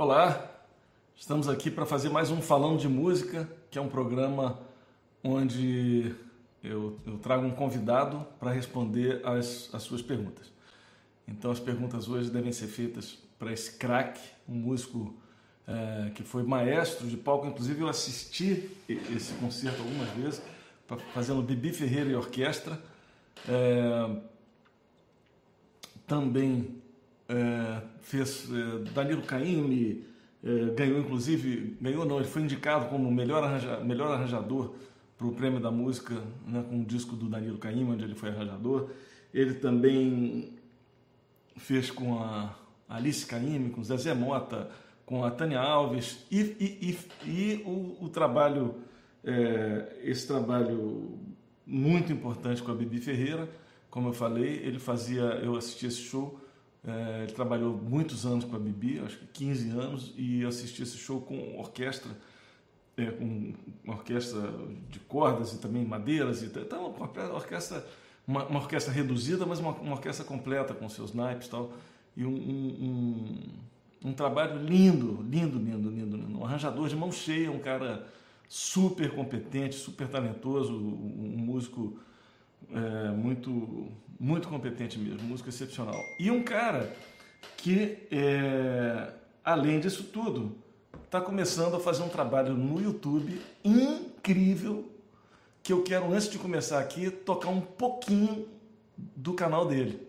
[0.00, 0.48] Olá,
[1.16, 4.56] estamos aqui para fazer mais um Falando de Música, que é um programa
[5.24, 6.14] onde
[6.62, 10.52] eu, eu trago um convidado para responder as, as suas perguntas.
[11.26, 15.12] Então, as perguntas hoje devem ser feitas para esse craque, um músico
[15.66, 17.48] é, que foi maestro de palco.
[17.48, 20.40] Inclusive, eu assisti esse concerto algumas vezes,
[21.12, 22.80] fazendo Bibi Ferreira e orquestra.
[23.48, 24.16] É,
[26.06, 26.77] também
[27.28, 30.04] é, fez é, Danilo Caymmi,
[30.42, 34.74] é, ganhou inclusive, ganhou não, ele foi indicado como melhor, arranja, melhor arranjador
[35.16, 36.14] para o Prêmio da Música,
[36.46, 38.90] né, com o disco do Danilo Caymmi, onde ele foi arranjador.
[39.34, 40.52] Ele também
[41.56, 42.54] fez com a
[42.88, 44.70] Alice Caymmi, com Zezé Mota,
[45.04, 48.76] com a Tânia Alves e, e, e, e o, o, trabalho,
[49.24, 51.18] é, esse trabalho
[51.66, 53.48] muito importante com a Bibi Ferreira,
[53.90, 56.38] como eu falei, ele fazia, eu assisti esse show
[56.86, 60.96] é, ele trabalhou muitos anos com a Bibi, acho que 15 anos, e assisti esse
[60.96, 62.10] show com orquestra,
[62.96, 63.54] é, com
[63.84, 64.40] uma orquestra
[64.90, 66.42] de cordas e também madeiras.
[66.42, 67.84] E, então, uma orquestra,
[68.26, 71.72] uma, uma orquestra reduzida, mas uma, uma, orquestra completa, com seus naipes e tal.
[72.16, 73.48] E um, um,
[74.04, 76.38] um, um trabalho lindo, lindo, lindo, lindo, lindo.
[76.38, 78.06] Um arranjador de mão cheia, um cara
[78.48, 81.98] super competente, super talentoso, um músico
[82.72, 86.00] é, muito, muito competente mesmo, músico excepcional.
[86.18, 86.94] E um cara
[87.56, 89.12] que, é,
[89.44, 90.56] além disso tudo,
[91.04, 94.90] está começando a fazer um trabalho no YouTube incrível
[95.62, 98.48] que eu quero, antes de começar aqui, tocar um pouquinho
[98.96, 100.08] do canal dele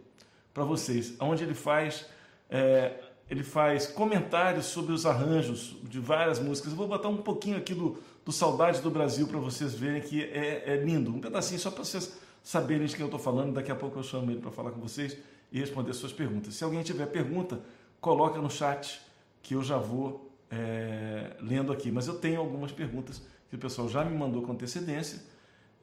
[0.53, 2.05] para vocês, onde ele faz
[2.49, 2.93] é,
[3.29, 6.71] ele faz comentários sobre os arranjos de várias músicas.
[6.71, 10.23] Eu vou botar um pouquinho aqui do, do Saudades do Brasil para vocês verem que
[10.23, 13.53] é, é lindo, um pedacinho só para vocês saberem de quem eu estou falando.
[13.53, 15.17] Daqui a pouco eu chamo ele para falar com vocês
[15.51, 16.55] e responder suas perguntas.
[16.55, 17.59] Se alguém tiver pergunta,
[17.99, 19.01] coloca no chat
[19.41, 21.91] que eu já vou é, lendo aqui.
[21.91, 25.21] Mas eu tenho algumas perguntas que o pessoal já me mandou com antecedência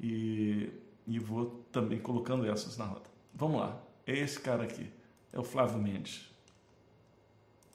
[0.00, 0.70] e,
[1.06, 3.06] e vou também colocando essas na roda.
[3.34, 3.80] Vamos lá.
[4.06, 4.86] É esse cara aqui.
[5.32, 6.30] É o Flávio Mendes.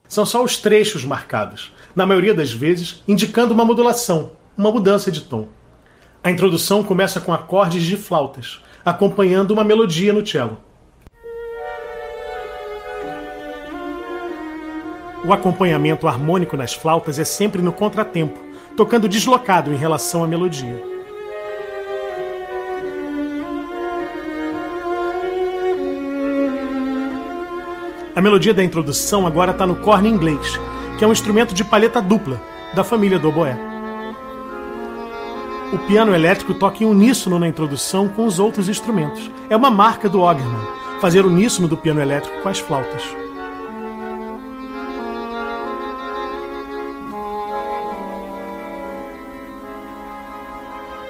[0.08, 5.22] São só os trechos marcados, na maioria das vezes indicando uma modulação, uma mudança de
[5.22, 5.48] tom.
[6.22, 10.58] A introdução começa com acordes de flautas, acompanhando uma melodia no cello.
[15.24, 18.38] O acompanhamento harmônico nas flautas é sempre no contratempo,
[18.76, 20.82] tocando deslocado em relação à melodia.
[28.14, 30.58] A melodia da introdução agora está no corne inglês,
[30.98, 32.40] que é um instrumento de palheta dupla,
[32.74, 33.71] da família do oboé.
[35.72, 39.30] O piano elétrico toca em uníssono na introdução com os outros instrumentos.
[39.48, 40.60] É uma marca do Ogerman,
[41.00, 43.02] fazer uníssono do piano elétrico com as flautas.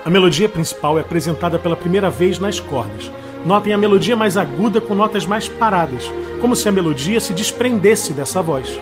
[0.05, 3.11] A melodia principal é apresentada pela primeira vez nas cordas.
[3.45, 6.09] Notem a melodia mais aguda com notas mais paradas,
[6.41, 8.79] como se a melodia se desprendesse dessa voz.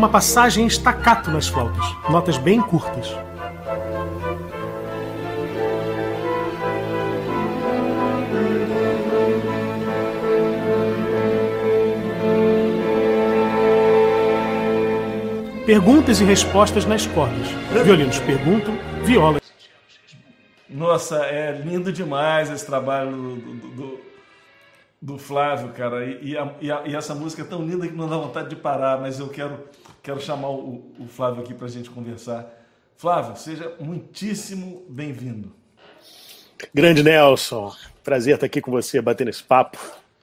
[0.00, 3.06] Uma passagem estacato nas flautas, notas bem curtas.
[15.66, 17.48] Perguntas e respostas nas cordas.
[17.84, 19.42] Violinos perguntam, violas.
[20.66, 24.10] Nossa, é lindo demais esse trabalho do, do, do
[25.00, 26.04] do Flávio, cara.
[26.04, 28.50] E, e, a, e, a, e, essa música é tão linda que não dá vontade
[28.50, 29.58] de parar, mas eu quero,
[30.02, 32.46] quero chamar o, o Flávio aqui para a gente conversar.
[32.96, 35.52] Flávio, seja muitíssimo bem-vindo.
[36.74, 37.72] Grande Nelson,
[38.04, 39.78] prazer estar aqui com você, batendo esse papo.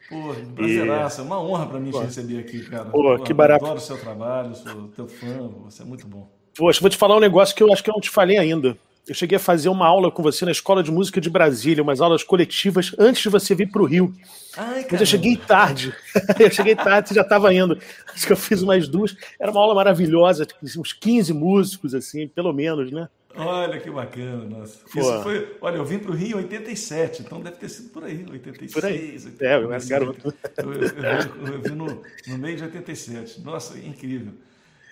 [0.10, 1.24] Pô, prazeraço, e...
[1.24, 2.00] é uma honra para mim Pô.
[2.00, 2.86] te receber aqui, cara.
[2.86, 3.66] Pô, Pô que barato.
[3.66, 6.30] Adoro o seu trabalho, sou teu fã, você é muito bom.
[6.56, 8.78] Poxa, vou te falar um negócio que eu acho que eu não te falei ainda.
[9.08, 12.02] Eu cheguei a fazer uma aula com você na Escola de Música de Brasília, umas
[12.02, 14.14] aulas coletivas antes de você vir para o Rio.
[14.58, 15.96] Ai, Mas eu cheguei tarde.
[16.38, 17.80] eu cheguei tarde, você já estava indo.
[18.14, 19.16] Acho que eu fiz umas duas.
[19.40, 20.46] Era uma aula maravilhosa,
[20.78, 23.08] uns 15 músicos, assim, pelo menos, né?
[23.38, 24.80] Olha que bacana, nossa.
[24.92, 25.00] Pô.
[25.00, 28.04] Isso foi, olha, eu vim para o Rio em 87, então deve ter sido por
[28.04, 28.74] aí, 86.
[28.74, 29.12] Por aí.
[29.12, 30.34] 87, é, eu era garoto.
[30.58, 33.42] Eu, eu, eu, eu vim no, no, meio de 87.
[33.42, 34.34] Nossa, incrível.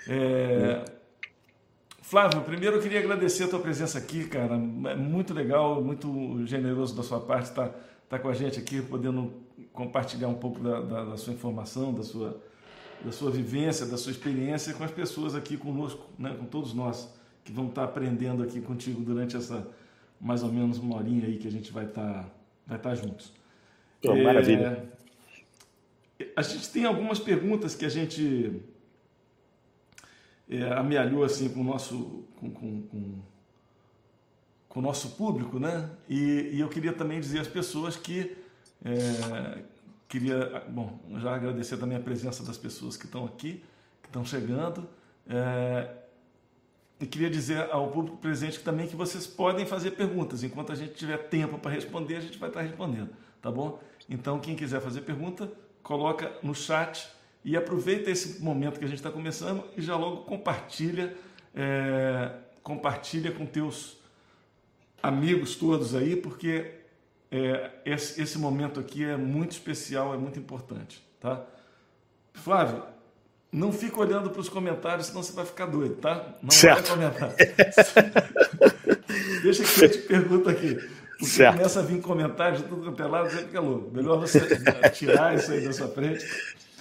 [0.07, 0.85] É,
[2.07, 4.53] Flávio, primeiro eu queria agradecer a tua presença aqui, cara.
[4.53, 7.71] É muito legal, muito generoso da sua parte estar,
[8.03, 9.33] estar com a gente aqui, podendo
[9.73, 12.39] compartilhar um pouco da, da, da, sua informação, da sua,
[13.03, 17.11] da sua vivência, da sua experiência com as pessoas aqui conosco, né, com todos nós
[17.43, 19.67] que vão estar aprendendo aqui contigo durante essa
[20.21, 22.29] mais ou menos uma horinha aí que a gente vai estar,
[22.67, 23.33] vai estar juntos.
[24.03, 24.89] Oh, é, maravilha.
[26.35, 28.61] A gente tem algumas perguntas que a gente
[30.49, 33.21] é, amealhou assim com o nosso, com, com, com,
[34.69, 35.89] com o nosso público, né?
[36.07, 38.35] E, e, eu queria também dizer às pessoas que
[38.83, 39.63] é,
[40.07, 43.63] queria, bom, já agradecer também a presença das pessoas que estão aqui,
[44.01, 44.87] que estão chegando.
[45.27, 45.89] É,
[46.99, 50.43] e queria dizer ao público presente também que vocês podem fazer perguntas.
[50.43, 53.09] Enquanto a gente tiver tempo para responder, a gente vai estar respondendo,
[53.41, 53.79] tá bom?
[54.09, 55.51] Então, quem quiser fazer pergunta,
[55.83, 57.09] coloca no chat
[57.45, 61.15] e aproveita esse momento que a gente está começando e já logo compartilha,
[61.53, 62.31] é,
[62.63, 63.99] compartilha com teus
[65.01, 66.71] amigos todos aí, porque
[67.31, 71.45] é, esse, esse momento aqui é muito especial, é muito importante, tá?
[72.33, 72.83] Flávio,
[73.51, 76.35] não fica olhando para os comentários, senão você vai ficar doido, tá?
[76.41, 76.95] Não certo.
[76.95, 77.35] vai comentar.
[79.43, 80.75] Deixa que eu te pergunto aqui.
[81.19, 81.57] Porque certo.
[81.57, 83.91] começa a vir comentários de tudo quanto é lado, você fica louco.
[83.91, 84.41] Melhor você
[84.91, 86.25] tirar isso aí da sua frente.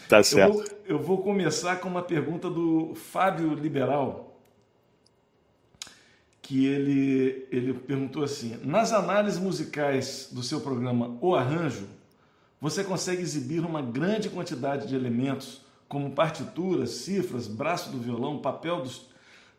[0.08, 0.48] Tá certo.
[0.48, 4.38] Eu vou, eu vou começar com uma pergunta do Fábio Liberal,
[6.42, 11.86] que ele, ele perguntou assim: Nas análises musicais do seu programa O Arranjo,
[12.60, 18.82] você consegue exibir uma grande quantidade de elementos como partituras, cifras, braço do violão, papel
[18.82, 19.08] dos,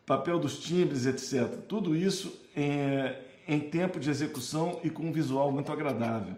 [0.04, 1.56] papel dos timbres, etc.
[1.68, 6.34] Tudo isso é, em tempo de execução e com um visual muito agradável.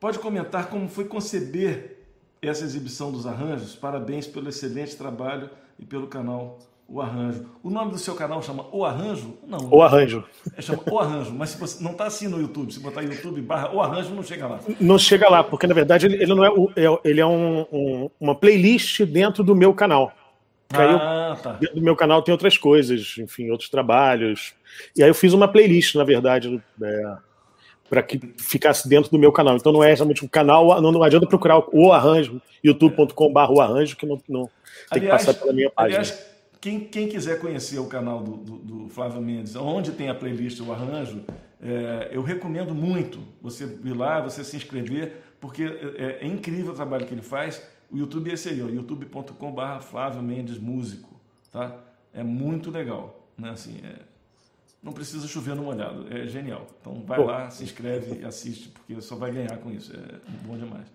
[0.00, 2.01] Pode comentar como foi conceber
[2.42, 3.76] essa exibição dos arranjos?
[3.76, 5.48] Parabéns pelo excelente trabalho
[5.78, 6.58] e pelo canal
[6.88, 7.46] O Arranjo.
[7.62, 9.38] O nome do seu canal chama O Arranjo?
[9.46, 9.70] Não.
[9.70, 10.24] O Arranjo.
[10.56, 13.40] É, chama O Arranjo, mas se você não está assim no YouTube, se botar YouTube
[13.40, 14.60] barra O Arranjo, não chega lá.
[14.80, 18.10] Não chega lá, porque na verdade ele, ele não é, é ele é um, um,
[18.20, 20.12] uma playlist dentro do meu canal.
[20.74, 21.52] Ah, eu, tá.
[21.52, 24.54] Dentro do meu canal tem outras coisas, enfim, outros trabalhos.
[24.96, 27.16] E aí eu fiz uma playlist, na verdade, é,
[27.92, 29.54] para que ficasse dentro do meu canal.
[29.54, 33.98] Então não é realmente um canal, não, não adianta procurar o arranjo, youtube.com.br o arranjo,
[33.98, 34.48] que não, não
[34.90, 35.98] tem aliás, que passar pela minha página.
[35.98, 36.26] Aliás,
[36.58, 40.58] quem, quem quiser conhecer o canal do, do, do, Flávio Mendes, onde tem a playlist
[40.60, 41.22] O Arranjo,
[41.62, 45.62] é, eu recomendo muito você ir lá, você se inscrever, porque
[45.98, 47.62] é, é incrível o trabalho que ele faz.
[47.90, 51.20] O YouTube é esse aí, youtube.com.br Flávio Mendes Músico.
[51.50, 51.76] Tá?
[52.14, 53.28] É muito legal.
[53.36, 53.50] Né?
[53.50, 53.96] Assim, é,
[54.82, 56.06] não precisa chover no molhado.
[56.10, 56.66] É genial.
[56.80, 57.26] Então vai Pô.
[57.26, 59.92] lá, se inscreve e assiste, porque só vai ganhar com isso.
[59.94, 60.86] É bom demais.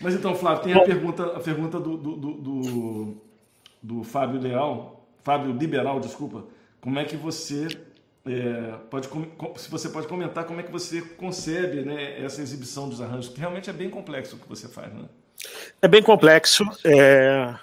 [0.00, 3.16] Mas então, Flávio, tem a pergunta, a pergunta do, do, do, do,
[3.82, 6.44] do Fábio Leal, Fábio Liberal, desculpa.
[6.80, 7.66] Como é que você
[8.24, 9.08] é, pode,
[9.56, 13.40] se você pode comentar como é que você concebe né, essa exibição dos arranjos, que
[13.40, 15.04] realmente é bem complexo o que você faz, né?
[15.80, 16.64] É bem complexo.
[16.84, 17.54] É...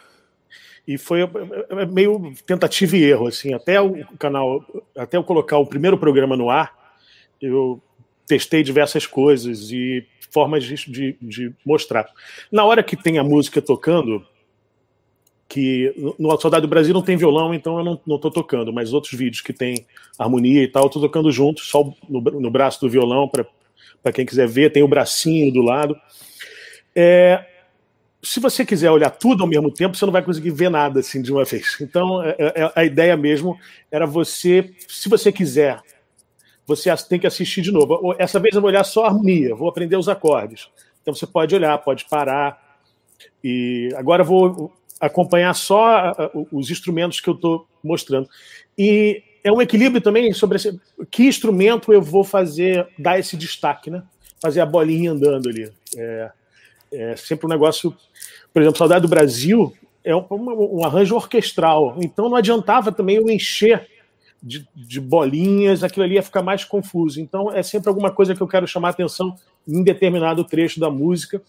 [0.87, 4.63] E foi é meio tentativa e erro, assim, até o canal,
[4.95, 6.95] até eu colocar o primeiro programa no ar,
[7.41, 7.81] eu
[8.27, 12.07] testei diversas coisas e formas de, de, mostrar.
[12.51, 14.25] Na hora que tem a música tocando,
[15.47, 19.13] que no Saudade do Brasil não tem violão, então eu não, não tocando, mas outros
[19.13, 19.85] vídeos que tem
[20.19, 24.25] harmonia e tal, eu tô tocando junto, só no, no braço do violão, para quem
[24.25, 25.95] quiser ver, tem o bracinho do lado.
[26.95, 27.43] É,
[28.25, 31.21] se você quiser olhar tudo ao mesmo tempo, você não vai conseguir ver nada assim
[31.21, 31.77] de uma vez.
[31.79, 33.57] Então, é, é, é, a ideia mesmo
[33.91, 35.79] era você, se você quiser,
[36.65, 38.15] você tem que assistir de novo.
[38.17, 40.67] Essa vez eu vou olhar só a harmonia, vou aprender os acordes.
[41.01, 42.79] Então você pode olhar, pode parar.
[43.43, 46.13] E agora eu vou acompanhar só
[46.51, 48.27] os instrumentos que eu estou mostrando.
[48.75, 50.79] E é um equilíbrio também sobre esse,
[51.11, 54.01] que instrumento eu vou fazer, dar esse destaque, né?
[54.41, 55.71] Fazer a bolinha andando ali.
[55.95, 56.31] É,
[56.95, 57.95] é sempre um negócio.
[58.53, 59.73] Por exemplo, Saudade do Brasil
[60.03, 61.97] é um, um, arranjo orquestral.
[61.99, 63.87] Então não adiantava também eu encher
[64.41, 67.19] de, de, bolinhas, aquilo ali ia ficar mais confuso.
[67.19, 69.35] Então é sempre alguma coisa que eu quero chamar atenção
[69.67, 71.41] em determinado trecho da música.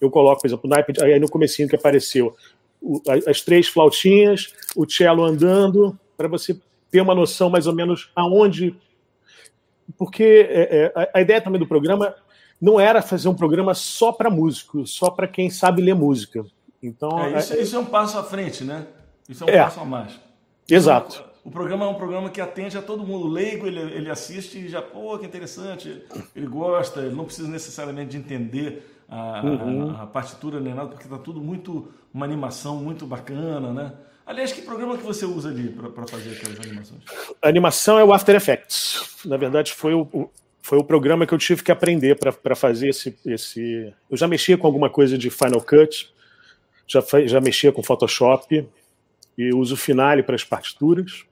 [0.00, 2.36] Eu coloco, por exemplo, no aí no comecinho que apareceu
[2.80, 6.58] o, as três flautinhas, o cello andando, para você
[6.90, 8.76] ter uma noção mais ou menos aonde.
[9.96, 12.14] Porque é, é, a ideia também do programa
[12.62, 16.46] não era fazer um programa só para músico, só para quem sabe ler música.
[16.80, 18.86] Então, é, isso, isso, é um passo à frente, né?
[19.28, 20.12] Isso é um é, passo a mais.
[20.70, 21.24] Exato.
[21.44, 23.26] O programa é um programa que atende a todo mundo.
[23.26, 26.04] leigo, ele, ele assiste e já, pô, que interessante,
[26.36, 29.96] ele gosta, ele não precisa necessariamente de entender a, uhum.
[29.96, 33.92] a, a partitura nem nada, porque está tudo muito, uma animação muito bacana, né?
[34.24, 37.02] Aliás, que programa que você usa ali para fazer aquelas animações?
[37.42, 39.20] A animação é o After Effects.
[39.24, 40.30] Na verdade, foi o,
[40.62, 43.92] foi o programa que eu tive que aprender para fazer esse, esse.
[44.08, 46.08] Eu já mexia com alguma coisa de Final Cut,
[46.86, 48.64] já, já mexia com Photoshop,
[49.36, 51.24] e uso Finale para as partituras.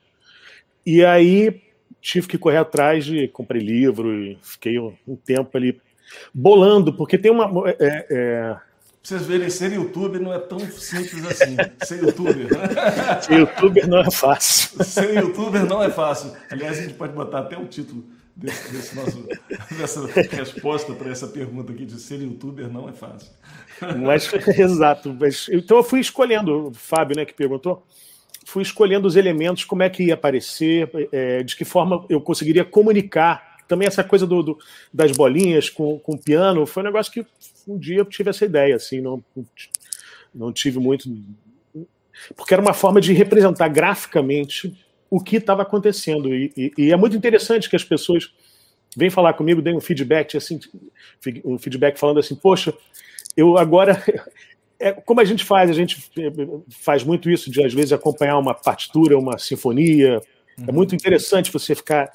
[0.84, 1.62] E aí
[2.00, 5.80] tive que correr atrás de comprei livro e fiquei um, um tempo ali
[6.34, 7.70] bolando, porque tem uma.
[7.78, 8.56] É, é...
[9.00, 11.56] Vocês verem, ser youtuber não é tão simples assim.
[11.84, 12.48] Ser youtuber.
[13.22, 14.84] ser youtuber não é fácil.
[14.84, 16.32] Ser youtuber não é fácil.
[16.50, 18.04] Aliás, a gente pode botar até o título
[18.40, 19.28] desse, desse nosso,
[19.76, 23.30] dessa resposta para essa pergunta aqui de ser youtuber não é fácil.
[23.98, 25.16] Mas, exato.
[25.18, 27.84] Mas, então eu fui escolhendo, o Fábio, né, que perguntou,
[28.46, 32.64] fui escolhendo os elementos, como é que ia aparecer, é, de que forma eu conseguiria
[32.64, 33.58] comunicar.
[33.68, 34.58] Também essa coisa do, do,
[34.92, 37.24] das bolinhas com, com o piano foi um negócio que
[37.68, 39.22] um dia eu tive essa ideia, assim, não,
[40.34, 41.08] não tive muito.
[42.36, 44.76] Porque era uma forma de representar graficamente
[45.10, 46.34] o que estava acontecendo.
[46.34, 48.32] E, e, e, é muito interessante que as pessoas
[48.96, 50.60] vêm falar comigo, deem um feedback, assim,
[51.44, 52.72] um feedback falando assim, poxa,
[53.36, 54.02] eu agora.
[54.82, 56.10] É, como a gente faz, a gente
[56.70, 60.12] faz muito isso de às vezes acompanhar uma partitura, uma sinfonia.
[60.12, 60.66] É uhum.
[60.68, 62.10] É muito interessante você ficar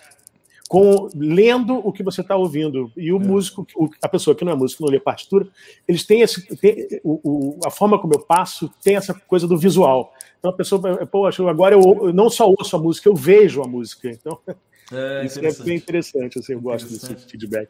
[0.68, 2.92] com lendo o que você está ouvindo.
[2.98, 3.20] E o é.
[3.20, 3.68] músico,
[4.02, 5.48] a pessoa que não é músico, não lê partitura,
[5.88, 9.58] eles têm, esse, tem, o, o, a forma como eu passo tem essa coisa do
[9.58, 10.14] visual.
[10.40, 13.68] Então a pessoa, poxa, agora eu, eu não só ouço a música, eu vejo a
[13.68, 14.10] música.
[14.10, 14.40] Então
[14.92, 17.70] é, isso é bem interessante, assim, eu gosto desse feedback.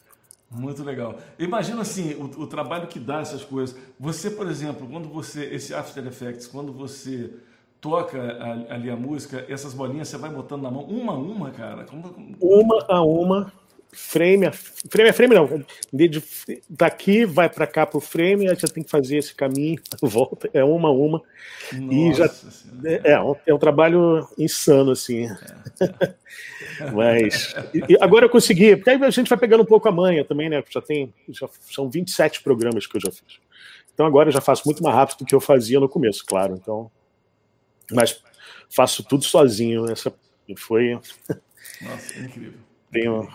[0.49, 1.19] Muito legal.
[1.37, 3.75] Imagina assim, o, o, trabalho que dá essas coisas.
[3.99, 7.31] Você, por exemplo, quando você, esse After Effects, quando você
[7.85, 8.19] toca
[8.67, 11.83] ali a música, essas bolinhas você vai botando na mão, uma a uma, cara?
[11.83, 12.35] Como...
[12.41, 13.53] Uma a uma,
[13.91, 15.63] frame a frame, a frame não.
[15.93, 16.23] De,
[16.67, 20.63] daqui vai para cá pro frame, aí você tem que fazer esse caminho, volta, é
[20.63, 21.21] uma a uma.
[21.73, 22.25] Nossa e já
[22.85, 25.27] é, é, um, é um trabalho insano, assim.
[25.27, 25.85] É,
[26.81, 26.89] é.
[26.91, 30.25] Mas e, agora eu consegui, porque aí a gente vai pegando um pouco a manha
[30.25, 30.63] também, né?
[30.71, 33.39] Já tem, já são 27 programas que eu já fiz.
[33.93, 36.55] Então agora eu já faço muito mais rápido do que eu fazia no começo, claro.
[36.59, 36.89] Então
[37.91, 38.21] mas
[38.69, 39.89] faço tudo sozinho.
[39.89, 40.13] Essa
[40.57, 40.93] foi.
[41.81, 42.59] Nossa, incrível.
[42.91, 43.27] Tenho...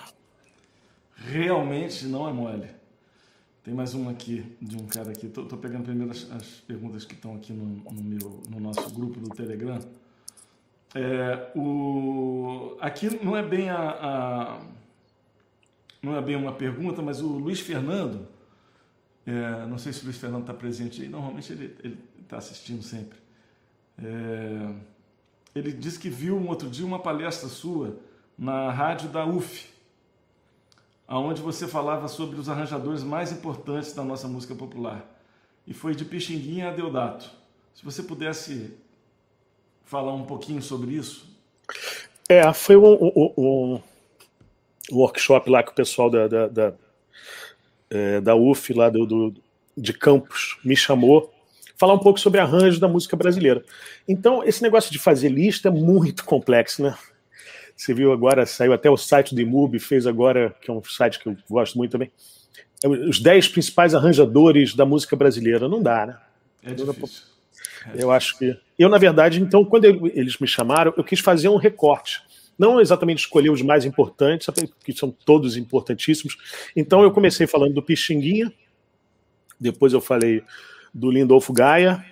[1.16, 2.80] Realmente não é mole.
[3.62, 5.26] Tem mais uma aqui, de um cara aqui.
[5.26, 9.21] Estou pegando primeiro as, as, perguntas que estão aqui no, no, meu, no nosso grupo
[9.21, 9.78] do Telegram.
[10.95, 14.61] É, o, aqui não é bem a, a,
[16.02, 18.26] não é bem uma pergunta, mas o Luiz Fernando,
[19.26, 23.19] é, não sei se o Luiz Fernando está presente aí, normalmente ele está assistindo sempre.
[24.02, 24.75] É,
[25.54, 27.97] ele disse que viu um outro dia uma palestra sua
[28.38, 29.69] na rádio da UF,
[31.07, 35.04] aonde você falava sobre os arranjadores mais importantes da nossa música popular.
[35.66, 37.30] E foi de Pixinguinha a Deodato.
[37.75, 38.75] Se você pudesse
[39.85, 41.28] falar um pouquinho sobre isso.
[42.28, 43.83] É, foi um, um, um
[44.92, 46.75] workshop lá que o pessoal da, da, da,
[47.90, 49.35] é, da UF, lá do, do,
[49.76, 51.33] de Campos, me chamou
[51.80, 53.64] falar um pouco sobre arranjos da música brasileira.
[54.06, 56.94] Então, esse negócio de fazer lista é muito complexo, né?
[57.75, 61.18] Você viu agora, saiu até o site do Imub, fez agora, que é um site
[61.18, 62.12] que eu gosto muito também,
[62.84, 65.70] é os 10 principais arranjadores da música brasileira.
[65.70, 66.18] Não dá, né?
[66.62, 67.22] É difícil.
[67.94, 68.54] Eu acho que.
[68.78, 72.20] Eu, na verdade, então, quando eles me chamaram, eu quis fazer um recorte.
[72.58, 74.46] Não exatamente escolher os mais importantes,
[74.84, 76.37] que são todos importantíssimos.
[76.76, 78.52] Então, eu comecei falando do Pixinguinha,
[79.58, 80.42] depois eu falei
[80.92, 82.04] do Lindolfo Gaia,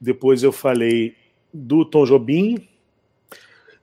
[0.00, 1.14] depois eu falei
[1.52, 2.68] do Tom Jobim,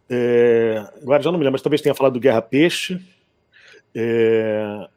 [0.09, 2.99] é, agora já não me lembro, mas talvez tenha falado do Guerra Peixe,
[3.95, 4.87] é,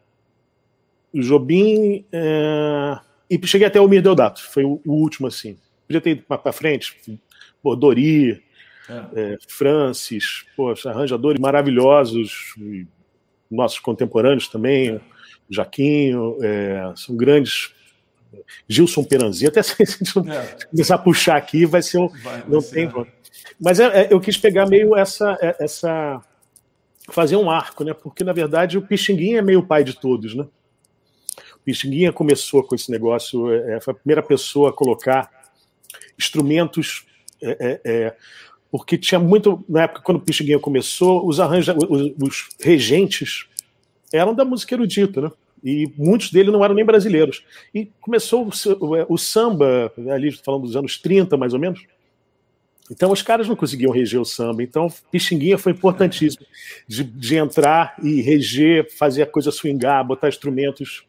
[1.14, 2.98] Jobim é,
[3.30, 5.56] e cheguei até o Mir Deodato, foi o, o último assim.
[5.86, 7.20] Podia ter ido para frente,
[7.62, 8.42] pô, Dori,
[8.88, 9.04] é.
[9.14, 9.36] é.
[9.48, 12.54] Francis, poxa, arranjadores maravilhosos,
[13.50, 15.00] nossos contemporâneos também,
[15.48, 17.72] Jaquinho, é, são grandes
[18.68, 20.56] Gilson Peranzinho, até se a gente não é.
[20.70, 22.08] começar a puxar aqui, vai ser um.
[22.08, 22.90] Vai, não vai tem.
[22.90, 23.06] Ser.
[23.60, 26.20] Mas é, é, eu quis pegar meio essa, é, essa.
[27.10, 27.94] fazer um arco, né?
[27.94, 30.46] Porque, na verdade, o Pixinguinha é meio pai de todos, né?
[31.54, 35.30] O Pixinguinha começou com esse negócio, é, foi a primeira pessoa a colocar
[36.18, 37.06] instrumentos.
[38.70, 39.64] porque tinha muito.
[39.68, 43.46] Na época, quando o Pixinguinha começou, os arranjos, os, os regentes
[44.12, 45.30] eram da música erudita, né?
[45.66, 47.44] E muitos deles não eram nem brasileiros.
[47.74, 51.84] E começou o, o, samba, ali falando dos anos 30, mais ou menos.
[52.88, 54.62] Então os caras não conseguiam reger o samba.
[54.62, 56.46] Então Pixinguinha foi importantíssimo
[56.86, 61.04] de, de entrar e reger, fazer a coisa swingar, botar instrumentos,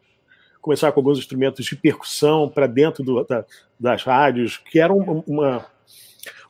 [0.60, 3.46] começar com alguns instrumentos de percussão para dentro do, da,
[3.80, 5.68] das rádios, que era uma,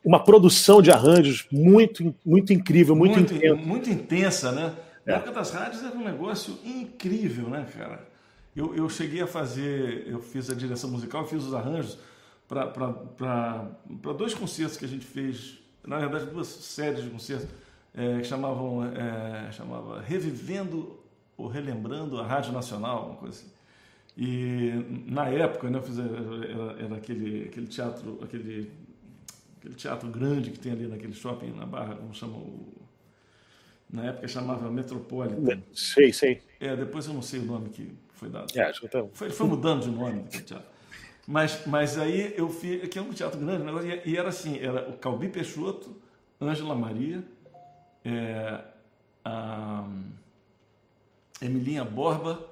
[0.02, 3.54] uma produção de arranjos muito, muito incrível, muito, muito intensa.
[3.54, 4.72] Muito intensa, né?
[5.08, 8.06] Na época das rádios era um negócio incrível, né, cara?
[8.54, 11.96] Eu, eu cheguei a fazer, eu fiz a direção musical, fiz os arranjos
[12.46, 17.48] para dois concertos que a gente fez, na verdade duas séries de concertos,
[17.94, 21.00] é, que chamavam, é, chamava Revivendo
[21.38, 23.50] ou Relembrando a Rádio Nacional, uma coisa assim.
[24.14, 28.70] E na época, né, eu fiz, era, era aquele, aquele teatro, aquele,
[29.56, 32.77] aquele teatro grande que tem ali naquele shopping na Barra, como chama o
[33.90, 35.62] na época chamava Metropolitan.
[35.72, 36.42] Sei, sei.
[36.60, 38.56] É, depois eu não sei o nome que foi dado.
[38.56, 39.04] É, acho que tá...
[39.12, 40.78] foi, foi mudando de nome do teatro.
[41.26, 43.64] Mas, mas aí eu fiz, que é um teatro grande,
[44.06, 45.94] e era assim, era o Calbi Peixoto,
[46.40, 47.22] Ângela Maria,
[48.04, 48.60] é,
[49.24, 49.86] a
[51.42, 52.48] Emilinha Borba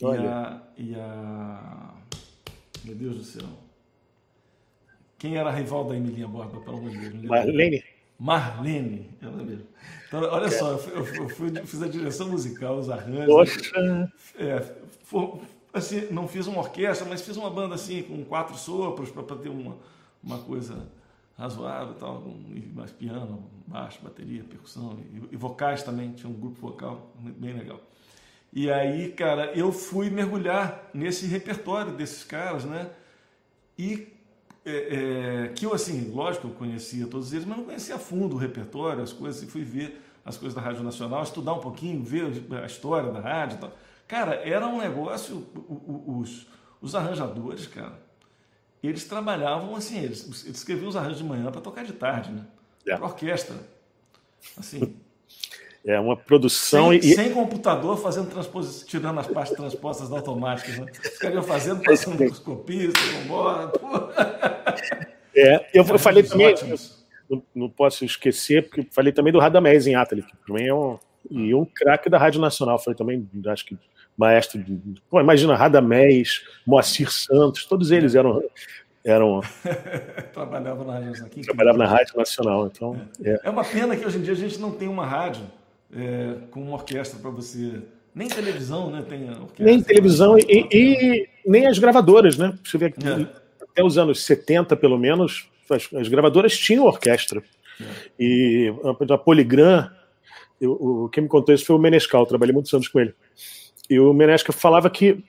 [0.00, 1.94] e a, e a,
[2.84, 3.48] Meu Deus do céu.
[5.18, 7.24] Quem era a rival da Emilinha Borba, pelo amor de Deus?
[7.24, 7.82] Marlene.
[8.18, 9.66] Marlene, ela mesmo.
[10.08, 13.26] Então, olha só, eu, fui, eu, fui, eu, fiz a direção musical, os arranjos.
[13.26, 14.12] Poxa!
[14.38, 15.40] É, foi,
[15.72, 19.50] assim, não fiz uma orquestra, mas fiz uma banda assim, com quatro sopros, para ter
[19.50, 19.76] uma,
[20.22, 20.88] uma coisa
[21.36, 22.24] razoável, tal,
[22.74, 27.80] mais piano, baixo, bateria, percussão e, e, vocais também, tinha um grupo vocal bem legal.
[28.52, 32.90] E aí, cara, eu fui mergulhar nesse repertório desses caras, né?
[33.78, 34.15] E
[34.66, 38.34] é, é, que eu, assim, lógico, eu conhecia todos eles, mas não conhecia a fundo
[38.34, 42.02] o repertório, as coisas, e fui ver as coisas da Rádio Nacional, estudar um pouquinho,
[42.02, 43.72] ver a história da rádio e tal.
[44.08, 45.46] Cara, era um negócio,
[46.06, 46.48] os,
[46.82, 47.96] os arranjadores, cara,
[48.82, 52.44] eles trabalhavam assim, eles, eles escreviam os arranjos de manhã para tocar de tarde, né?
[52.86, 52.96] É.
[52.96, 53.56] Para orquestra.
[54.58, 54.96] Assim.
[55.88, 57.14] É uma produção sem, e.
[57.14, 60.92] Sem computador fazendo transposição, tirando as partes transpostas automáticas, né?
[60.92, 63.70] Ficariam fazendo, passando os copistas, vambora.
[65.36, 66.54] É, eu, eu falei também,
[67.28, 70.98] não, não, posso esquecer, porque falei também do Radamés em Atali, que também é um,
[71.30, 72.78] e um craque da Rádio Nacional.
[72.78, 73.76] Falei também, acho que
[74.16, 74.78] maestro de.
[75.10, 78.42] Pô, imagina, Radamés, Moacir Santos, todos eles eram.
[79.04, 79.40] eram
[80.32, 81.44] Trabalhavam na Rádio Nacional.
[81.44, 82.66] Trabalhava na Rádio Nacional.
[82.66, 83.30] Então, é.
[83.30, 83.40] É.
[83.44, 85.44] é uma pena que hoje em dia a gente não tem uma rádio
[85.94, 87.82] é, com uma orquestra para você.
[88.14, 89.04] Nem televisão, né?
[89.06, 89.64] Tem orquestra.
[89.64, 92.58] Nem televisão e, e, nem as gravadoras, né?
[92.64, 93.45] Você vê que é.
[93.76, 97.42] Até os anos 70, pelo menos, as, as gravadoras tinham orquestra.
[97.80, 97.84] É.
[98.18, 98.72] E
[99.10, 99.90] a Poligram,
[100.60, 103.14] eu, o, quem me contou isso foi o Menescal, trabalhei muitos anos com ele.
[103.88, 105.22] E o Menescal falava que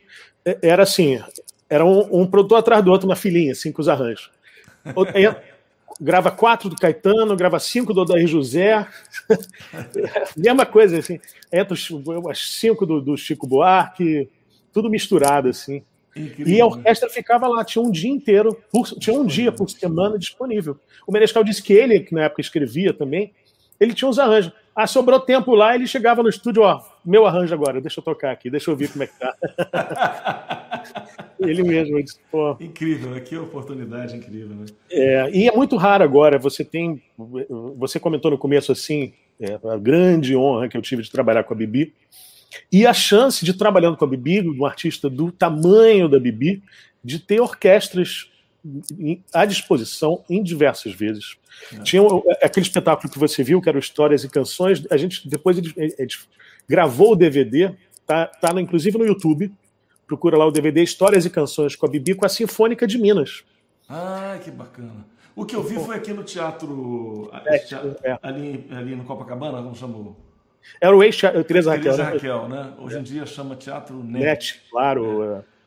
[0.45, 1.21] é, era assim,
[1.69, 4.31] era um, um produtor atrás do outro na filinha, assim, com os arranjos
[5.99, 8.87] grava quatro do Caetano, grava cinco do Odair José.
[10.35, 11.19] Mesma coisa, assim.
[11.51, 11.75] Entra
[12.29, 14.29] as cinco do, do, Chico Buarque,
[14.71, 15.83] tudo misturado, assim.
[16.17, 16.53] Incrível.
[16.53, 20.17] E a orquestra ficava lá, tinha um dia inteiro, por, tinha um dia por semana
[20.17, 20.77] disponível.
[21.05, 23.31] O Menescal disse que ele, que na época escrevia também,
[23.79, 24.51] ele tinha uns arranjos.
[24.75, 28.31] Ah, sobrou tempo lá, ele chegava no estúdio, ó, meu arranjo agora, deixa eu tocar
[28.31, 29.35] aqui, deixa eu ouvir como é que tá.
[31.39, 32.55] ele mesmo, disse, pô.
[32.59, 33.19] Incrível, né?
[33.19, 34.65] que oportunidade incrível, né?
[34.91, 37.01] É, e é muito raro agora, você tem,
[37.75, 41.55] você comentou no começo assim, é, a grande honra que eu tive de trabalhar com
[41.55, 41.93] a Bibi,
[42.71, 46.63] e a chance de trabalhando com a Bibi, um artista do tamanho da Bibi,
[47.03, 48.29] de ter orquestras
[49.33, 51.37] à disposição em diversas vezes.
[51.73, 51.81] É.
[51.83, 52.01] Tinha
[52.41, 54.83] aquele espetáculo que você viu, que era Histórias e Canções.
[54.89, 56.09] A gente depois ele, ele
[56.67, 57.73] gravou o DVD,
[58.05, 59.51] tá, tá no, inclusive no YouTube.
[60.05, 63.43] Procura lá o DVD Histórias e Canções com a Bibi com a Sinfônica de Minas.
[63.89, 65.05] Ah, que bacana.
[65.35, 68.17] O que eu vi foi aqui no teatro, é, teatro é.
[68.23, 70.26] ali, ali no Copacabana, como chamou?
[70.79, 71.43] Era o Raquel.
[71.43, 72.03] Teresa né?
[72.03, 72.73] Raquel, né?
[72.79, 74.23] Hoje em dia chama Teatro Net.
[74.23, 75.23] Net, claro.
[75.23, 75.57] É.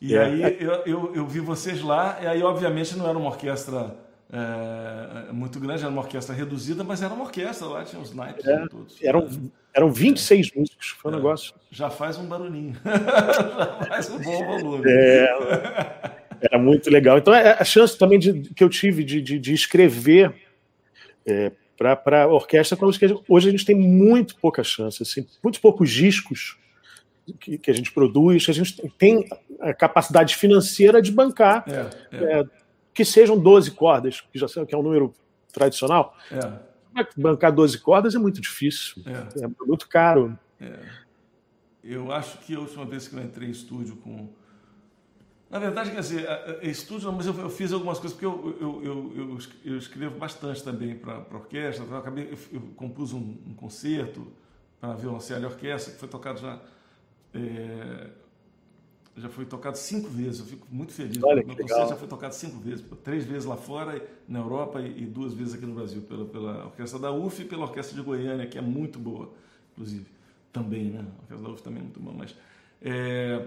[0.00, 0.24] E é.
[0.24, 3.94] aí eu, eu, eu, vi vocês lá, e aí obviamente não era uma orquestra
[4.32, 8.46] é, muito grande, era uma orquestra reduzida, mas era uma orquestra lá, tinha os naipes
[8.46, 8.96] é, todos.
[9.02, 9.28] Eram,
[9.74, 10.58] eram 26 é.
[10.58, 11.54] músicos, foi um é, negócio.
[11.70, 14.84] Já faz um barulhinho, já faz um bom volume.
[14.86, 15.34] É,
[16.40, 17.18] era muito legal.
[17.18, 20.34] Então é, a chance também de, que eu tive de, de, de escrever
[21.80, 22.76] para a orquestra,
[23.26, 26.58] hoje a gente tem muito pouca chance, assim, muito poucos discos
[27.40, 29.26] que, que, a gente produz, que a gente tem
[29.58, 32.40] a capacidade financeira de bancar, é, é.
[32.40, 32.44] É,
[32.92, 35.14] que sejam 12 cordas, que já sei que é um número
[35.54, 36.14] tradicional.
[36.30, 37.04] É.
[37.16, 40.38] Bancar 12 cordas é muito difícil, é, é muito caro.
[40.60, 40.78] É.
[41.82, 44.28] Eu acho que a última vez que eu entrei em estúdio com.
[45.50, 46.28] Na verdade, quer dizer,
[46.62, 50.96] estúdio mas eu, eu, fiz algumas coisas, porque eu, eu, eu, eu escrevo bastante também
[50.96, 51.84] para a orquestra.
[51.84, 54.28] Eu, acabei, eu, compus um, um concerto
[54.80, 56.60] para violoncelo e orquestra, que foi tocado já
[57.34, 58.10] é,
[59.16, 61.22] já foi tocado cinco vezes, eu fico muito feliz.
[61.22, 65.04] Olha, meu concerto já foi tocado cinco vezes, três vezes lá fora, na Europa e,
[65.04, 68.46] duas vezes aqui no Brasil, pela, pela orquestra da UF e pela orquestra de Goiânia,
[68.46, 69.32] que é muito boa,
[69.72, 70.06] inclusive.
[70.52, 71.00] Também, né?
[71.00, 72.34] A orquestra da UF também é muito boa, mas...
[72.82, 73.46] É,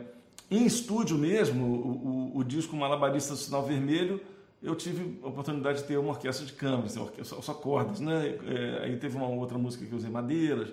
[0.57, 4.19] em estúdio mesmo, o, o, o disco Malabarista do Sinal Vermelho,
[4.61, 8.37] eu tive a oportunidade de ter uma orquestra de câmeras, só, só cordas, né?
[8.47, 10.69] É, aí teve uma outra música que eu usei madeiras,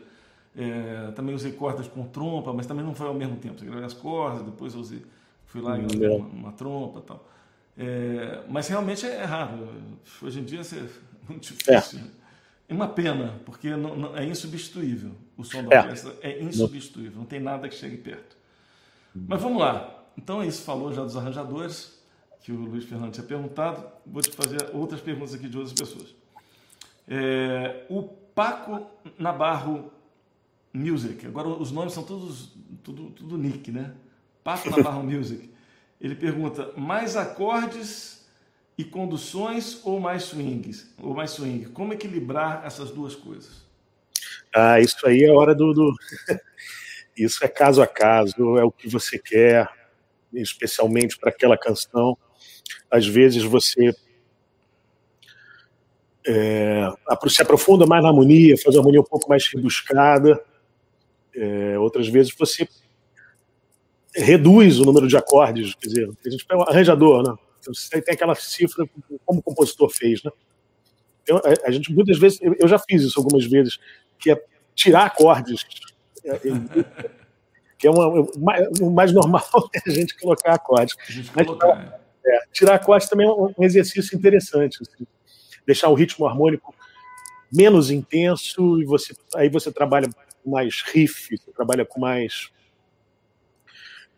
[0.57, 3.63] é, também usei cordas com trompa, mas também não foi ao mesmo tempo.
[3.63, 5.03] Eu gravei as cordas, depois eu usei,
[5.47, 7.29] fui lá e uma, uma trompa e tal.
[7.77, 9.69] É, mas realmente é raro.
[10.23, 12.01] Hoje em dia é muito difícil.
[12.69, 12.75] É.
[12.75, 15.13] uma pena, porque não, não, é insubstituível.
[15.37, 15.81] O som da é.
[15.81, 18.40] orquestra é insubstituível, não tem nada que chegue perto.
[19.15, 20.05] Mas vamos lá.
[20.17, 22.01] Então é isso, falou já dos arranjadores
[22.43, 23.85] que o Luiz Fernando tinha perguntado.
[24.07, 26.15] Vou te fazer outras perguntas aqui de outras pessoas.
[27.09, 28.87] É, o Paco
[29.19, 29.93] Nabarro
[30.73, 33.93] Music, agora os nomes são todos tudo, tudo nick, né?
[34.45, 35.51] Paco Nabarro Music.
[36.01, 38.27] Ele pergunta: mais acordes
[38.79, 40.95] e conduções ou mais swings?
[41.03, 41.67] Ou mais swing?
[41.67, 43.69] Como equilibrar essas duas coisas?
[44.55, 45.95] Ah, isso aí é hora do, do...
[47.17, 49.69] Isso é caso a caso, é o que você quer,
[50.33, 52.17] especialmente para aquela canção
[52.91, 53.95] às vezes você
[56.27, 56.89] é,
[57.29, 60.43] se aprofunda mais na harmonia, faz a harmonia um pouco mais rebuscada.
[61.35, 62.69] É, outras vezes você
[64.15, 67.35] reduz o número de acordes, quer dizer, a gente pega um arranjador, né?
[67.61, 68.89] Então, você tem aquela cifra
[69.25, 70.31] como o compositor fez, né?
[71.23, 73.79] Então, a, gente muitas vezes, eu, já fiz isso algumas vezes,
[74.19, 74.45] que é
[74.75, 75.63] tirar acordes,
[77.79, 78.09] que é uma,
[78.81, 79.43] o mais normal
[79.75, 80.95] é a gente colocar acordes.
[81.09, 84.79] A gente Mas, colocar, é, tirar a corda também é um exercício interessante.
[84.83, 85.07] Assim.
[85.67, 86.75] Deixar o ritmo harmônico
[87.53, 90.09] menos intenso e você aí você trabalha
[90.43, 92.51] com mais riff, você trabalha com mais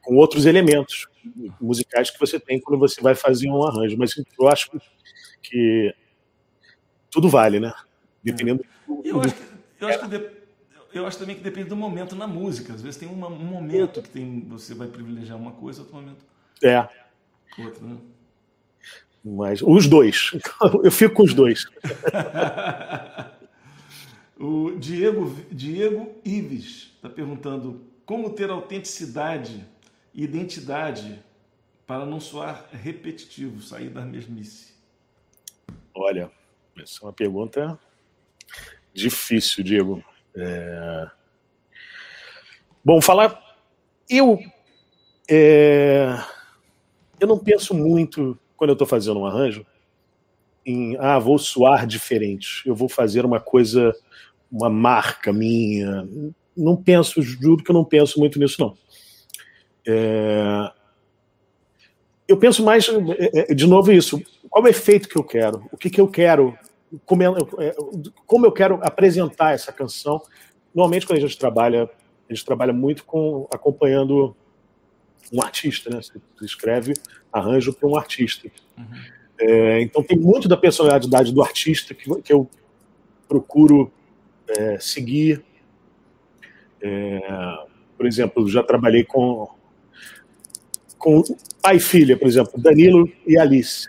[0.02, 1.08] com outros elementos
[1.60, 3.96] musicais que você tem quando você vai fazer um arranjo.
[3.96, 4.70] Mas eu acho
[5.40, 5.94] que
[7.08, 7.72] tudo vale, né?
[8.22, 8.64] Dependendo.
[9.04, 9.42] Eu acho, que,
[9.80, 10.41] eu, acho que
[10.92, 12.72] eu acho também que depende do momento na música.
[12.72, 16.24] Às vezes tem um momento que tem, você vai privilegiar uma coisa, outro momento.
[16.62, 16.88] É.
[17.58, 17.96] Outro, né?
[19.24, 20.32] Mas os dois.
[20.82, 21.66] Eu fico com os dois.
[24.38, 29.64] o Diego, Diego Ives está perguntando como ter autenticidade
[30.12, 31.22] e identidade
[31.86, 34.72] para não soar repetitivo, sair da mesmice.
[35.94, 36.30] Olha,
[36.78, 37.78] essa é uma pergunta
[38.94, 40.02] difícil, Diego.
[40.36, 41.06] É...
[42.84, 43.40] Bom, falar.
[44.08, 44.38] Eu.
[45.28, 46.16] É
[47.22, 49.64] eu não penso muito, quando eu estou fazendo um arranjo,
[50.66, 53.94] em, ah, vou soar diferente, eu vou fazer uma coisa,
[54.50, 56.06] uma marca minha.
[56.56, 58.76] Não penso, juro que eu não penso muito nisso, não.
[59.86, 60.72] É...
[62.26, 64.20] Eu penso mais, é, é, de novo, isso.
[64.50, 65.64] Qual é o efeito que eu quero?
[65.70, 66.58] O que, que eu quero?
[67.04, 67.74] Como, eu, é,
[68.26, 70.22] como eu quero apresentar essa canção?
[70.74, 71.84] Normalmente, quando a gente trabalha,
[72.28, 74.36] a gente trabalha muito com acompanhando
[75.32, 76.00] um artista, né?
[76.02, 76.94] Você escreve
[77.32, 78.50] arranjo para um artista.
[78.76, 78.84] Uhum.
[79.40, 82.48] É, então tem muito da personalidade do artista que, que eu
[83.26, 83.90] procuro
[84.46, 85.42] é, seguir.
[86.80, 87.20] É,
[87.96, 89.48] por exemplo, já trabalhei com
[90.98, 91.20] com
[91.60, 93.88] pai e filha, por exemplo, Danilo e Alice.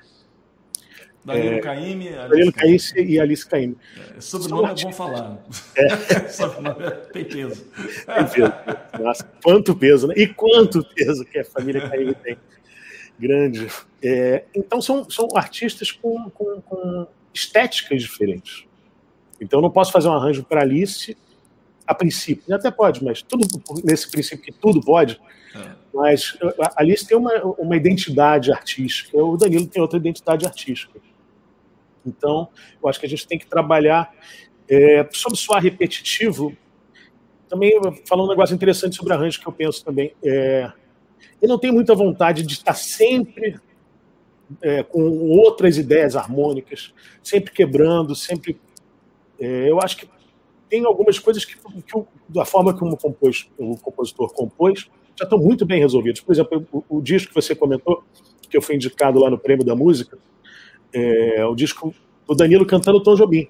[1.26, 3.78] Danilo é, Caime, Danilo Caime e Alice Caime.
[4.18, 5.38] É, sobrenome é bom falar.
[5.76, 6.28] É.
[6.28, 7.66] sobrenome tem peso.
[7.66, 8.54] Tem peso.
[9.00, 10.16] Nossa, quanto peso, né?
[10.18, 12.38] E quanto peso que a família Caime tem.
[13.18, 13.68] Grande.
[14.02, 18.66] É, então, são, são artistas com, com, com estéticas diferentes.
[19.40, 21.16] Então, eu não posso fazer um arranjo para Alice
[21.88, 22.54] a princípio.
[22.54, 23.48] Até pode, mas tudo
[23.84, 25.20] nesse princípio que tudo pode.
[25.56, 25.72] É.
[25.94, 31.00] Mas a Alice tem uma, uma identidade artística, o Danilo tem outra identidade artística.
[32.06, 32.50] Então,
[32.82, 34.14] eu acho que a gente tem que trabalhar
[34.70, 36.56] é, sobre soar repetitivo.
[37.48, 37.72] Também
[38.08, 40.14] falando um negócio interessante sobre arranjo que eu penso também.
[40.24, 40.72] É,
[41.42, 43.60] eu não tenho muita vontade de estar sempre
[44.62, 45.02] é, com
[45.38, 48.60] outras ideias harmônicas, sempre quebrando, sempre.
[49.40, 50.10] É, eu acho que
[50.70, 55.66] tem algumas coisas que, que da forma como compôs, o compositor compôs, já estão muito
[55.66, 56.20] bem resolvidas.
[56.20, 58.04] Por exemplo, o, o disco que você comentou,
[58.50, 60.18] que eu fui indicado lá no Prêmio da Música,
[60.94, 61.94] é, o disco
[62.28, 63.48] do Danilo cantando Tom Jobim.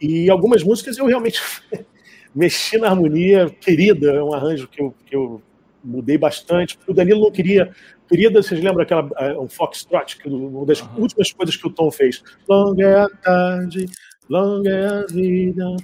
[0.00, 1.40] E algumas músicas eu realmente
[2.34, 5.42] mexi na harmonia, querida, é um arranjo que eu, que eu
[5.82, 6.78] mudei bastante.
[6.86, 7.74] O Danilo não queria.
[8.08, 10.88] Querida, vocês lembram aquela é, um Foxtrot, que uma das uhum.
[10.98, 12.22] últimas coisas que o Tom fez?
[12.48, 13.86] Longa é a tarde,
[14.28, 15.76] longa é a vida.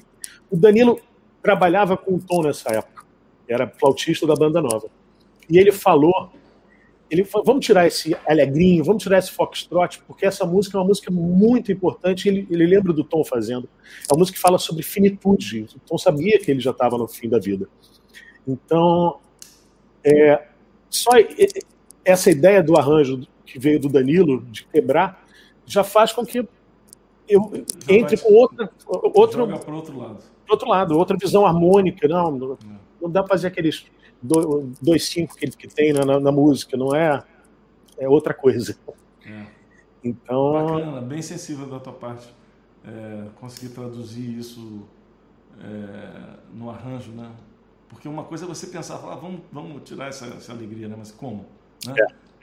[0.51, 1.01] O Danilo
[1.43, 3.05] trabalhava com o Tom nessa época,
[3.49, 4.89] era flautista da banda nova.
[5.49, 6.31] E ele falou
[7.11, 10.87] ele falou, vamos tirar esse alegrinho, vamos tirar esse foxtrot, porque essa música é uma
[10.87, 13.69] música muito importante, ele, ele lembra do Tom fazendo.
[14.09, 15.67] É uma música que fala sobre finitude.
[15.75, 17.69] O Tom sabia que ele já estava no fim da vida.
[18.47, 19.19] Então,
[20.05, 20.47] é,
[20.89, 21.11] só
[22.05, 25.27] essa ideia do arranjo, que veio do Danilo, de quebrar,
[25.67, 26.47] já faz com que
[27.29, 27.51] eu
[27.87, 30.19] já entre com outra, outro, outro lado.
[30.49, 32.07] outro lado, outra visão harmônica.
[32.09, 32.57] Não, não, é.
[33.01, 33.87] não dá para fazer aqueles
[34.23, 37.23] dois cinco que, que tem na, na, na, música, não é,
[37.99, 38.77] é outra coisa.
[39.25, 39.47] É.
[40.03, 42.29] Então, Bacana, bem sensível da tua parte
[42.87, 44.83] é, conseguir traduzir isso
[45.63, 47.31] é, no arranjo, né?
[47.89, 50.95] Porque uma coisa é você pensar, falar, ah, vamos, vamos tirar essa, essa alegria, né?
[50.97, 51.47] Mas como?
[51.87, 51.95] Né?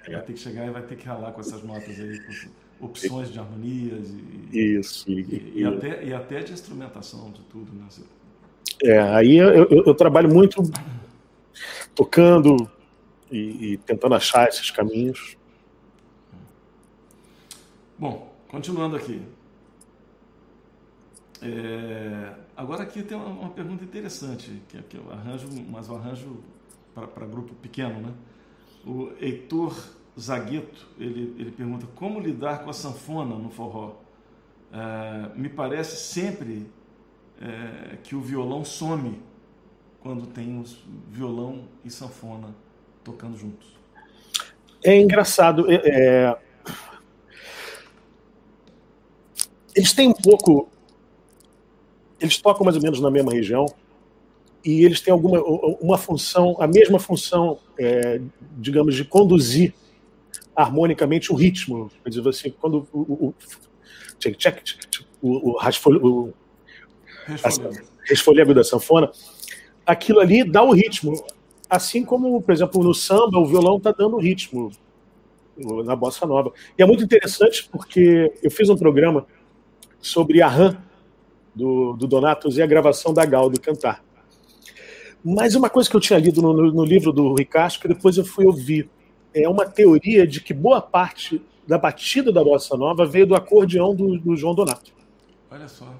[0.05, 2.85] É, vai ter que chegar e vai ter que ralar com essas notas aí, com
[2.85, 4.09] opções de harmonias
[4.51, 7.85] e, isso, e, e, e, até, e até de instrumentação de tudo, né?
[7.89, 8.03] Você...
[8.83, 10.61] É, aí eu, eu, eu, trabalho muito
[11.95, 12.69] tocando
[13.31, 15.37] e, e tentando achar esses caminhos.
[17.97, 19.21] Bom, continuando aqui.
[21.41, 25.95] É, agora aqui tem uma, uma, pergunta interessante, que, é, que eu arranjo, mas o
[25.95, 26.43] arranjo
[26.93, 28.13] para grupo pequeno, né?
[28.85, 29.75] O Heitor
[30.19, 33.97] Zagueto, ele, ele pergunta como lidar com a sanfona no forró.
[34.71, 36.67] É, me parece sempre
[37.39, 39.19] é, que o violão some
[40.07, 40.77] quando tem os
[41.09, 42.55] violão e sanfona
[43.03, 43.77] tocando juntos.
[44.81, 45.69] É engraçado.
[45.69, 46.37] É, é
[49.75, 50.69] eles têm um pouco
[52.21, 53.65] eles tocam mais ou menos na mesma região
[54.63, 58.21] e eles têm alguma uma função, a mesma função, é,
[58.57, 59.73] digamos, de conduzir
[60.55, 61.91] harmonicamente o ritmo.
[62.01, 63.35] Quer dizer, você, quando o, o,
[65.21, 66.33] o, o, rasfolho,
[68.05, 69.11] resfolego da sanfona,
[69.87, 71.13] aquilo ali dá o ritmo.
[71.69, 74.69] Assim como, por exemplo, no samba, o violão está dando o ritmo
[75.85, 76.51] na bossa nova.
[76.77, 79.25] E é muito interessante porque eu fiz um programa
[79.99, 80.77] sobre a RAM
[81.55, 84.03] do, do Donato e a gravação da Gal do cantar.
[85.23, 88.23] Mas uma coisa que eu tinha lido no, no, livro do Ricardo, que depois eu
[88.23, 88.89] fui ouvir,
[89.33, 93.95] é uma teoria de que boa parte da batida da bossa nova veio do acordeão
[93.95, 94.93] do, do João Donato.
[95.49, 95.93] Olha só.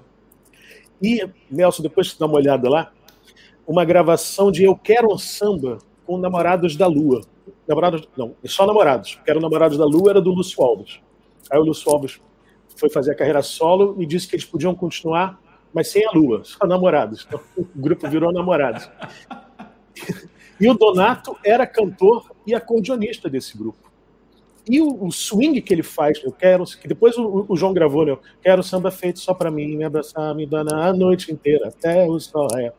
[1.01, 2.91] E, Nelson, depois você dá uma olhada lá,
[3.67, 7.21] uma gravação de Eu Quero um Samba com Namorados da Lua.
[7.67, 9.19] Namorados, não, só Namorados.
[9.25, 11.01] Quero Namorados da Lua era do Lúcio Alves.
[11.51, 12.19] Aí o Lúcio Alves
[12.75, 15.39] foi fazer a carreira solo e disse que eles podiam continuar
[15.73, 17.25] mas sem a lua, só namorados.
[17.27, 18.89] Então, o grupo virou namorados.
[20.59, 23.91] E o Donato era cantor e acordeonista desse grupo.
[24.67, 28.03] E o, o, swing que ele faz, eu quero, que depois o, o João gravou,
[28.05, 28.11] né?
[28.13, 32.05] Eu quero samba feito só para mim, me abraçar, me dar a noite inteira, até
[32.05, 32.73] o sol raiar.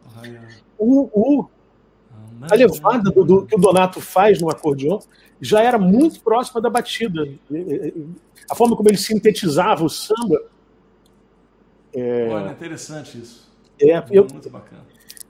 [0.79, 1.49] O, o,
[2.51, 5.01] a levada do, do, que o Donato faz no acordeon
[5.41, 7.29] já era muito próxima da batida.
[8.51, 10.41] A forma como ele sintetizava o samba
[11.93, 12.29] é...
[12.29, 13.49] Olha, interessante isso.
[13.81, 14.85] É, eu, muito bacana.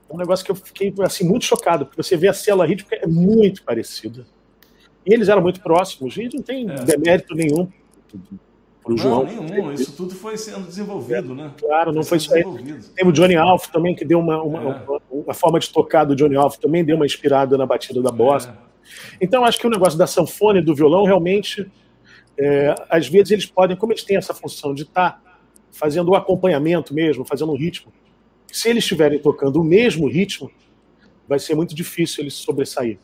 [0.09, 2.97] É um negócio que eu fiquei assim, muito chocado, porque você vê a célula rítmica
[2.97, 4.27] é muito parecida.
[5.07, 6.75] E eles eram muito próximos, e não tem é.
[6.85, 7.71] demérito nenhum
[8.89, 9.25] para o João.
[9.25, 11.53] nenhum, isso tudo foi sendo desenvolvido, né?
[11.59, 12.53] Claro, não foi, foi só.
[12.95, 14.63] Tem o Johnny Alf também, que deu uma, uma, é.
[14.63, 18.11] uma, uma, forma de tocar do Johnny Alf, também deu uma inspirada na batida da
[18.11, 18.57] bossa.
[18.65, 19.17] É.
[19.21, 21.71] Então, acho que o negócio da sanfona e do violão, realmente,
[22.39, 25.23] é, às vezes eles podem, como eles têm essa função de estar tá
[25.71, 27.93] fazendo o acompanhamento mesmo, fazendo um ritmo.
[28.51, 30.51] Se eles estiverem tocando o mesmo ritmo,
[31.29, 32.99] vai ser muito difícil eles sobressair,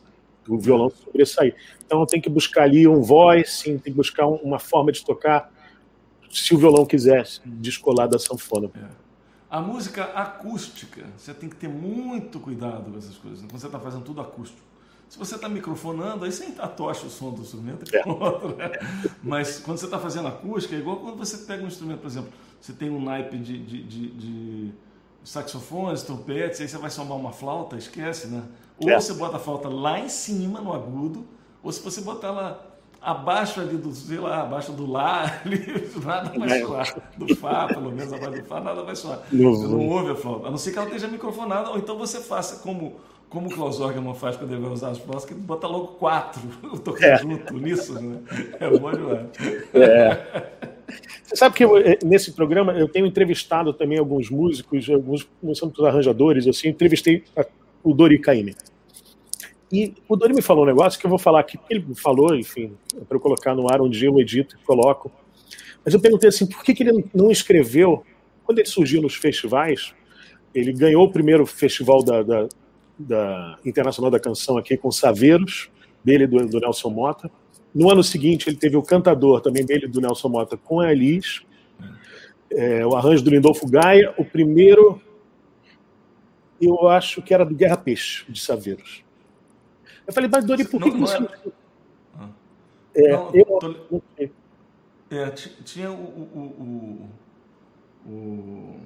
[0.49, 1.55] o violão sobressair.
[1.85, 5.53] Então tem que buscar ali um voice, tem que buscar uma forma de tocar,
[6.41, 8.69] se o violão quiser descolar da sanfona.
[8.75, 9.05] É.
[9.49, 13.79] A música acústica, você tem que ter muito cuidado com essas coisas, quando você está
[13.79, 14.59] fazendo tudo acústico.
[15.07, 18.01] Se você está microfonando, aí você atocha o som do instrumento e é.
[18.01, 18.55] pronto.
[18.55, 18.71] Né?
[19.23, 22.31] Mas quando você está fazendo acústica, é igual quando você pega um instrumento, por exemplo,
[22.59, 24.73] você tem um naipe de, de, de, de
[25.23, 28.43] saxofones, trompetes, aí você vai somar uma flauta, esquece, né?
[28.79, 28.99] Ou é.
[28.99, 31.25] você bota a flauta lá em cima, no agudo,
[31.63, 32.74] ou se você botar ela
[33.05, 37.01] abaixo ali do, sei lá, abaixo do Lá, ali, nada vai soar.
[37.15, 39.19] Do Fá, pelo menos abaixo do Fá, nada vai soar.
[39.31, 40.47] Você não ouve a flauta.
[40.47, 42.95] A não ser que ela esteja microfonada, ou então você faça como
[43.27, 46.41] como o Klaus Orgelman faz quando ele vai usar as flautas, que bota logo quatro
[46.85, 47.17] tocando é.
[47.17, 48.19] junto nisso, né?
[48.59, 49.27] É bom demais.
[49.73, 50.45] É.
[51.23, 55.83] Você sabe que eu, eh, nesse programa eu tenho entrevistado também alguns músicos, alguns músicos
[55.83, 57.23] arranjadores, assim, entrevistei
[57.83, 58.55] o Dori Caymmi.
[59.71, 62.35] E o Dori me falou um negócio que eu vou falar aqui, porque ele falou,
[62.35, 62.73] enfim,
[63.07, 65.11] para eu colocar no ar um dia eu edito e coloco.
[65.83, 68.03] Mas eu perguntei assim, por que, que ele não escreveu,
[68.43, 69.93] quando ele surgiu nos festivais,
[70.53, 72.47] ele ganhou o primeiro festival da, da,
[72.97, 75.69] da Internacional da Canção aqui com Saveiros,
[76.03, 77.29] dele do, do Nelson Mota.
[77.73, 81.41] No ano seguinte, ele teve o Cantador, também dele do Nelson Mota, com a Elis.
[82.49, 84.13] É, o arranjo do Lindolfo Gaia.
[84.17, 85.01] O primeiro,
[86.61, 89.04] eu acho que era do Guerra Peixe, de Saveiros.
[90.07, 91.19] Eu falei, mas Dori, por que, não, você...
[91.19, 91.29] Não,
[92.93, 93.75] É, não, eu, tô...
[95.11, 97.09] é, tinha o, o,
[98.05, 98.79] o, o,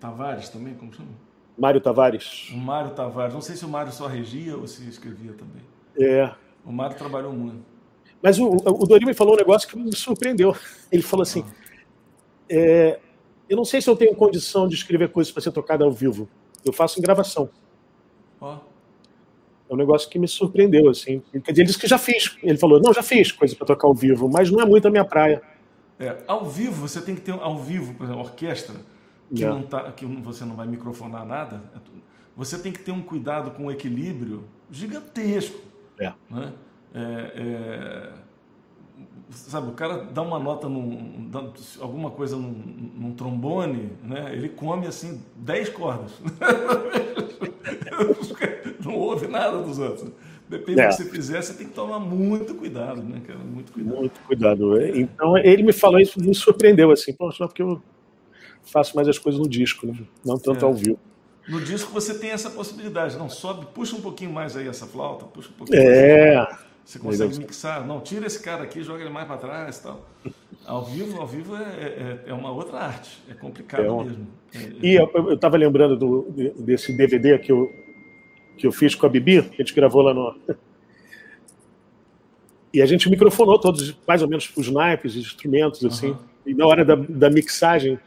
[0.00, 1.08] Tavares também, como chama?
[1.56, 2.50] Mário Tavares.
[2.52, 3.32] O Mário Tavares.
[3.32, 5.62] Não sei se o Mário só regia ou se escrevia também.
[5.98, 6.34] É.
[6.64, 7.64] O Mário trabalhou muito.
[8.20, 10.56] Mas o, o Dorinho me falou um negócio que me surpreendeu.
[10.90, 11.54] Ele falou assim: ah.
[12.50, 12.98] é,
[13.48, 16.28] Eu não sei se eu tenho condição de escrever coisas para ser tocada ao vivo.
[16.64, 17.48] Eu faço em gravação.
[18.40, 18.58] Ó.
[19.68, 21.22] É um negócio que me surpreendeu, assim.
[21.32, 22.36] Quer dizer, ele disse que já fiz.
[22.42, 24.90] Ele falou: Não, já fiz coisa para tocar ao vivo, mas não é muito a
[24.90, 25.42] minha praia.
[25.98, 28.74] É, ao vivo, você tem que ter ao vivo, por exemplo, orquestra,
[29.34, 31.62] que, não tá, que você não vai microfonar nada.
[31.74, 31.78] É
[32.36, 35.58] você tem que ter um cuidado com o equilíbrio gigantesco.
[35.98, 36.12] É.
[36.28, 36.52] Né?
[36.92, 38.12] É, é,
[39.30, 41.44] sabe, o cara dá uma nota, num, dá
[41.80, 44.32] alguma coisa num, num, trombone, né?
[44.32, 46.12] ele come assim 10 cordas.
[48.88, 50.10] Não ouve nada dos outros.
[50.48, 50.88] Depende é.
[50.88, 53.38] do que você fizer, você tem que tomar muito cuidado, né, cara?
[53.38, 53.96] Muito cuidado.
[53.96, 54.78] Muito cuidado.
[54.78, 54.98] É.
[54.98, 57.82] Então, ele me falou isso, me surpreendeu, assim, pô, só porque eu
[58.62, 59.96] faço mais as coisas no disco, né?
[60.24, 60.68] não tanto é.
[60.68, 60.98] ao vivo.
[61.48, 63.16] No disco você tem essa possibilidade.
[63.18, 66.36] Não, sobe, puxa um pouquinho mais aí essa flauta, puxa um pouquinho É.
[66.36, 66.64] Mais.
[66.84, 67.86] Você consegue mixar.
[67.86, 70.06] Não, tira esse cara aqui, joga ele mais para trás tal.
[70.66, 73.22] Ao vivo, ao vivo é, é, é uma outra arte.
[73.28, 74.04] É complicado é um...
[74.04, 74.26] mesmo.
[74.54, 76.26] É, é e eu estava lembrando do,
[76.58, 77.72] desse DVD que eu,
[78.56, 80.36] que eu fiz com a Bibi, que a gente gravou lá no.
[82.72, 86.08] E a gente microfonou todos, mais ou menos, os naipes, os instrumentos, assim.
[86.08, 86.18] Uhum.
[86.46, 87.98] E na hora da, da mixagem,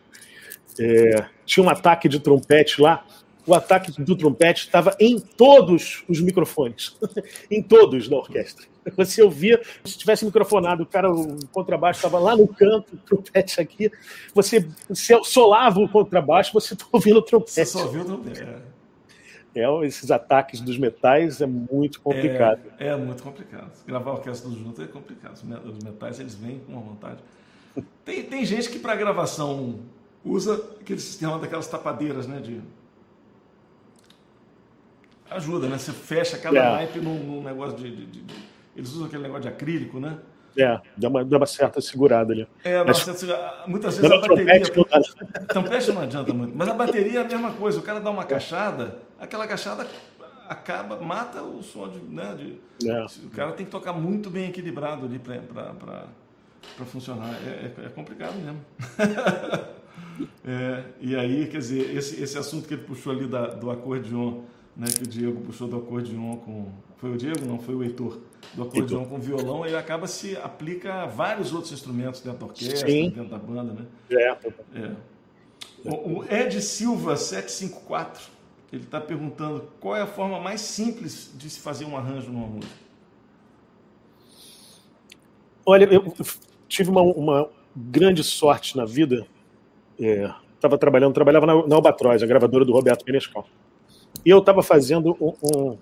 [0.80, 3.06] é, tinha um ataque de trompete lá
[3.48, 6.98] o ataque do trompete estava em todos os microfones,
[7.50, 8.66] em todos da orquestra.
[8.98, 13.62] Você ouvia, se tivesse microfonado, o cara, o contrabaixo estava lá no canto, o trompete
[13.62, 13.90] aqui,
[14.36, 17.54] você, você solava o contrabaixo, você está ouvindo o trompete.
[17.54, 18.42] Você só ouviu o trompete.
[18.42, 18.77] É.
[19.60, 19.86] é.
[19.86, 22.62] esses ataques dos metais é muito complicado.
[22.80, 23.72] É, é muito complicado.
[23.86, 25.36] Gravar orquestra junto é complicado.
[25.66, 27.20] Os metais, eles vêm com uma vontade.
[28.04, 29.82] Tem, tem gente que para gravação
[30.26, 32.60] usa aquele sistema daquelas tapadeiras, né, de
[35.30, 35.78] Ajuda, né?
[35.78, 36.72] Você fecha cada é.
[36.72, 38.36] naipe num, num negócio de, de, de,
[38.76, 40.18] Eles usam aquele negócio de acrílico, né?
[40.58, 42.48] É, dá uma, dá uma certa segurada ali.
[42.64, 43.06] É, mas,
[43.68, 44.62] muitas vezes a bateria.
[45.48, 46.56] Trompete não adianta muito.
[46.56, 47.80] Mas a bateria é a mesma coisa.
[47.80, 49.88] O cara dá uma cachada, aquela cachada
[50.48, 52.00] acaba, mata o som de.
[52.00, 52.36] Né,
[52.80, 53.06] de é.
[53.26, 57.34] O cara tem que tocar muito bem equilibrado ali para funcionar.
[57.46, 58.62] É, é, é, complicado mesmo.
[60.46, 64.42] é, e aí, quer dizer, esse, esse assunto que ele puxou ali da, do acordeon
[64.78, 66.72] né, que o Diego puxou do acordeon com.
[66.98, 67.46] Foi o Diego?
[67.46, 68.20] Não, foi o Heitor.
[68.54, 72.88] Do acordeon com violão, ele acaba se aplica a vários outros instrumentos dentro da orquestra,
[72.88, 73.10] Sim.
[73.10, 73.86] dentro da banda, né?
[74.10, 74.30] É.
[74.80, 74.96] é.
[75.86, 78.37] O Ed Silva 754,
[78.72, 82.48] ele está perguntando qual é a forma mais simples de se fazer um arranjo numa
[82.48, 82.76] música.
[85.66, 86.14] Olha, eu
[86.68, 89.28] tive uma, uma grande sorte na vida.
[89.98, 93.46] Estava é, trabalhando, trabalhava na, na Albatroz, a gravadora do Roberto Menescal.
[94.26, 95.78] E eu estava fazendo um, um,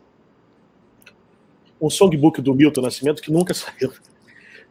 [1.81, 3.91] um songbook do Milton Nascimento que nunca saiu.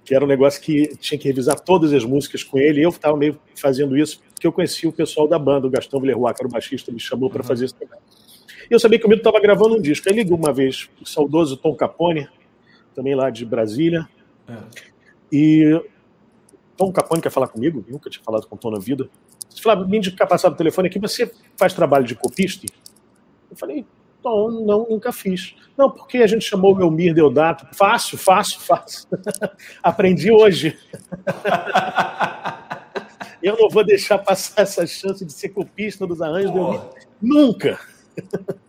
[0.05, 2.83] Que era um negócio que tinha que revisar todas as músicas com ele.
[2.83, 6.35] Eu estava meio fazendo isso porque eu conhecia o pessoal da banda, o Gastão Villeroy,
[6.35, 7.49] que era o baixista, me chamou para uhum.
[7.49, 7.99] fazer isso também.
[8.71, 10.09] E eu sabia que o Milton estava gravando um disco.
[10.09, 12.29] Aí ligou uma vez o saudoso Tom Capone,
[12.95, 14.07] também lá de Brasília.
[14.47, 14.57] É.
[15.33, 15.83] E
[16.77, 17.85] Tom Capone quer falar comigo?
[17.89, 19.09] nunca tinha falado com o Tom na vida.
[19.49, 22.67] Você falou, me indicar passar o telefone aqui, você faz trabalho de copista?
[23.51, 23.87] Eu falei,
[24.25, 25.55] não, não, nunca fiz.
[25.77, 27.67] Não, porque a gente chamou o Elmir Deodato.
[27.73, 29.09] Fácil, fácil, fácil.
[29.83, 30.79] Aprendi hoje.
[33.43, 36.81] Eu não vou deixar passar essa chance de ser copista dos arranjos do Elmir.
[37.21, 37.79] Nunca.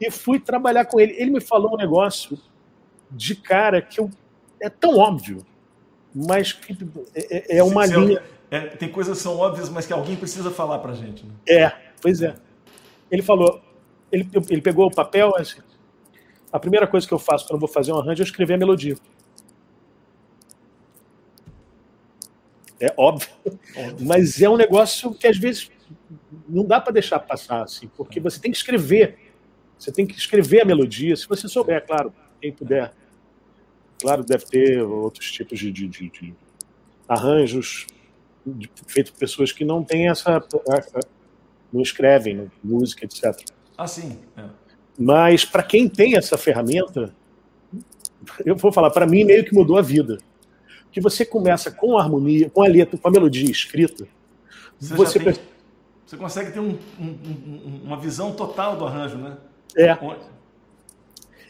[0.00, 1.12] E fui trabalhar com ele.
[1.18, 2.38] Ele me falou um negócio
[3.10, 4.08] de cara que eu,
[4.60, 5.44] é tão óbvio,
[6.14, 6.72] mas que
[7.16, 8.22] é, é, é uma linha.
[8.48, 11.26] É, tem coisas que são óbvias, mas que alguém precisa falar pra gente.
[11.26, 11.32] Né?
[11.48, 12.36] É, pois é.
[13.10, 13.60] Ele falou:
[14.10, 15.60] ele, ele pegou o papel, assim,
[16.52, 18.58] a primeira coisa que eu faço quando eu vou fazer um arranjo é escrever a
[18.58, 18.96] melodia.
[22.80, 23.28] É óbvio,
[23.76, 24.06] óbvio.
[24.06, 25.70] mas é um negócio que às vezes
[26.48, 29.18] não dá para deixar passar, assim, porque você tem que escrever.
[29.78, 32.92] Você tem que escrever a melodia, se você souber, claro, quem puder.
[34.00, 36.34] Claro, deve ter outros tipos de, de, de, de
[37.08, 37.86] arranjos
[38.86, 40.42] feitos por pessoas que não têm essa.
[41.72, 43.57] não escrevem música, etc.
[43.78, 44.18] Ah, sim.
[44.36, 44.42] É.
[44.98, 47.14] Mas para quem tem essa ferramenta,
[48.44, 50.18] eu vou falar, para mim meio que mudou a vida.
[50.90, 54.08] Que você começa com a harmonia, com a letra, com a melodia escrita,
[54.80, 55.34] você, você, tem,
[56.04, 59.36] você consegue ter um, um, uma visão total do arranjo, né?
[59.76, 59.96] É.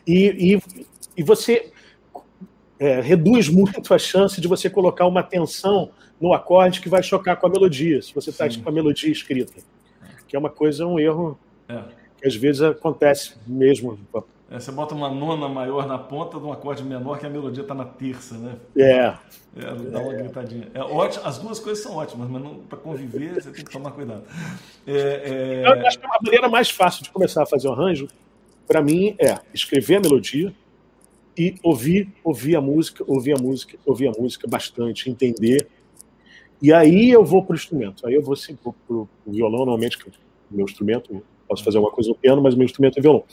[0.07, 0.63] E, e,
[1.17, 1.73] e você
[2.79, 7.37] é, reduz muito a chance de você colocar uma tensão no acorde que vai chocar
[7.37, 9.63] com a melodia, se você está com a melodia escrita.
[10.27, 12.08] Que é uma coisa, um erro é.
[12.21, 13.99] Que às vezes acontece mesmo.
[14.51, 17.63] É, você bota uma nona maior na ponta de um acorde menor que a melodia
[17.63, 18.57] está na terça, né?
[18.77, 19.15] É.
[19.57, 20.69] é dá uma gritadinha.
[20.73, 24.25] É ótimo, as duas coisas são ótimas, mas para conviver você tem que tomar cuidado.
[24.87, 25.67] É, é...
[25.67, 28.09] Eu acho que a maneira mais fácil de começar a fazer um arranjo,
[28.67, 30.55] para mim, é escrever a melodia,
[31.39, 35.69] e ouvir, ouvir a música, ouvir a música, ouvir a música bastante, entender.
[36.61, 38.05] E aí eu vou para o instrumento.
[38.05, 40.13] Aí eu vou sim para o violão, normalmente, que é
[40.51, 43.25] o meu instrumento, posso fazer alguma coisa no piano, mas o meu instrumento é violão.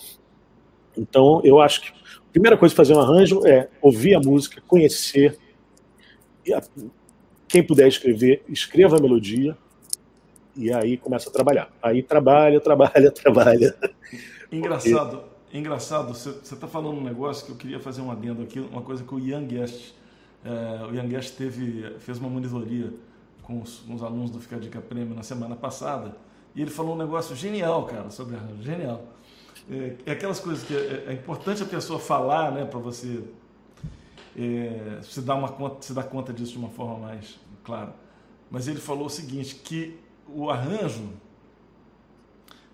[0.97, 4.61] Então eu acho que a primeira coisa de fazer um arranjo é ouvir a música,
[4.67, 5.37] conhecer.
[6.53, 6.61] A,
[7.47, 9.57] quem puder escrever, escreva a melodia
[10.55, 11.69] e aí começa a trabalhar.
[11.81, 13.75] Aí trabalha, trabalha, trabalha.
[14.51, 15.35] Engraçado.
[15.53, 19.05] Engraçado, você está falando um negócio que eu queria fazer um adendo aqui, uma coisa
[19.05, 19.93] que o Young Guest,
[20.43, 22.91] é, o Young Guest teve, fez uma monitoria
[23.41, 26.17] com os, com os, alunos do Fica Dica Prêmio na semana passada,
[26.55, 29.03] e ele falou um negócio genial, cara, sobre arranjo, genial.
[29.69, 33.23] É, é, aquelas coisas que é, é, importante a pessoa falar, né, para você
[34.37, 37.93] é, se dar uma conta, se dar conta disso de uma forma mais clara.
[38.49, 41.09] Mas ele falou o seguinte, que o arranjo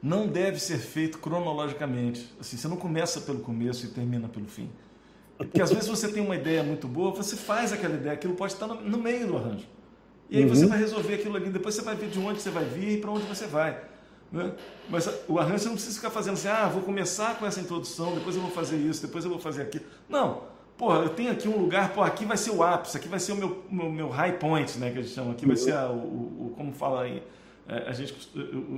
[0.01, 2.31] não deve ser feito cronologicamente.
[2.39, 4.69] Assim, você não começa pelo começo e termina pelo fim.
[5.37, 8.53] Porque às vezes você tem uma ideia muito boa, você faz aquela ideia, aquilo pode
[8.53, 9.65] estar no, no meio do arranjo.
[10.31, 10.49] E aí uhum.
[10.49, 12.97] você vai resolver aquilo ali, depois você vai ver de onde você vai vir e
[13.01, 13.77] para onde você vai.
[14.31, 14.53] Né?
[14.89, 18.15] Mas o arranjo você não precisa ficar fazendo assim, ah, vou começar com essa introdução,
[18.15, 19.83] depois eu vou fazer isso, depois eu vou fazer aquilo.
[20.07, 20.43] Não,
[20.77, 23.33] porra, eu tenho aqui um lugar, pô, aqui vai ser o ápice, aqui vai ser
[23.33, 25.61] o meu, meu, meu high point, né, que a gente chama, aqui vai uhum.
[25.61, 27.21] ser a, o, o, como fala aí,
[27.67, 28.15] é, a gente,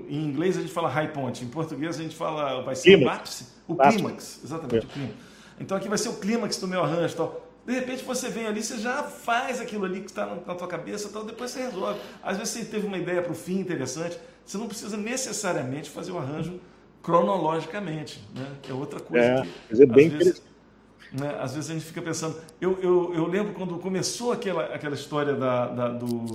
[0.10, 3.08] em inglês a gente fala high point, em português a gente fala, vai ser clímax.
[3.08, 4.90] o ápice, o clímax, exatamente, é.
[4.90, 5.16] o clímax.
[5.60, 7.43] Então aqui vai ser o clímax do meu arranjo tal.
[7.66, 11.10] De repente você vem ali, você já faz aquilo ali que está na tua cabeça,
[11.10, 12.00] tal, depois você resolve.
[12.22, 16.12] Às vezes você teve uma ideia para o fim interessante, você não precisa necessariamente fazer
[16.12, 16.60] o arranjo
[17.02, 18.48] cronologicamente, né?
[18.68, 19.26] É outra coisa.
[19.26, 20.42] É, que, é bem vezes,
[21.12, 22.38] né, às vezes a gente fica pensando.
[22.60, 26.26] Eu, eu, eu lembro quando começou aquela, aquela história da, da do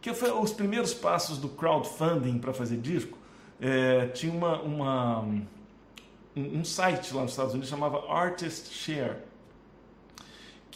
[0.00, 3.18] que foi os primeiros passos do crowdfunding para fazer disco.
[3.60, 5.46] É, tinha uma, uma um,
[6.36, 9.16] um, site lá nos Estados Unidos chamava Artist Share,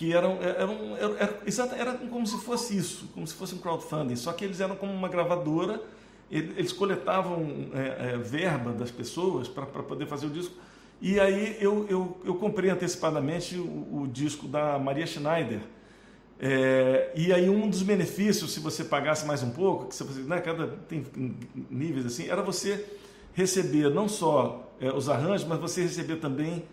[0.00, 3.58] que era, era, um, era, era, era como se fosse isso, como se fosse um
[3.58, 5.78] crowdfunding, só que eles eram como uma gravadora,
[6.30, 10.54] eles coletavam é, é, verba das pessoas para poder fazer o disco.
[11.02, 15.60] E aí eu, eu, eu comprei antecipadamente o, o disco da Maria Schneider,
[16.40, 20.40] é, e aí um dos benefícios, se você pagasse mais um pouco, que você, né,
[20.40, 21.04] cada tem
[21.70, 22.86] níveis assim, era você
[23.34, 26.64] receber não só os arranjos, mas você receber também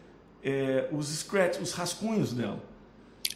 [0.94, 2.77] os scratch, os rascunhos dela.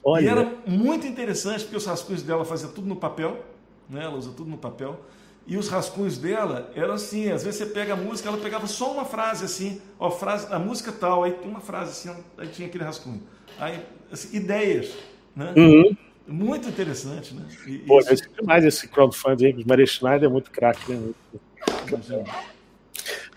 [0.03, 0.23] Olha.
[0.23, 3.43] E era muito interessante porque os rascunhos dela fazia tudo no papel,
[3.89, 4.03] né?
[4.03, 4.99] Ela usa tudo no papel.
[5.45, 8.91] E os rascunhos dela eram assim, às vezes você pega a música, ela pegava só
[8.93, 12.83] uma frase assim, ó, frase, a música tal, aí uma frase assim, aí tinha aquele
[12.83, 13.21] rascunho.
[13.59, 14.95] Aí, assim, ideias,
[15.35, 15.53] né?
[15.57, 15.97] Uhum.
[16.27, 17.43] Muito interessante, né?
[17.67, 18.11] E, Pô, isso...
[18.11, 21.13] é demais esse crowdfunding Maria Schneider é muito craque, né?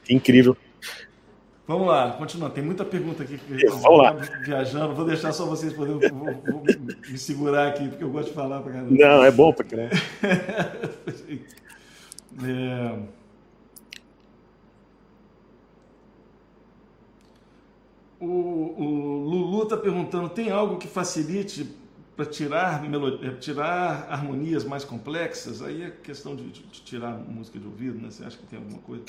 [0.08, 0.56] Incrível.
[1.66, 2.50] Vamos lá, continua.
[2.50, 3.40] Tem muita pergunta aqui.
[3.82, 4.12] Vamos lá.
[4.12, 6.62] Viajando, vou deixar só vocês poderem vou, vou
[7.08, 9.90] me segurar aqui, porque eu gosto de falar para Não, é bom para crer.
[12.44, 12.98] é...
[18.20, 21.66] O, o Lulu está perguntando: tem algo que facilite
[22.14, 27.66] para tirar, eh, tirar harmonias mais complexas, aí é questão de, de, tirar música de
[27.66, 28.10] ouvido, né?
[28.10, 29.04] Você acha que tem alguma coisa?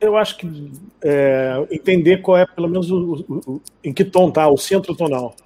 [0.00, 0.72] Eu acho que
[1.04, 4.94] é, entender qual é, pelo menos, o, o, o, em que tom tá, o centro
[4.96, 5.36] tonal.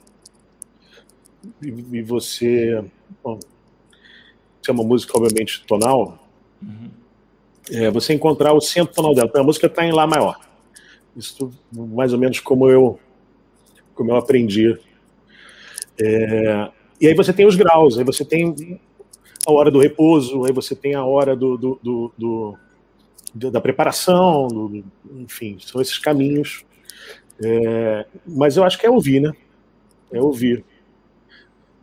[1.61, 2.84] E, e você.
[3.22, 3.40] Bom,
[4.62, 6.18] se é uma música, obviamente, tonal,
[6.62, 6.90] uhum.
[7.70, 9.28] é, você encontrar o centro tonal dela.
[9.28, 10.38] Então, a música está em Lá maior.
[11.16, 12.98] Isso mais ou menos como eu,
[13.94, 14.78] como eu aprendi.
[16.00, 18.80] É, e aí você tem os graus, aí você tem
[19.46, 22.59] a hora do repouso, aí você tem a hora do, do, do, do
[23.35, 24.85] da preparação, do,
[25.16, 26.64] enfim, são esses caminhos.
[27.43, 29.32] É, mas eu acho que é ouvir, né?
[30.12, 30.64] É ouvir.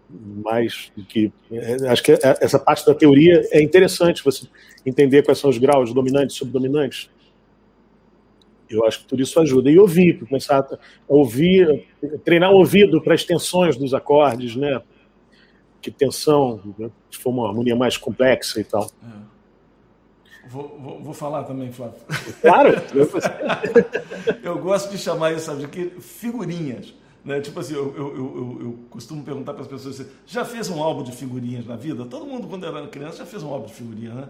[0.09, 1.31] Mais do que.
[1.51, 4.47] É, acho que é, essa parte da teoria é interessante você
[4.85, 7.09] entender quais são os graus dominantes, subdominantes.
[8.69, 9.69] Eu acho que tudo isso ajuda.
[9.69, 11.85] E ouvir, começar a ouvir,
[12.23, 14.81] treinar o ouvido para as tensões dos acordes, né?
[15.81, 16.89] Que tensão, né?
[17.09, 18.89] se for uma harmonia mais complexa e tal.
[19.03, 19.30] É.
[20.51, 21.95] Vou, vou, vou, falar também, Flávio.
[22.41, 22.71] Claro!
[24.43, 26.93] eu gosto de chamar isso, sabe, de figurinhas.
[27.23, 27.39] Né?
[27.39, 30.83] Tipo assim, eu, eu, eu, eu costumo perguntar para as pessoas: você já fez um
[30.83, 32.03] álbum de figurinhas na vida?
[32.03, 34.27] Todo mundo, quando era criança, já fez um álbum de figurinhas, né?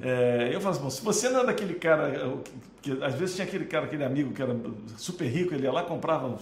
[0.00, 2.40] É, eu falo assim, bom, se você não é daquele cara,
[2.80, 4.56] que, que, às vezes tinha aquele cara, aquele amigo que era
[4.96, 6.38] super rico, ele ia lá comprava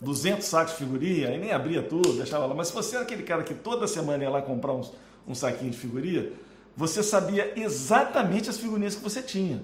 [0.00, 2.54] 200 sacos de figurinha, e nem abria tudo, deixava lá.
[2.54, 4.90] Mas se você era aquele cara que toda semana ia lá comprar uns,
[5.26, 6.30] um saquinho de figurinha,
[6.78, 9.60] você sabia exatamente as figurinhas que você tinha.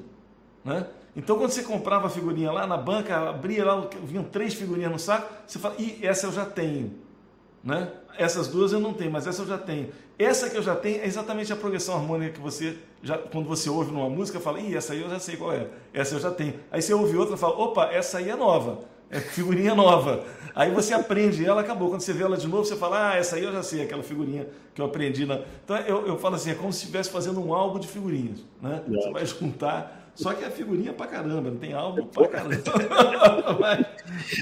[0.64, 0.84] Né?
[1.14, 4.98] Então, quando você comprava a figurinha lá na banca, abria lá, vinham três figurinhas no
[4.98, 6.92] saco, você fala, ih, essa eu já tenho.
[7.62, 7.88] Né?
[8.18, 9.90] Essas duas eu não tenho, mas essa eu já tenho.
[10.18, 13.70] Essa que eu já tenho é exatamente a progressão harmônica que você, já, quando você
[13.70, 15.68] ouve numa música, fala, ih, essa aí eu já sei qual é.
[15.92, 16.58] Essa eu já tenho.
[16.68, 18.80] Aí você ouve outra e fala, opa, essa aí é nova.
[19.10, 20.24] É figurinha nova.
[20.54, 21.88] Aí você aprende ela, acabou.
[21.88, 24.02] Quando você vê ela de novo, você fala, ah, essa aí eu já sei, aquela
[24.02, 25.26] figurinha que eu aprendi.
[25.26, 25.40] Na...
[25.64, 28.44] Então eu, eu falo assim, é como se estivesse fazendo um álbum de figurinhas.
[28.62, 28.82] Né?
[28.88, 32.62] Você vai juntar só que é figurinha pra caramba, não tem álbum pra caramba.
[33.60, 33.86] mas,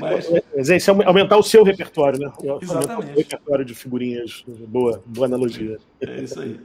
[0.00, 0.42] mas...
[0.54, 2.30] mas é, isso é aumentar o seu repertório, né?
[2.60, 3.12] Exatamente.
[3.12, 4.44] O repertório de figurinhas.
[4.46, 5.78] Boa, boa analogia.
[6.00, 6.60] É isso aí.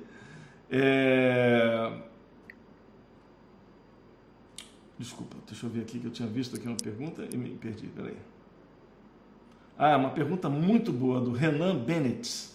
[0.69, 1.89] É...
[4.97, 7.87] Desculpa, deixa eu ver aqui que eu tinha visto aqui uma pergunta e me perdi,
[7.87, 8.17] peraí.
[9.77, 12.49] Ah, uma pergunta muito boa do Renan Bennett.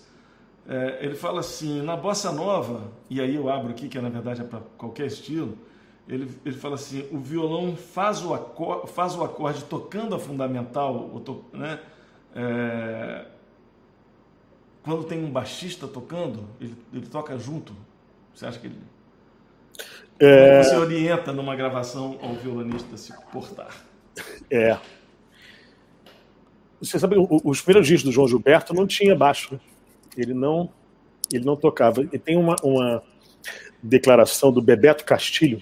[0.66, 4.40] É, ele fala assim, na bossa nova, e aí eu abro aqui, que na verdade
[4.40, 5.56] é para qualquer estilo,
[6.08, 11.22] ele, ele fala assim: o violão faz o, acorde, faz o acorde tocando a fundamental,
[11.52, 11.80] né?
[12.34, 13.26] É,
[14.82, 17.72] quando tem um baixista tocando, ele, ele toca junto.
[18.34, 18.78] Você acha que ele.
[20.24, 20.62] É...
[20.62, 23.74] Você orienta numa gravação ao violonista se portar?
[24.48, 24.78] É.
[26.80, 29.54] Você sabe, os primeiros discos do João Gilberto não tinha baixo.
[29.54, 29.60] Né?
[30.16, 30.70] Ele não,
[31.32, 32.02] ele não tocava.
[32.12, 33.02] E tem uma, uma
[33.82, 35.60] declaração do Bebeto Castilho,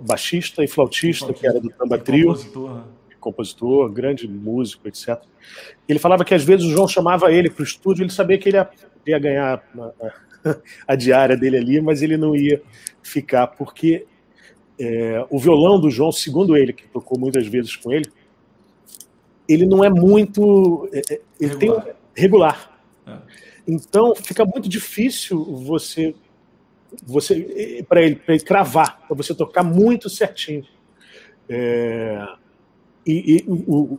[0.00, 2.28] baixista e flautista, que era do Tamba Trio.
[2.28, 2.84] Compositor, né?
[3.20, 5.22] compositor, grande músico, etc.
[5.86, 8.48] Ele falava que às vezes o João chamava ele para o estúdio, ele sabia que
[8.48, 8.70] ele ia,
[9.06, 9.62] ia ganhar
[10.86, 12.62] a, diária dele ali, mas ele não ia
[13.02, 14.06] ficar, porque
[14.78, 18.10] é, o violão do João, segundo ele, que tocou muitas vezes com ele,
[19.48, 20.88] ele não é muito.
[20.92, 21.84] É, é ele regular.
[21.84, 22.82] tem regular.
[23.06, 23.18] É.
[23.66, 26.14] Então fica muito difícil você
[27.04, 30.64] você para ele, ele cravar, para você tocar muito certinho.
[31.48, 32.26] É,
[33.06, 33.98] e, e o,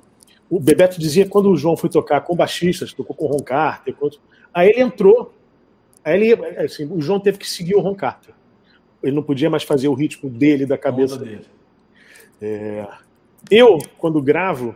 [0.49, 4.09] o, Bebeto dizia quando o João foi tocar com baixistas, tocou com Ron Carter, com
[4.53, 5.33] aí ele entrou,
[6.03, 8.33] aí ele, assim, o João teve que seguir o Ron Carter.
[9.01, 11.45] Ele não podia mais fazer o ritmo dele, da cabeça dele.
[12.41, 12.87] É,
[13.51, 14.75] eu, quando gravo,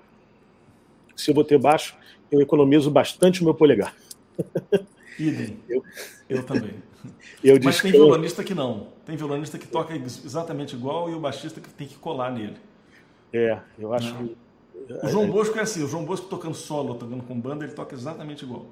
[1.15, 1.95] se eu vou ter baixo,
[2.31, 3.95] eu economizo bastante o meu polegar.
[5.17, 5.57] Idem.
[5.67, 5.83] Eu,
[6.29, 6.75] eu também.
[7.43, 8.87] Eu Mas tem violonista que não.
[9.05, 12.57] Tem violonista que toca exatamente igual e o baixista que tem que colar nele.
[13.31, 14.13] É, eu acho.
[14.13, 14.29] Não.
[15.03, 17.95] O João Bosco é assim, o João Bosco tocando solo, tocando com banda, ele toca
[17.95, 18.67] exatamente igual.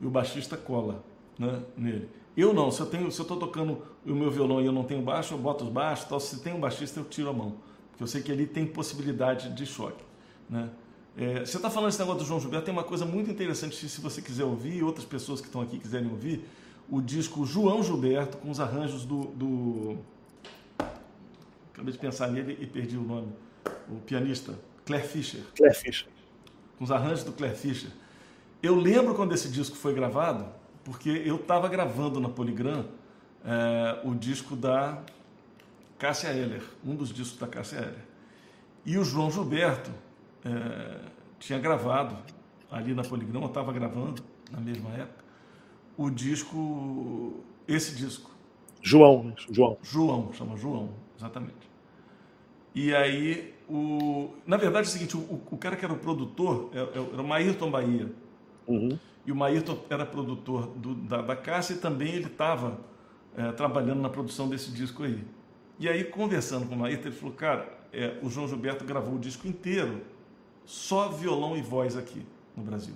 [0.00, 1.02] E o baixista cola
[1.38, 2.08] né, nele.
[2.36, 4.84] Eu não, se eu tenho, se eu estou tocando o meu violão e eu não
[4.84, 6.18] tenho baixo, eu boto os baixos, tal.
[6.18, 7.54] se tem um baixista eu tiro a mão,
[7.90, 10.02] porque eu sei que ali tem possibilidade de choque,
[10.48, 10.70] né?
[11.16, 14.00] É, você está falando esse negócio do João Gilberto, tem uma coisa muito interessante, se
[14.00, 16.44] você quiser ouvir, outras pessoas que estão aqui quiserem ouvir,
[16.90, 19.98] o disco João Gilberto, com os arranjos do, do.
[21.72, 23.28] Acabei de pensar nele e perdi o nome.
[23.88, 25.40] O pianista, Claire Fischer.
[25.56, 26.08] Claire Fischer.
[26.78, 27.90] Com os arranjos do Claire Fischer.
[28.60, 30.46] Eu lembro quando esse disco foi gravado,
[30.84, 32.84] porque eu estava gravando na Polygram
[33.44, 35.02] é, o disco da
[35.98, 38.04] Cássia Eller, um dos discos da Cássia Eller.
[38.84, 39.90] E o João Gilberto
[40.44, 41.00] é,
[41.38, 42.16] tinha gravado
[42.70, 45.24] ali na Polygram, eu estava gravando na mesma época
[45.96, 48.30] o disco, esse disco.
[48.82, 49.78] João, João.
[49.82, 51.70] João, chama João, exatamente.
[52.74, 56.70] E aí, o, na verdade é o seguinte, o, o cara que era o produtor
[56.74, 58.12] é, é, era o Maírton Bahia.
[58.66, 58.98] Uhum.
[59.26, 62.78] E o Maírton era produtor do, da, da Cássia e também ele estava
[63.36, 65.24] é, trabalhando na produção desse disco aí.
[65.78, 69.18] E aí, conversando com o Maírton, ele falou, cara, é, o João Gilberto gravou o
[69.18, 70.02] disco inteiro,
[70.64, 72.24] só violão e voz aqui
[72.56, 72.94] no Brasil.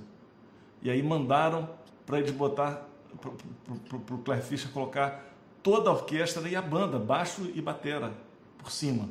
[0.83, 1.69] E aí mandaram
[2.07, 2.87] para eles botar
[3.21, 8.13] para o Claire Fischer colocar toda a orquestra e a banda, baixo e batera,
[8.57, 9.09] por cima.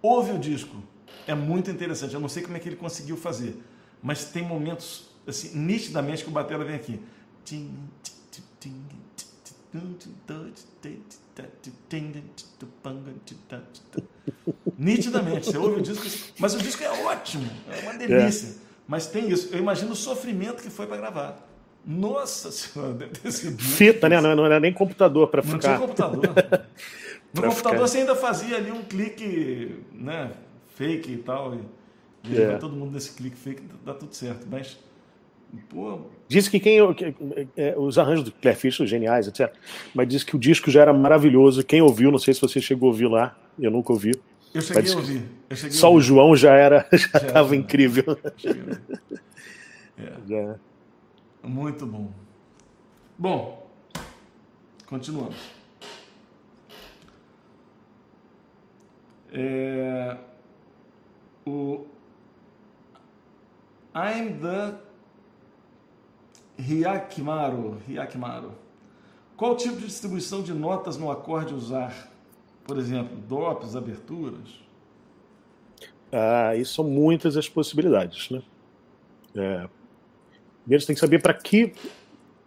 [0.00, 0.76] Ouve o disco,
[1.26, 2.14] é muito interessante.
[2.14, 3.62] Eu não sei como é que ele conseguiu fazer,
[4.02, 7.00] mas tem momentos, assim, nitidamente que o batera vem aqui.
[14.78, 18.48] Nitidamente, você ouve o disco, mas o disco é ótimo, é uma delícia.
[18.48, 18.68] É.
[18.86, 21.48] Mas tem isso, eu imagino o sofrimento que foi para gravar.
[21.84, 23.62] Nossa senhora, deve ter sido.
[23.62, 24.20] Fita, né?
[24.20, 25.52] Não, não era nem computador para ficar.
[25.52, 26.20] Não tinha computador.
[27.32, 27.78] no computador ficar.
[27.78, 30.32] você ainda fazia ali um clique, né?
[30.74, 31.54] Fake e tal.
[31.54, 31.60] E,
[32.30, 32.56] E é.
[32.58, 34.46] todo mundo nesse clique fake, dá tudo certo.
[34.50, 34.78] Mas,
[35.68, 36.00] pô...
[36.28, 36.94] Diz que quem...
[36.94, 37.14] Que,
[37.56, 39.52] é, os arranjos do Claire Fischer, geniais, etc.
[39.94, 41.64] Mas diz que o disco já era maravilhoso.
[41.64, 44.12] Quem ouviu, não sei se você chegou a ouvir lá, eu nunca ouvi.
[44.52, 45.22] Eu cheguei a ouvir.
[45.52, 46.00] Cheguei só a ouvir.
[46.00, 48.18] o João já era, já estava incrível.
[49.96, 50.12] É.
[50.28, 50.56] Já.
[51.42, 52.10] Muito bom.
[53.18, 53.68] Bom,
[54.86, 55.36] continuamos.
[59.32, 60.16] É,
[61.44, 61.84] o
[63.94, 64.87] I'm the
[66.58, 67.78] Hyakimaru.
[67.88, 68.52] Hyakimaru.
[69.36, 72.10] Qual tipo de distribuição de notas no acorde usar?
[72.64, 74.60] Por exemplo, drops, aberturas?
[76.12, 78.42] Ah, isso são muitas as possibilidades, né?
[79.34, 79.68] É,
[80.62, 81.72] primeiro você tem que saber para que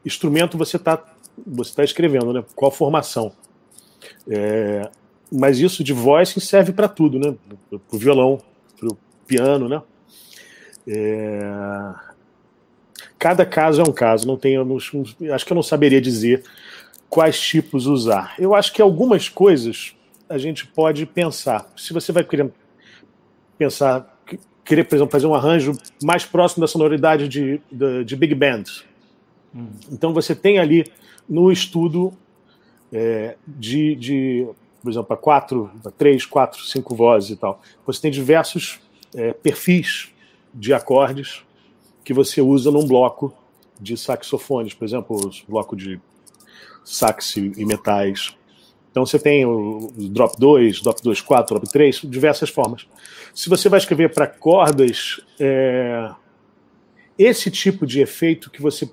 [0.06, 1.04] instrumento você está
[1.46, 2.44] você tá escrevendo, né?
[2.56, 3.32] Qual formação.
[4.28, 4.90] É,
[5.32, 7.36] mas isso de voz serve para tudo, né?
[7.70, 8.42] Para o violão,
[8.78, 9.82] para o piano, né?
[10.88, 12.11] É...
[13.22, 14.66] Cada caso é um caso, não tenho,
[15.32, 16.44] acho que eu não saberia dizer
[17.08, 18.34] quais tipos usar.
[18.40, 19.96] Eu acho que algumas coisas
[20.28, 21.72] a gente pode pensar.
[21.78, 22.52] Se você vai querer
[23.60, 24.20] pensar,
[24.66, 28.64] querer, por exemplo, fazer um arranjo mais próximo da sonoridade de, de, de Big Band,
[29.54, 29.68] hum.
[29.92, 30.92] então você tem ali
[31.30, 32.12] no estudo
[32.92, 34.48] é, de, de
[34.82, 37.62] por exemplo, para quatro, três, quatro, cinco vozes e tal.
[37.86, 38.80] Você tem diversos
[39.14, 40.10] é, perfis
[40.52, 41.44] de acordes
[42.04, 43.34] que você usa num bloco
[43.80, 46.00] de saxofones, por exemplo, o bloco de
[46.84, 48.36] sax e metais.
[48.92, 52.86] Então você tem o drop 2, drop 2, 4, drop 3, diversas formas.
[53.34, 56.12] Se você vai escrever para cordas, é,
[57.18, 58.90] esse tipo de efeito que você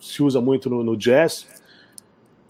[0.00, 1.46] se usa muito no, no jazz,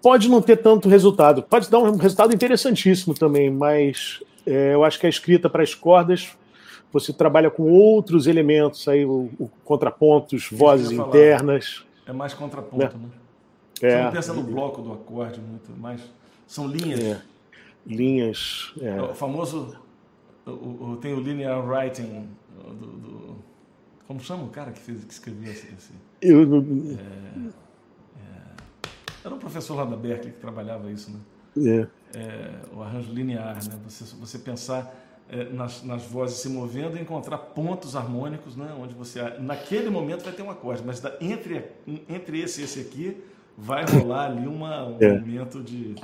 [0.01, 1.43] pode não ter tanto resultado.
[1.43, 5.75] Pode dar um resultado interessantíssimo também, mas é, eu acho que a escrita para as
[5.75, 6.37] cordas
[6.93, 11.85] você trabalha com outros elementos aí, o, o contrapontos, vozes internas.
[12.07, 13.05] É mais contraponto, né?
[13.05, 13.11] né?
[13.81, 13.91] É.
[13.91, 16.01] Você não pensa no bloco do acorde muito, mas
[16.47, 17.01] são linhas.
[17.01, 17.23] É.
[17.87, 18.73] Linhas.
[18.81, 19.01] É.
[19.01, 19.77] O famoso.
[20.45, 23.37] O, o, tem o linear writing do, do,
[24.07, 25.69] como chama o cara que, fez, que escreveu esse?
[25.73, 27.53] esse eu, é,
[29.25, 31.19] era um professor lá da Berkeley que trabalhava isso, né?
[32.15, 32.19] É.
[32.19, 33.79] É, o arranjo linear, né?
[33.85, 35.02] Você, você pensar
[35.33, 38.77] é, nas, nas vozes se movendo e encontrar pontos harmônicos, né?
[38.79, 41.65] Onde você, naquele momento, vai ter um acorde, mas da, entre,
[42.07, 43.17] entre esse e esse aqui,
[43.57, 45.19] vai rolar ali uma, um é.
[45.19, 45.95] momento de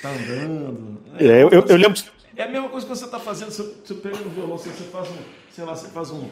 [0.00, 0.98] tá andando.
[1.18, 2.02] É, é eu, eu, eu, lembro.
[2.34, 3.50] É a mesma coisa que você está fazendo.
[3.50, 5.16] Você, você pega no violão, você, você faz um,
[5.50, 6.28] sei lá, você faz um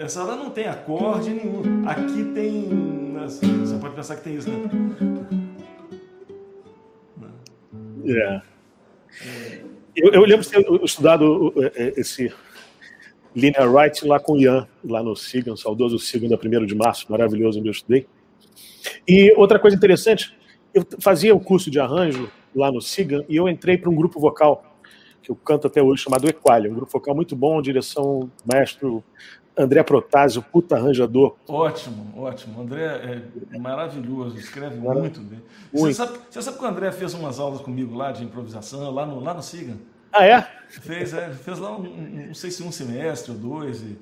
[0.00, 1.88] essa hora não tem acorde nenhum.
[1.88, 3.12] Aqui tem.
[3.26, 4.70] Você pode pensar que tem isso, né?
[8.06, 8.51] É.
[9.94, 12.32] Eu, eu, lembro de ter estudado é, é, esse
[13.34, 17.10] Linear Writing lá com o Ian, lá no Sigan, saudoso Sigan da 1 de março,
[17.10, 18.06] maravilhoso, onde eu estudei.
[19.06, 20.36] E outra coisa interessante,
[20.72, 23.94] eu fazia o um curso de arranjo lá no Sigan e eu entrei para um
[23.94, 24.72] grupo vocal
[25.22, 29.04] que eu canto até hoje, chamado Equalia, um grupo vocal muito bom, direção maestro
[29.56, 31.36] André Protásio, puta arranjador.
[31.46, 32.62] Ótimo, ótimo.
[32.62, 33.22] André
[33.52, 35.42] é maravilhoso, escreve muito bem.
[35.72, 35.86] Muito.
[35.86, 39.04] Você, sabe, você sabe que o André fez umas aulas comigo lá de improvisação, lá
[39.04, 39.74] no, lá no Siga?
[40.12, 40.46] Ah, é?
[40.68, 43.98] Fez, é, fez lá, um, um, não sei se um semestre ou dois, e,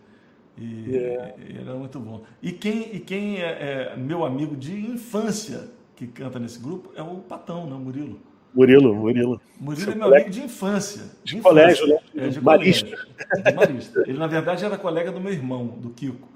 [0.56, 1.28] e, yeah.
[1.28, 1.34] É.
[1.52, 2.22] e era muito bom.
[2.42, 7.02] E quem, e quem é, é, meu amigo de infância que canta nesse grupo é
[7.02, 8.20] o Patão, né, o Murilo.
[8.54, 9.40] Murilo, Murilo.
[9.60, 11.02] Murilo é meu amigo de infância.
[11.22, 11.98] De, de colégio, né?
[12.16, 12.86] É, de Marista.
[12.86, 14.04] Colégio, de Marista.
[14.06, 16.28] Ele, na verdade, era colega do meu irmão, do Kiko.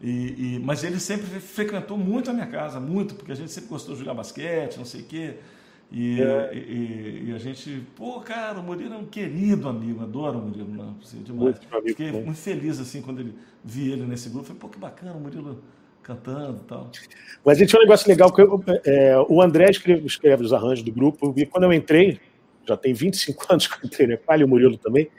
[0.00, 3.70] E, e, mas ele sempre frequentou muito a minha casa, muito, porque a gente sempre
[3.70, 5.34] gostou de jogar basquete, não sei o quê.
[5.90, 6.54] E, é.
[6.54, 10.68] e, e, a gente, pô, cara, o Murilo é um querido amigo, adoro o Murilo,
[10.68, 10.94] não, né?
[11.02, 11.42] assim, demais.
[11.42, 13.34] Muito amigo, Fiquei muito feliz assim quando ele
[13.64, 14.46] vi ele nesse grupo.
[14.46, 15.62] Falei, pô, que bacana, o Murilo
[16.04, 16.90] cantando e tal.
[17.44, 20.52] Mas a gente tinha um negócio legal, que eu, é, o André escreve, escreve, os
[20.52, 22.20] arranjos do grupo, e quando eu entrei,
[22.66, 24.16] já tem 25 anos que eu entrei, né?
[24.16, 25.10] Palha o Murilo também,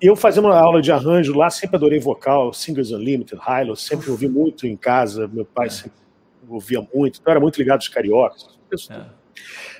[0.00, 4.28] eu fazendo uma aula de arranjo lá, sempre adorei vocal, Singers Unlimited, Hilo, sempre ouvi
[4.28, 5.70] muito em casa, meu pai é.
[5.70, 5.98] sempre
[6.46, 8.46] ouvia muito, então era muito ligado aos cariocas.
[8.90, 9.04] É.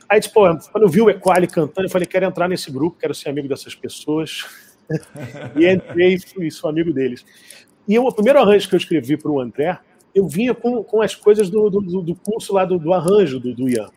[0.09, 0.41] Aí, tipo,
[0.71, 3.49] quando eu vi o Equali cantando, eu falei, quero entrar nesse grupo, quero ser amigo
[3.49, 4.45] dessas pessoas.
[5.57, 7.25] e entrei e fui, sou amigo deles.
[7.89, 9.79] E o primeiro arranjo que eu escrevi para o André
[10.17, 13.55] eu vinha com, com as coisas do, do, do curso lá do, do arranjo do,
[13.55, 13.91] do, Ian.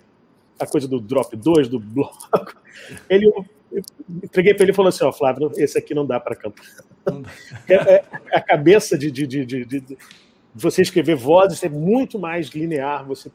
[0.60, 2.30] A coisa do drop 2, do bloco.
[3.10, 3.82] Ele, eu, eu
[4.22, 6.66] entreguei para ele e falou assim: Ó, oh, Flávio, esse aqui não dá para cantar.
[7.68, 8.04] É, é,
[8.34, 9.98] a cabeça de, de, de, de, de
[10.54, 13.06] você escrever vozes é muito mais linear.
[13.08, 13.32] Você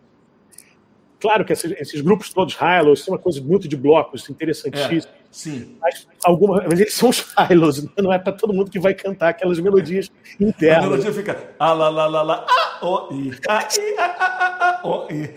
[1.25, 5.11] Claro que esses, grupos todos, Hilos, tem uma coisa muito de blocos, interessantíssimo.
[5.35, 5.77] Sim.
[5.81, 9.31] Mas, alguma, mas eles são os hilos, não é para todo mundo que vai cantar
[9.31, 10.09] aquelas melodias
[10.39, 10.85] internas.
[10.85, 14.81] A melodia fica a la la la la a o i a i a a
[14.81, 15.29] a o i.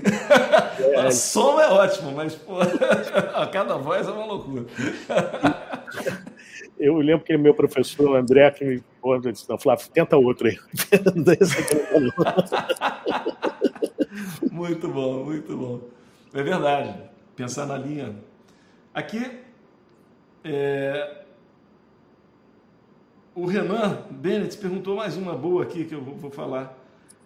[0.94, 1.02] É.
[1.10, 4.68] O som é ótimo, mas pô, a cada voz é uma loucura.
[6.78, 10.48] Eu lembro que meu professor, o André, que me pô, disse, não, Flávio, tenta outro
[10.48, 10.60] aí.
[14.52, 15.80] muito bom, muito bom.
[16.36, 16.94] É verdade.
[17.36, 18.16] Pensar na linha.
[18.94, 19.47] Aqui
[20.44, 21.24] é...
[23.36, 26.78] O Renan Bennett perguntou mais uma boa aqui que eu vou falar.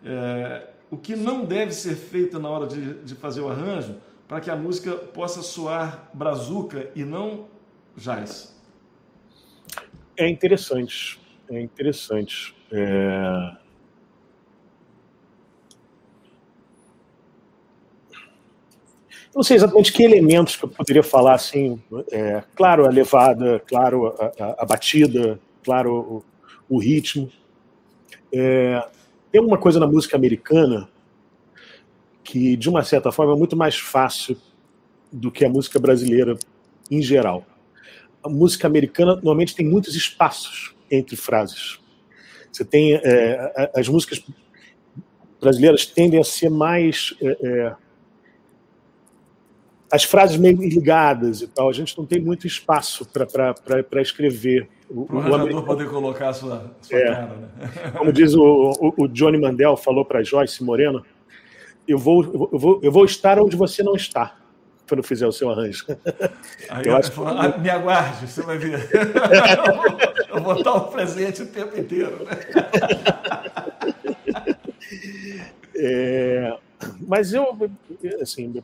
[0.03, 0.67] É...
[0.89, 3.95] O que não deve ser feito na hora de, de fazer o arranjo
[4.27, 7.47] para que a música possa soar brazuca e não
[7.95, 8.55] jazz?
[10.17, 12.55] É interessante, é interessante.
[12.71, 13.60] É...
[19.33, 21.81] não sei exatamente que elementos que eu poderia falar assim.
[22.11, 26.23] É, claro, a levada, claro, a, a, batida, claro,
[26.69, 27.31] o, o ritmo.
[28.33, 28.85] É,
[29.31, 30.89] tem uma coisa na música americana
[32.23, 34.37] que, de uma certa forma, é muito mais fácil
[35.11, 36.37] do que a música brasileira
[36.89, 37.45] em geral.
[38.21, 41.79] A música americana normalmente tem muitos espaços entre frases.
[42.51, 44.21] Você tem é, as músicas
[45.39, 47.75] brasileiras tendem a ser mais é, é
[49.91, 54.69] as frases meio ligadas e tal, a gente não tem muito espaço para escrever.
[54.87, 57.35] Para o arranjador poder colocar a sua, sua é, cara.
[57.35, 57.47] Né?
[57.97, 61.05] Como diz o, o, o Johnny Mandel, falou para Joyce Moreno,
[61.85, 64.37] eu vou, eu, vou, eu vou estar onde você não está
[64.87, 65.85] quando fizer o seu arranjo.
[66.69, 67.19] Aí eu acho que...
[67.25, 68.89] ah, me aguarde, você vai ver.
[70.29, 72.25] eu vou estar o presente o tempo inteiro.
[72.25, 72.31] Né?
[75.75, 76.57] É,
[77.07, 77.57] mas eu,
[78.21, 78.61] assim,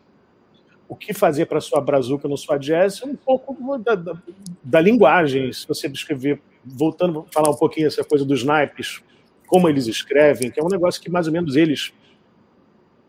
[0.87, 4.17] o que fazer para sua brazuca no sua jazz é um pouco da, da,
[4.63, 5.51] da, linguagem.
[5.51, 9.01] Se você descrever, voltando a falar um pouquinho essa coisa dos naipes,
[9.47, 11.93] como eles escrevem, que é um negócio que mais ou menos eles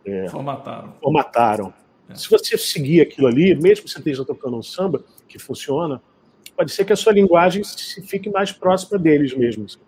[0.04, 0.94] é, formataram.
[1.00, 1.74] formataram.
[2.08, 2.14] É.
[2.14, 6.02] Se você seguir aquilo ali, mesmo que você esteja tocando um samba que funciona,
[6.56, 7.62] pode ser que a sua linguagem
[8.06, 9.78] fique mais próxima deles mesmos.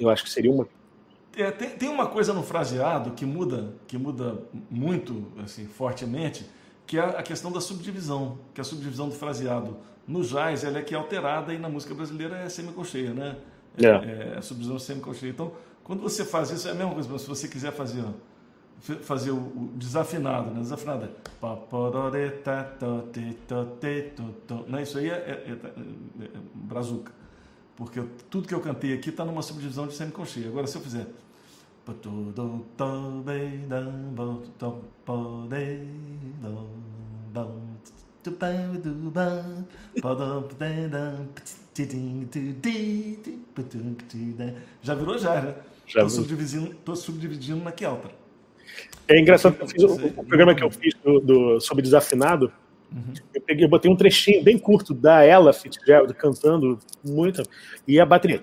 [0.00, 0.66] Eu acho que seria uma
[1.36, 4.38] é, tem, tem uma coisa no fraseado que muda, que muda
[4.70, 6.44] muito, assim, fortemente,
[6.92, 10.82] que é a questão da subdivisão, que a subdivisão do fraseado no jazz ela é
[10.82, 13.38] que é alterada e na música brasileira é semicolcheia, né?
[13.78, 14.32] É, é.
[14.34, 15.30] é a subdivisão semicolcheia.
[15.30, 18.04] Então, quando você faz isso, é a mesma coisa, se você quiser fazer,
[19.00, 20.60] fazer o, o desafinado, né?
[20.60, 21.08] Desafinado é?
[24.82, 27.10] Isso aí é, é, é, é brazuca.
[27.74, 30.48] Porque tudo que eu cantei aqui está numa subdivisão de semicolcheia.
[30.48, 31.06] Agora, se eu fizer
[44.82, 45.18] já virou?
[45.18, 45.54] Já, né?
[45.86, 48.10] Estou subdividindo, tô subdividindo na Keltra.
[49.08, 52.52] É engraçado, eu fiz o, o, programa que eu fiz do, do sobre desafinado,
[52.94, 53.14] Uhum.
[53.34, 57.42] Eu peguei, eu botei um trechinho bem curto da ela Fitzgerald cantando muito
[57.88, 58.38] e a bateria.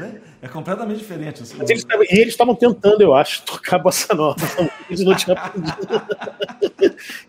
[0.00, 1.42] É, é completamente diferente.
[1.42, 1.56] Assim.
[1.68, 4.36] Eles tavam, e eles estavam tentando, eu acho, tocar bossa nova.
[4.88, 5.36] Eles não tinham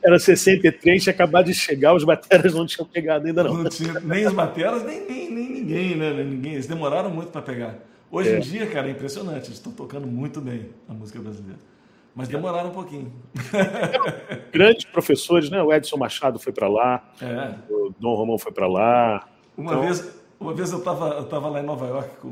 [0.03, 3.63] Era 63, tinha acabado de chegar, os bateras não tinham pegado ainda não.
[3.63, 6.23] não tinha, nem os bateras, nem, nem, nem ninguém, né?
[6.23, 6.53] Ninguém.
[6.53, 7.90] Eles demoraram muito para pegar.
[8.11, 8.37] Hoje é.
[8.37, 9.45] em dia, cara, é impressionante.
[9.45, 11.59] Eles estão tocando muito bem a música brasileira.
[12.13, 13.11] Mas demoraram um pouquinho.
[14.51, 15.63] Grandes professores, né?
[15.63, 17.55] O Edson Machado foi para lá, é.
[17.69, 19.29] o Dom Romão foi para lá.
[19.55, 19.83] Uma, então...
[19.83, 22.27] vez, uma vez eu estava eu tava lá em Nova York, com,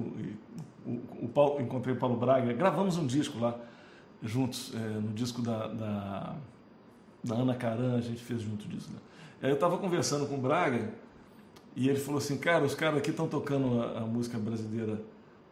[0.86, 3.56] o, o Paulo, encontrei o Paulo Braga, gravamos um disco lá,
[4.22, 6.36] juntos, é, no disco da, da,
[7.24, 8.90] da, Ana Caran, a gente fez junto disso.
[8.92, 9.00] Né?
[9.44, 10.90] Aí eu estava conversando com o Braga
[11.74, 15.00] e ele falou assim: Cara, os caras aqui estão tocando a, a música brasileira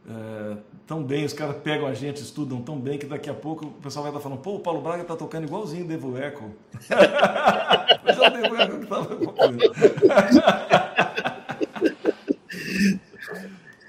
[0.09, 3.65] é, tão bem, os caras pegam a gente, estudam tão bem que daqui a pouco
[3.65, 6.49] o pessoal vai estar falando, pô, o Paulo Braga tá tocando igualzinho o Devo Echo.
[8.05, 9.17] Mas é o Devo Echo que tava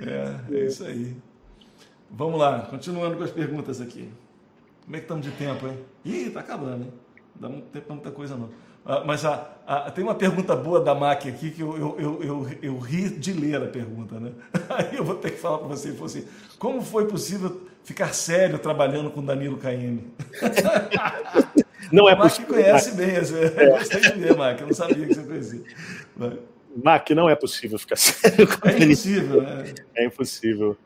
[0.50, 1.16] é, é isso aí.
[2.10, 4.10] Vamos lá, continuando com as perguntas aqui.
[4.84, 5.78] Como é que estamos de tempo, hein?
[6.04, 6.92] Ih, tá acabando, hein?
[7.36, 8.50] Não dá muito tempo pra muita coisa não.
[8.84, 12.48] Ah, mas a, a, tem uma pergunta boa da MAC aqui que eu, eu, eu,
[12.62, 14.32] eu, ri de ler a pergunta, né?
[14.70, 16.24] Aí eu vou ter que falar para você, assim,
[16.58, 20.12] como foi possível ficar sério trabalhando com Danilo Caime?
[21.92, 22.48] Não é possível.
[22.48, 25.62] Mac conhece bem, eu gostei de ver, Mac, eu não sabia que você conhecia.
[26.84, 29.74] Mac, não é possível ficar sério com É impossível, né?
[29.96, 30.76] É impossível.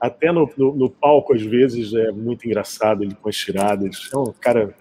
[0.00, 4.08] Até no, no, no, palco, às vezes, é muito engraçado ele com as tiradas.
[4.12, 4.74] É um cara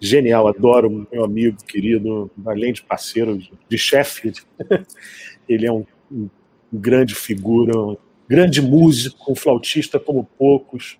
[0.00, 3.38] genial, adoro meu amigo querido, além de parceiro,
[3.68, 4.32] de chefe.
[5.48, 6.28] ele é um, um
[6.72, 7.96] grande figura, um
[8.28, 10.98] grande músico, um flautista como poucos.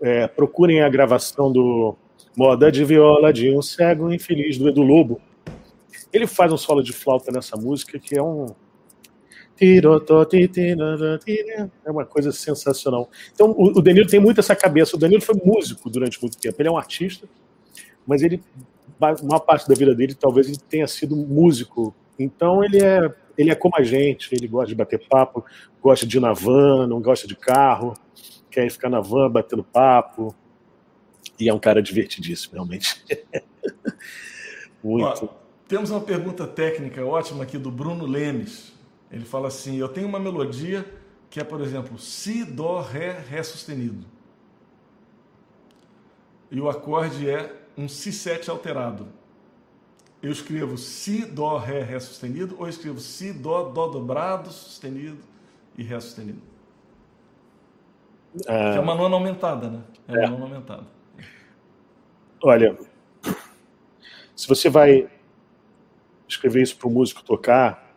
[0.00, 1.96] É, procurem a gravação do
[2.36, 5.20] Moda de Viola de um Cego Infeliz, do Edu Lobo.
[6.12, 8.46] Ele faz um solo de flauta nessa música que é um.
[11.84, 13.08] É uma coisa sensacional.
[13.32, 14.96] Então, o Danilo tem muito essa cabeça.
[14.96, 16.60] O Danilo foi músico durante muito tempo.
[16.60, 17.26] Ele é um artista,
[18.06, 18.42] mas ele,
[19.22, 21.94] uma parte da vida dele, talvez ele tenha sido músico.
[22.18, 24.34] Então, ele é, ele é como a gente.
[24.34, 25.44] Ele gosta de bater papo,
[25.82, 27.94] gosta de ir na van, não gosta de carro,
[28.50, 30.34] quer ficar na van batendo papo.
[31.38, 33.04] E é um cara divertidíssimo, realmente.
[34.82, 35.24] muito.
[35.24, 38.72] Ó temos uma pergunta técnica ótima aqui do Bruno Lemes.
[39.10, 40.86] Ele fala assim: Eu tenho uma melodia
[41.28, 44.06] que é, por exemplo, Si, Dó, Ré, Ré sustenido.
[46.50, 49.08] E o acorde é um Si7 alterado.
[50.22, 55.18] Eu escrevo Si, Dó, Ré, Ré sustenido, ou eu escrevo Si, Dó, Dó dobrado, sustenido
[55.76, 56.40] e Ré sustenido.
[58.46, 59.82] Ah, que é uma nona aumentada, né?
[60.08, 60.28] É, é.
[60.28, 60.86] uma nona aumentada.
[62.42, 62.76] Olha,
[64.34, 65.08] se você vai
[66.28, 67.94] escrever isso para o músico tocar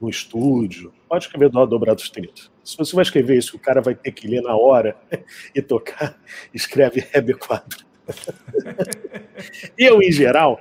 [0.00, 2.50] no estúdio, pode escrever do dobrado sustenido.
[2.62, 4.96] Se você vai escrever isso, o cara vai ter que ler na hora
[5.54, 6.20] e tocar,
[6.52, 7.91] escreve Ré quadro.
[9.78, 10.60] eu, em geral,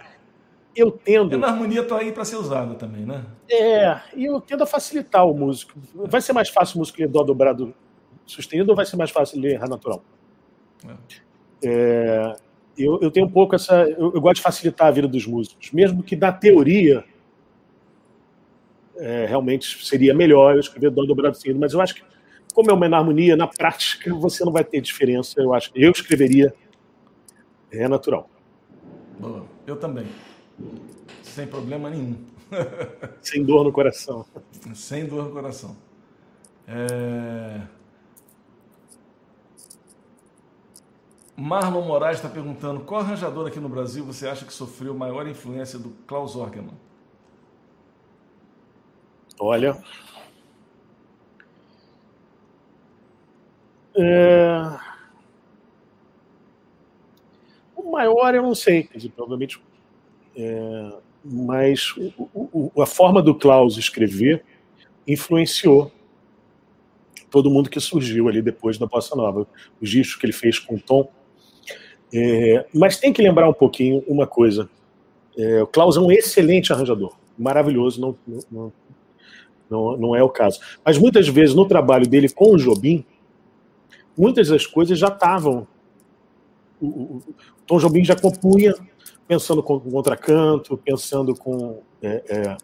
[0.76, 1.36] eu tendo.
[1.36, 3.26] É na harmonia tá aí para ser usada também, né?
[3.50, 5.74] É, e eu tendo a facilitar o músico.
[5.94, 7.74] Vai ser mais fácil o músico ler Dó dobrado
[8.26, 10.04] sustenido ou vai ser mais fácil ler Ré natural?
[10.88, 11.22] É.
[11.64, 12.36] É,
[12.78, 13.84] eu, eu tenho um pouco essa.
[13.84, 17.04] Eu, eu, gosto de facilitar a vida dos músicos, mesmo que na teoria
[18.98, 22.04] é, realmente seria melhor eu escrever dó dobrado seguido, mas eu acho que,
[22.54, 25.42] como é uma harmonia, na prática você não vai ter diferença.
[25.42, 26.54] Eu acho que eu escreveria
[27.72, 28.30] é natural.
[29.20, 29.46] Boa.
[29.66, 30.08] Eu também.
[31.24, 32.26] Sem problema nenhum.
[33.22, 34.26] Sem dor no coração.
[34.76, 35.76] Sem dor no coração.
[36.68, 37.62] É...
[41.36, 45.80] Marlon Moraes está perguntando qual arranjador aqui no Brasil você acha que sofreu maior influência
[45.80, 46.76] do Klaus Orgeman?
[49.40, 49.76] Olha.
[53.96, 54.78] É...
[57.76, 59.62] O maior eu não sei, quer dizer, provavelmente.
[60.36, 60.92] É...
[61.24, 61.94] Mas
[62.34, 64.44] o, o, a forma do Klaus escrever
[65.08, 65.92] influenciou
[67.30, 69.48] todo mundo que surgiu ali depois da Bossa Nova.
[69.80, 71.08] Os discos que ele fez com o Tom
[72.14, 74.70] é, mas tem que lembrar um pouquinho uma coisa.
[75.38, 78.18] É, o Klaus é um excelente arranjador, maravilhoso, não,
[78.52, 78.74] não,
[79.70, 80.60] não, não é o caso.
[80.84, 83.06] Mas muitas vezes no trabalho dele com o Jobim,
[84.18, 85.66] muitas das coisas já estavam.
[86.82, 87.24] O, o,
[87.68, 88.74] Tom Jobim já compunha
[89.28, 92.58] pensando com o contracanto, pensando com é, é,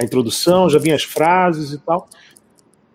[0.00, 2.08] a introdução, já vinha as frases e tal.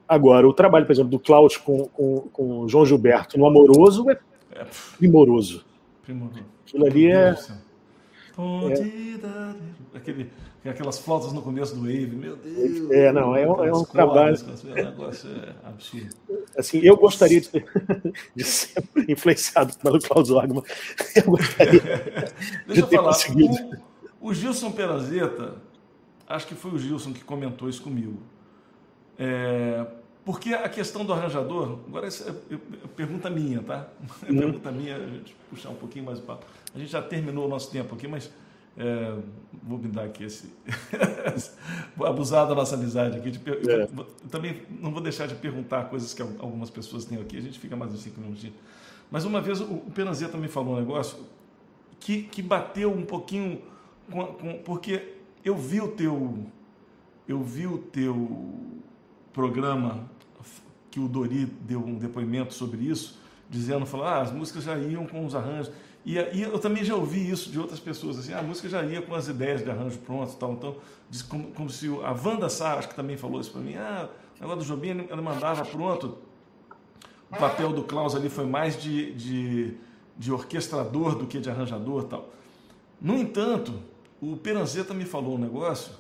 [0.08, 4.10] Agora, o trabalho, por exemplo, do Klaus com, com, com o João Gilberto no Amoroso
[4.10, 4.20] é,
[4.52, 4.66] é
[4.98, 5.66] primoroso.
[6.04, 6.46] Primoroso.
[6.66, 7.36] Aquilo ali é.
[8.38, 9.98] É...
[9.98, 10.32] Aquele,
[10.64, 12.92] aquelas flautas no começo do Wave, meu Deus.
[12.92, 14.38] É, não, é um, é um trabalho.
[14.64, 16.16] Negócio é absurdo.
[16.58, 17.50] Assim, eu gostaria de,
[18.36, 20.64] de ser influenciado pelo Klaus Wagner.
[21.16, 21.82] Eu gostaria
[22.68, 23.56] Deixa de eu ter falar, conseguido.
[24.20, 25.56] O, o Gilson Perazeta,
[26.28, 28.18] acho que foi o Gilson que comentou isso comigo.
[29.18, 29.86] É,
[30.24, 32.58] porque a questão do arranjador, agora essa é, é
[32.96, 33.88] pergunta minha, tá?
[34.28, 34.38] É uhum.
[34.38, 36.46] pergunta minha, a gente puxar um pouquinho mais o papo.
[36.74, 38.32] A gente já terminou o nosso tempo aqui, mas
[38.78, 39.18] é,
[39.64, 40.54] vou me dar aqui esse.
[41.96, 43.40] vou abusar da nossa amizade aqui.
[43.46, 43.84] Eu, é.
[43.84, 47.58] eu, também não vou deixar de perguntar coisas que algumas pessoas têm aqui, a gente
[47.58, 48.46] fica mais uns cinco minutos.
[49.10, 51.18] Mas uma vez o, o Penazeta me falou um negócio
[52.00, 53.62] que, que bateu um pouquinho
[54.12, 56.46] com, com, porque eu vi o teu.
[57.28, 58.54] Eu vi o teu
[59.34, 60.10] programa
[60.90, 65.06] que o Dori deu um depoimento sobre isso, dizendo, falou, ah, as músicas já iam
[65.06, 65.72] com os arranjos.
[66.08, 68.82] E, e, eu também já ouvi isso de outras pessoas, assim, ah, a música já
[68.82, 70.54] ia com as ideias de arranjo pronto tal.
[70.54, 70.78] Então,
[71.28, 74.42] como, como, se a Wanda Sá, acho que também falou isso para mim, ah, o
[74.42, 76.18] negócio do Jobim, ela mandava pronto.
[77.30, 79.74] O papel do Klaus ali foi mais de, de,
[80.18, 82.30] de orquestrador do que de arranjador tal.
[83.02, 83.74] No entanto,
[84.22, 85.92] o Peranzeta me falou um negócio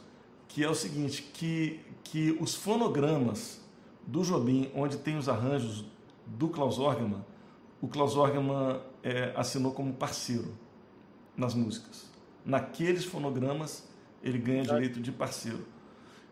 [0.48, 3.60] que é o seguinte, que, que os fonogramas
[4.06, 5.84] do Jobim, onde tem os arranjos
[6.26, 7.26] do Klaus Orgeman,
[7.82, 10.54] o Klaus Orgeman é, assinou como parceiro
[11.36, 12.08] nas músicas.
[12.44, 13.88] Naqueles fonogramas,
[14.24, 15.66] ele ganha direito de parceiro.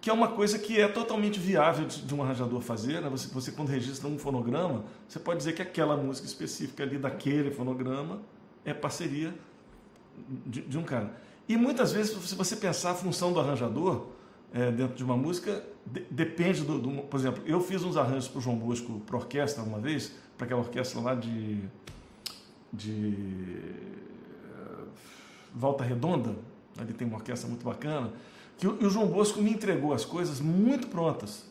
[0.02, 3.02] que é uma coisa que é totalmente viável de, de um arranjador fazer.
[3.02, 3.10] Né?
[3.10, 7.52] Você, você, quando registra um fonograma, você pode dizer que aquela música específica ali daquele
[7.52, 8.22] fonograma
[8.64, 9.34] é parceria
[10.46, 11.16] de, de um cara.
[11.48, 14.08] E muitas vezes, se você pensar a função do arranjador
[14.54, 18.28] é, dentro de uma música, de, depende do, do, Por exemplo, eu fiz uns arranjos
[18.28, 21.59] para o João Bosco para orquestra uma vez, para aquela orquestra lá de.
[22.71, 23.86] de.
[25.53, 26.36] Volta Redonda,
[26.77, 28.11] ali tem uma orquestra muito bacana,
[28.57, 31.45] que o, o João Bosco me entregou as coisas muito prontas.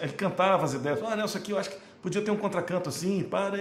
[0.00, 3.22] Ele cantava as ideias, ah, Nelson, aqui eu acho que podia ter um contracanto assim,
[3.22, 3.56] para,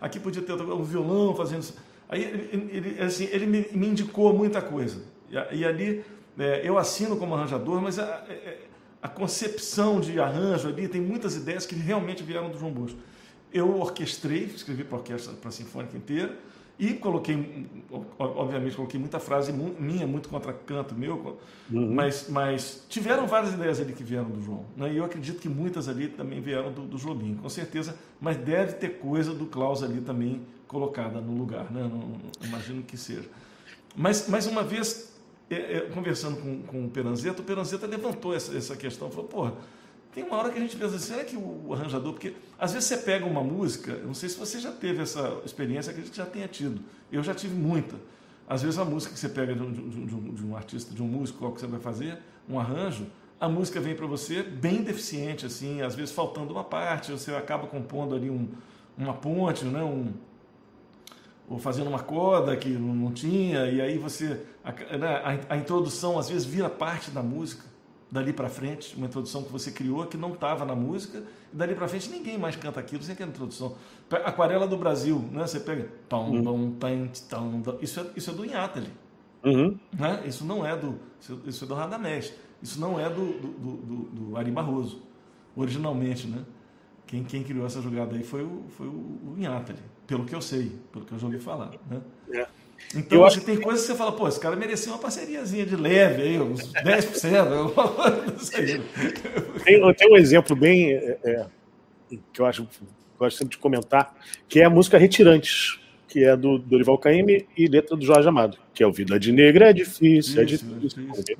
[0.00, 1.76] aqui podia ter um violão fazendo isso.
[2.08, 5.00] Aí ele, ele, assim, ele me, me, indicou muita coisa.
[5.30, 6.04] E, e ali
[6.38, 8.24] é, eu assino como arranjador, mas a,
[9.00, 12.98] a, concepção de arranjo ali tem muitas ideias que realmente vieram do João Bosco.
[13.52, 16.36] Eu orquestrei, escrevi para a orquestra, para a sinfônica inteira,
[16.80, 17.68] e coloquei,
[18.18, 21.36] obviamente, coloquei muita frase minha, muito contracanto meu,
[21.70, 21.92] uhum.
[21.92, 24.64] mas, mas tiveram várias ideias ali que vieram do João.
[24.74, 24.94] Né?
[24.94, 28.72] E eu acredito que muitas ali também vieram do, do Jobim, com certeza, mas deve
[28.74, 31.82] ter coisa do Klaus ali também colocada no lugar, né?
[31.82, 33.28] Não, não, imagino que seja.
[33.94, 35.12] Mas, mais uma vez,
[35.50, 39.54] é, é, conversando com, com o Peranzeta, o Peranzeta levantou essa, essa questão, falou, porra,
[40.12, 42.96] tem uma hora que a gente pensa será que o arranjador, porque às vezes você
[42.96, 46.48] pega uma música, não sei se você já teve essa experiência, acredito que já tenha
[46.48, 46.82] tido,
[47.12, 47.96] eu já tive muita.
[48.48, 51.00] Às vezes a música que você pega de um, de um, de um artista, de
[51.02, 53.06] um músico, qual que você vai fazer, um arranjo,
[53.38, 57.68] a música vem para você bem deficiente, assim, às vezes faltando uma parte, você acaba
[57.68, 58.48] compondo ali um,
[58.98, 60.12] uma ponte, né, um,
[61.48, 64.40] ou fazendo uma coda que não tinha, e aí você.
[64.62, 65.08] A, né,
[65.48, 67.64] a, a introdução às vezes vira parte da música,
[68.10, 71.74] dali para frente, uma introdução que você criou que não estava na música, e dali
[71.74, 73.76] para frente ninguém mais canta aquilo, você quer introdução.
[74.24, 75.46] Aquarela do Brasil, né?
[75.46, 75.88] Você pega.
[76.08, 76.74] Tom, uhum.
[76.78, 78.90] tom, tom, isso, é, isso é do Inhatali.
[79.44, 79.78] Uhum.
[79.92, 80.22] Né?
[80.26, 80.98] Isso não é do.
[81.46, 82.34] Isso é do Radamés.
[82.62, 85.02] Isso não é do, do, do, do Ari Barroso,
[85.56, 86.44] originalmente, né?
[87.06, 89.80] Quem, quem criou essa jogada aí foi o, foi o, o Inhatali
[90.10, 91.70] pelo que eu sei, pelo que eu já ouvi falar.
[91.88, 92.02] Né?
[92.32, 92.48] É.
[92.94, 93.62] Então, eu acho tem que...
[93.62, 97.72] coisas que você fala, pô, esse cara merecia uma parceriazinha de leve aí, uns 10%.
[99.64, 101.46] tem, tem um exemplo bem é, é,
[102.32, 102.66] que eu acho
[103.18, 104.14] gosto sempre de comentar,
[104.48, 105.78] que é a música Retirantes,
[106.08, 109.30] que é do Dorival Caymmi e letra do Jorge Amado, que é o Vida de
[109.30, 110.76] Negra é difícil, é é difícil.
[110.76, 111.38] É difícil.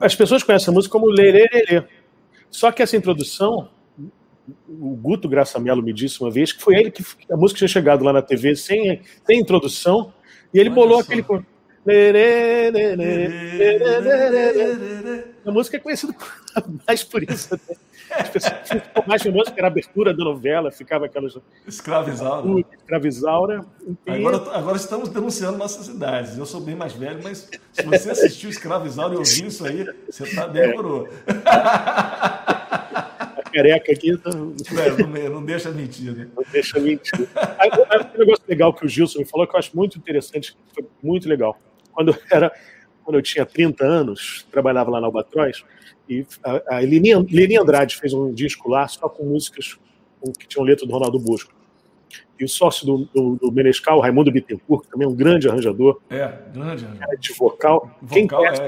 [0.00, 1.84] As pessoas conhecem a música como Lererê.
[2.50, 3.68] Só que essa introdução
[4.68, 7.68] o Guto Graça Mello me disse uma vez que foi ele que a música tinha
[7.68, 10.12] chegado lá na TV sem, sem introdução
[10.52, 11.04] e ele Olha bolou só.
[11.04, 11.24] aquele
[15.44, 16.14] a música é conhecida
[16.86, 17.58] mais por isso
[18.10, 21.36] as pessoas ficam mais famosas que era a abertura da novela ficava aquelas
[21.66, 22.64] escravizaura.
[22.78, 23.64] Escravizaura.
[24.06, 28.48] Agora, agora estamos denunciando nossas idades eu sou bem mais velho mas se você assistiu
[28.48, 31.08] escravizaura e ouviu isso aí você está bem coroa
[33.52, 34.10] careca aqui.
[34.10, 34.54] Então...
[34.98, 36.28] não, não, deixa mentir, né?
[36.34, 37.28] Não deixa mentir.
[37.58, 40.84] Aí, um negócio legal que o Gilson me falou que eu acho muito interessante, foi
[41.02, 41.58] muito legal.
[41.92, 42.52] Quando eu, era,
[43.04, 45.64] quando eu tinha 30 anos, trabalhava lá na Albatroz,
[46.08, 49.78] e a, a Leni Andrade fez um disco lá só com músicas
[50.38, 51.52] que tinham letra do Ronaldo Bosco.
[52.38, 56.00] E o sócio do, do, do Menescal, Raimundo Bittencourt, que também é um grande arranjador.
[56.10, 57.18] É, grande arranjador.
[57.18, 57.98] De vocal.
[58.00, 58.62] vocal Quem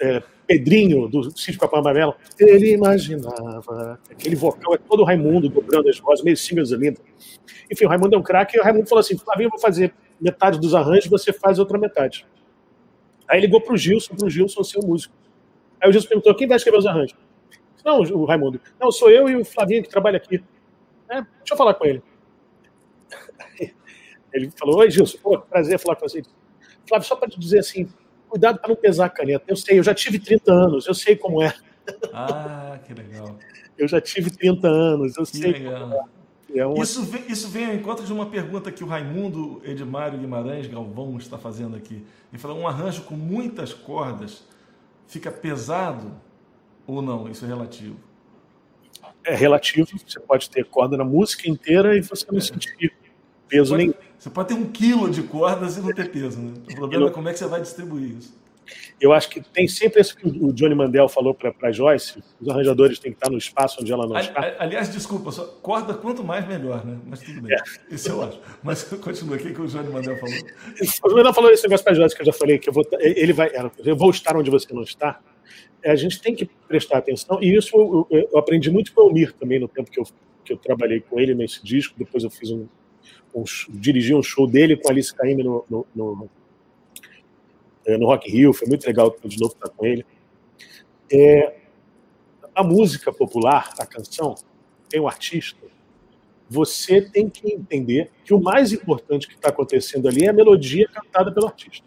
[0.00, 0.16] é.
[0.16, 3.98] É, Pedrinho, do Sítio Capão Amarelo, ele imaginava.
[4.10, 7.00] Aquele vocal é todo o Raimundo dobrando as vozes, meio singles linda.
[7.70, 9.92] Enfim, o Raimundo é um craque e o Raimundo falou assim: Flavinho, eu vou fazer
[10.20, 12.24] metade dos arranjos, você faz outra metade.
[13.28, 15.12] Aí ligou pro Gilson, pro Gilson ser o músico.
[15.80, 17.18] Aí o Gilson perguntou: quem vai escrever os arranjos?
[17.84, 18.60] Não, o Raimundo.
[18.80, 20.42] Não, sou eu e o Flavinho que trabalha aqui.
[21.08, 22.02] É, deixa eu falar com ele.
[24.32, 26.22] Ele falou: Oi, Gilson, pô, prazer falar com você.
[26.88, 27.88] Flávio, só para te dizer assim,
[28.36, 29.44] cuidado para não pesar a caneta.
[29.48, 31.54] Eu sei, eu já tive 30 anos, eu sei como é.
[32.12, 33.36] Ah, que legal.
[33.78, 35.80] Eu já tive 30 anos, eu que sei legal.
[35.80, 36.58] como é.
[36.58, 36.82] é uma...
[36.82, 41.16] isso, vem, isso vem ao encontro de uma pergunta que o Raimundo Edmário Guimarães Galvão
[41.16, 42.04] está fazendo aqui.
[42.32, 44.44] Ele falou: um arranjo com muitas cordas
[45.06, 46.12] fica pesado
[46.86, 47.30] ou não?
[47.30, 47.96] Isso é relativo.
[49.24, 52.40] É relativo, você pode ter corda na música inteira e você não é.
[52.40, 52.92] sentir
[53.48, 54.05] peso pode, nenhum.
[54.26, 56.52] Você pode ter um quilo de cordas e não ter peso, né?
[56.68, 58.36] O problema é como é que você vai distribuir isso.
[59.00, 62.98] Eu acho que tem sempre isso que o Johnny Mandel falou para Joyce: os arranjadores
[62.98, 64.56] têm que estar no espaço onde ela não está.
[64.58, 66.98] Aliás, desculpa, só, corda quanto mais melhor, né?
[67.06, 67.54] Mas tudo bem.
[67.54, 67.94] É.
[67.94, 68.40] Isso eu acho.
[68.64, 70.34] Mas continua aqui que o Johnny Mandel falou.
[71.04, 73.32] O Mandel falou esse negócio para Joyce que eu já falei, que eu vou, ele
[73.32, 75.20] vai, eu vou estar onde você não está.
[75.84, 77.76] É, a gente tem que prestar atenção, e isso
[78.10, 80.04] eu, eu aprendi muito com o Elmir também no tempo que eu,
[80.44, 81.94] que eu trabalhei com ele nesse disco.
[81.96, 82.66] Depois eu fiz um,
[83.40, 86.30] um, dirigi um show dele com Alice Caymmi no, no, no,
[87.86, 90.04] no, Rock Rio, foi muito legal de novo estar com ele.
[91.12, 91.56] É,
[92.54, 94.34] a música popular, a canção,
[94.88, 95.60] tem o artista,
[96.48, 100.88] você tem que entender que o mais importante que está acontecendo ali é a melodia
[100.88, 101.86] cantada pelo artista.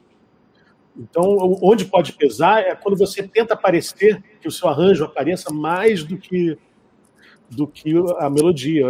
[0.96, 6.04] Então, onde pode pesar é quando você tenta parecer que o seu arranjo apareça mais
[6.04, 6.58] do que
[7.50, 8.86] do que a melodia.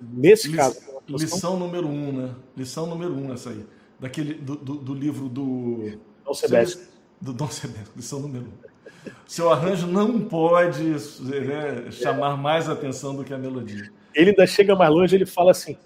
[0.00, 0.97] Nesse caso.
[1.08, 2.34] Lição número um, né?
[2.56, 3.64] Lição número um essa aí.
[3.98, 5.98] Daquele, do, do, do livro do...
[6.24, 6.86] Dom Sebastião.
[7.20, 8.68] Do Dom Sebastião, lição número um.
[9.26, 13.90] Seu arranjo não pode né, chamar mais atenção do que a melodia.
[14.14, 15.76] Ele ainda chega mais longe, ele fala assim,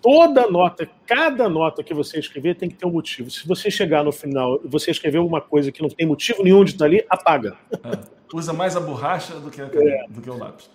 [0.00, 3.30] toda nota, cada nota que você escrever tem que ter um motivo.
[3.30, 6.64] Se você chegar no final e você escrever uma coisa que não tem motivo nenhum
[6.64, 7.56] de estar ali, apaga.
[7.72, 8.22] É.
[8.34, 10.06] Usa mais a borracha do que, a, é.
[10.08, 10.70] do que o lápis.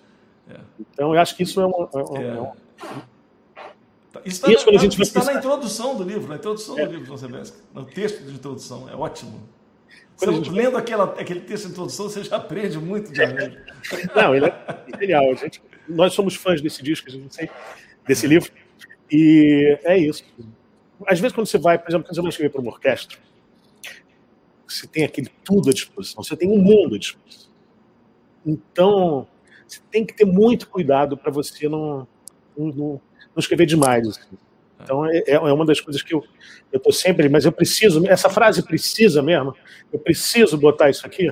[0.49, 0.59] É.
[0.79, 1.89] Então, eu acho que isso é uma.
[1.93, 2.39] É uma, é.
[2.39, 2.53] uma...
[4.26, 7.18] Isso está, isso, na, isso está na introdução do livro, na introdução do livro, João
[7.18, 9.47] Sebesque, no texto de introdução, é ótimo.
[10.15, 10.49] Você, gente...
[10.49, 13.57] Lendo aquela, aquele texto de introdução, você já aprende muito de arranjo.
[14.15, 15.36] Não, ele é genial.
[15.36, 17.49] Gente, nós somos fãs desse disco, gente não sei,
[18.05, 18.51] desse livro,
[19.11, 20.24] e é isso.
[21.05, 23.18] Às vezes, quando você vai, por exemplo, quando você vai escrever para uma orquestra,
[24.68, 27.49] você tem aquele tudo à disposição, você tem um mundo à disposição.
[28.45, 29.28] Então,
[29.65, 32.07] você tem que ter muito cuidado para você não,
[32.57, 33.01] não,
[33.36, 34.07] não, escrever demais.
[34.07, 34.38] Assim.
[34.82, 36.24] Então, é, é, uma das coisas que eu
[36.74, 39.55] estou sempre, mas eu preciso, essa frase precisa mesmo,
[39.91, 41.32] eu preciso botar isso aqui.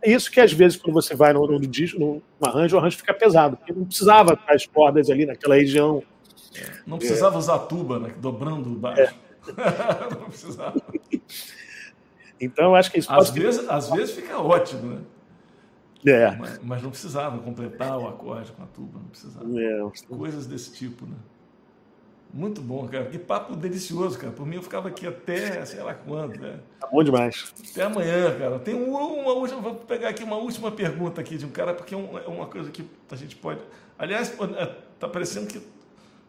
[0.00, 1.68] É isso que às vezes, quando você vai no, no, no,
[1.98, 6.02] no arranjo, o arranjo fica pesado, porque não precisava as cordas ali naquela região.
[6.86, 7.38] Não precisava é.
[7.38, 8.14] usar tuba, né?
[8.18, 9.02] dobrando baixo.
[9.02, 9.12] É.
[10.14, 10.80] não precisava.
[12.40, 15.00] Então, eu acho que isso às vezes, Às vezes fica ótimo, né?
[16.10, 16.36] É.
[16.36, 19.46] Mas, mas, não precisava completar o acorde com a tuba, não precisava.
[19.60, 19.90] É.
[20.08, 21.16] Coisas desse tipo, né?
[22.32, 23.06] Muito bom, cara.
[23.06, 24.32] Que papo delicioso, cara.
[24.32, 26.60] Por mim eu ficava aqui até sei lá quando, né?
[26.78, 27.52] Tá bom demais.
[27.70, 28.58] Até amanhã, cara.
[28.58, 29.00] Tem uma,
[29.32, 29.60] última.
[29.60, 32.70] Vou pegar aqui uma última pergunta aqui de um cara, porque é, é uma coisa
[32.70, 33.60] que a gente pode.
[33.98, 34.66] Aliás, é,
[34.98, 35.60] tá parecendo que,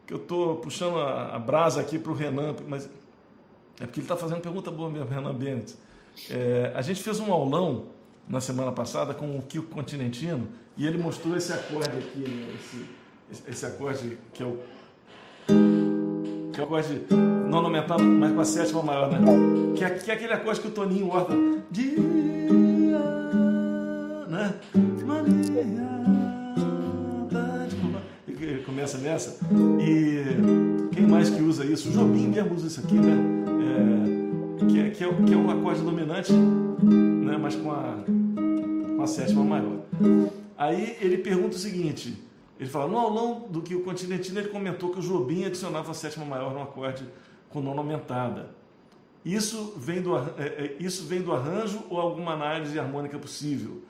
[0.07, 2.89] que eu tô puxando a, a brasa aqui para o Renan, mas
[3.79, 5.75] é porque ele está fazendo pergunta boa mesmo, Renan Bennett.
[6.29, 7.87] É, a gente fez um aulão
[8.29, 12.55] na semana passada com o Kiko Continentino e ele mostrou esse acorde aqui, né?
[12.55, 14.59] esse, esse acorde que é o
[16.53, 17.01] que é o acorde
[17.49, 19.19] nono aumentar, mas com a sétima maior, né?
[19.75, 21.33] Que é, que é aquele acorde que o Toninho Horta
[21.71, 21.97] dia,
[24.27, 24.53] né?
[25.05, 25.89] Maria,
[28.65, 29.37] começa nessa
[29.79, 31.89] e quem mais que usa isso?
[31.89, 33.17] O Jobim mesmo usa isso aqui, né?
[34.61, 37.37] É, que, é, que, é, que é um acorde dominante, né?
[37.37, 37.97] Mas com a
[38.99, 39.79] uma sétima maior.
[40.57, 42.21] Aí ele pergunta o seguinte:
[42.59, 45.93] ele fala, no aulão do que o Continentino, ele comentou que o Jobim adicionava a
[45.93, 47.05] sétima maior no acorde
[47.49, 48.51] com nona aumentada.
[49.23, 53.81] Isso vem, do, é, é, isso vem do arranjo ou alguma análise harmônica possível?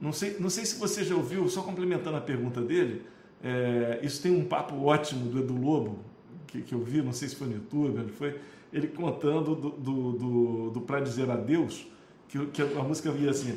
[0.00, 3.04] Não sei, não sei se você já ouviu, só complementando a pergunta dele,
[3.42, 5.98] é, isso tem um papo ótimo do Edu Lobo,
[6.46, 8.38] que, que eu vi, não sei se foi no YouTube, onde foi,
[8.72, 11.86] ele contando do, do, do, do Pra Dizer Adeus,
[12.28, 13.56] que, que a música via assim: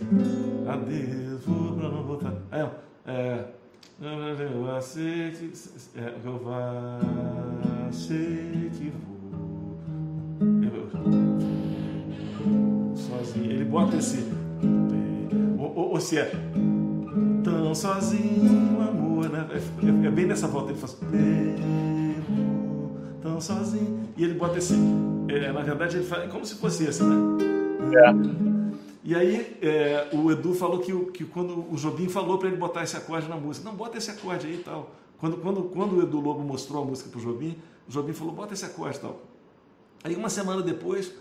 [0.67, 2.33] Adeus, vou pra não voltar.
[2.51, 2.69] Aí, ó,
[3.05, 3.45] é.
[4.01, 5.53] Eu sei que.
[5.95, 6.39] É, eu
[8.71, 9.11] que vou.
[12.95, 13.51] sozinho.
[13.51, 14.25] Ele bota esse.
[15.57, 16.31] Ou, ou, ou se é.
[17.43, 19.47] Tão sozinho, amor, né?
[19.51, 20.71] É, é bem nessa volta.
[20.71, 20.97] Ele faz.
[23.21, 24.01] Tão sozinho.
[24.17, 24.75] E ele bota esse.
[25.27, 26.31] É, na verdade, ele faz.
[26.31, 27.15] Como se fosse esse, né?
[27.95, 28.50] É.
[29.03, 32.83] E aí é, o Edu falou que, que quando o Jobim falou para ele botar
[32.83, 34.91] esse acorde na música, não, bota esse acorde aí e tal.
[35.17, 37.57] Quando, quando, quando o Edu Lobo mostrou a música para o Jobim,
[37.87, 39.19] o Jobim falou, bota esse acorde e tal.
[40.03, 41.13] Aí uma semana depois,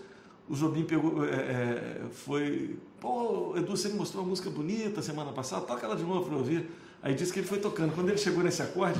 [0.47, 5.31] o Jobim pegou, é, é, foi, pô, Edu, você me mostrou uma música bonita semana
[5.31, 6.69] passada, toca ela de novo para ouvir.
[7.01, 7.93] Aí disse que ele foi tocando.
[7.95, 8.99] Quando ele chegou nesse acorde,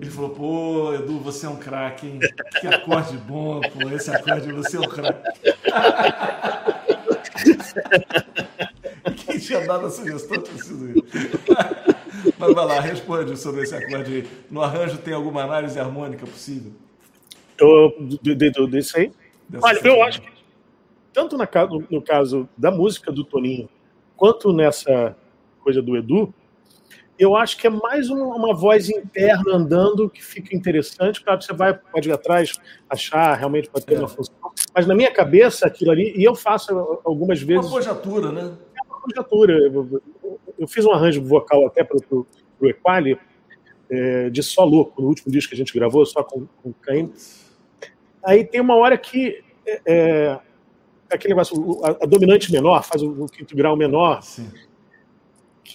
[0.00, 2.18] ele falou, pô, Edu, você é um craque, hein?
[2.60, 5.20] Que acorde bom, pô, esse acorde, você é um craque.
[9.16, 11.04] Quem tinha dado a sugestão tinha sido ele.
[12.38, 14.28] Mas vai lá, responde sobre esse acorde aí.
[14.50, 16.72] No arranjo tem alguma análise harmônica possível?
[17.58, 19.12] Eu, de, de, desse aí?
[19.48, 20.34] Dessa Olha, eu acho que
[21.14, 23.68] tanto na, no, no caso da música do Toninho,
[24.16, 25.16] quanto nessa
[25.60, 26.34] coisa do Edu,
[27.18, 31.22] eu acho que é mais uma, uma, voz interna andando que fica interessante.
[31.22, 32.52] Claro, você vai, pode ir atrás,
[32.88, 33.98] achar, realmente pode ter é.
[33.98, 34.34] uma função.
[34.74, 36.72] Mas na minha cabeça, aquilo ali, e eu faço
[37.04, 37.66] algumas vezes.
[37.66, 38.52] Uma projatura, né?
[38.76, 39.52] É uma projatura.
[39.58, 40.02] Eu,
[40.58, 42.26] eu, fiz um arranjo vocal até para o
[42.62, 43.18] Equali,
[43.88, 46.74] é, de só louco, no último disco que a gente gravou, só com, com o
[46.74, 47.12] Caim.
[48.24, 49.42] Aí tem uma hora que.
[49.66, 50.40] É, é
[51.10, 54.20] aquele negócio, a, a, dominante menor faz o, o quinto grau menor.
[54.22, 54.50] Sim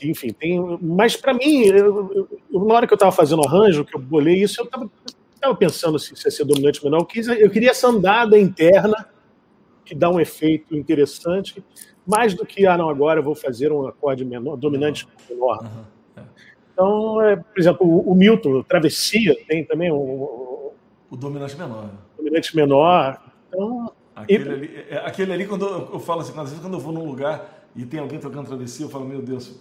[0.03, 0.59] enfim, tem.
[0.81, 3.99] Mas para mim, eu, eu, na hora que eu estava fazendo o arranjo, que eu
[3.99, 6.99] bolei isso, eu estava pensando assim, se ia ser dominante menor.
[6.99, 9.07] Eu, quis, eu queria essa andada interna
[9.85, 11.63] que dá um efeito interessante,
[12.05, 15.63] mais do que, ah, não, agora eu vou fazer um acorde menor, dominante menor.
[15.63, 16.23] Uhum.
[16.71, 20.71] Então, é, por exemplo, o, o Milton, Travessia, tem também o.
[21.11, 21.89] O dominante menor.
[22.15, 23.19] Dominante menor.
[23.47, 24.53] Então, aquele, e...
[24.53, 27.05] ali, é, aquele ali, quando eu, eu falo assim, às vezes quando eu vou num
[27.05, 29.57] lugar e tem alguém tocando travessia, eu falo, meu Deus,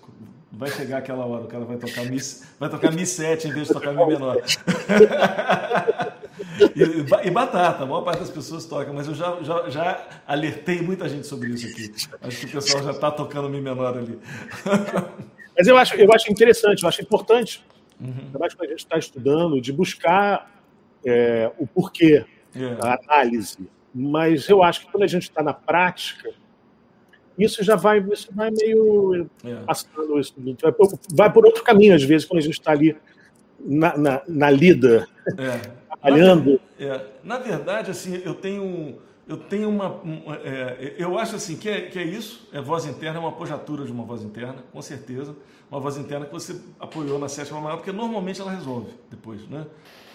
[0.50, 2.18] vai chegar aquela hora, o cara vai tocar Mi,
[2.58, 4.42] vai tocar Mi 7 em vez de tocar Mi menor.
[6.74, 6.82] e,
[7.28, 11.08] e, batata, a maior parte das pessoas toca, mas eu já, já, já alertei muita
[11.08, 11.94] gente sobre isso aqui.
[12.20, 14.18] Acho que o pessoal já está tocando Mi menor ali.
[15.56, 17.64] mas eu acho, eu acho interessante, eu acho importante,
[18.00, 18.12] uhum.
[18.18, 20.60] ainda mais quando a gente está estudando, de buscar
[21.06, 22.24] é, o porquê,
[22.56, 22.84] yeah.
[22.84, 22.88] É.
[22.88, 23.58] a análise.
[23.94, 26.34] Mas eu acho que quando a gente está na prática,
[27.38, 29.54] isso já vai, isso vai meio é.
[29.66, 30.34] passando, isso,
[31.12, 32.96] vai por outro caminho, às vezes, quando a gente está ali
[33.60, 35.06] na, na, na, lida,
[35.38, 35.60] é.
[35.88, 36.60] trabalhando.
[36.78, 37.00] É.
[37.22, 38.96] na, verdade, assim, eu tenho,
[39.28, 40.00] eu tenho uma.
[40.44, 43.84] É, eu acho assim que é, que é isso, é voz interna, é uma apojatura
[43.84, 45.34] de uma voz interna, com certeza.
[45.70, 49.66] Uma voz interna que você apoiou na sétima maior, porque normalmente ela resolve depois, né?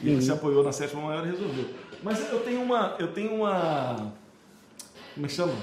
[0.02, 0.20] E uhum.
[0.20, 1.66] você apoiou na sétima maior e resolveu.
[2.02, 2.96] Mas eu tenho uma.
[3.00, 4.12] Eu tenho uma.
[5.14, 5.54] Como é que chama?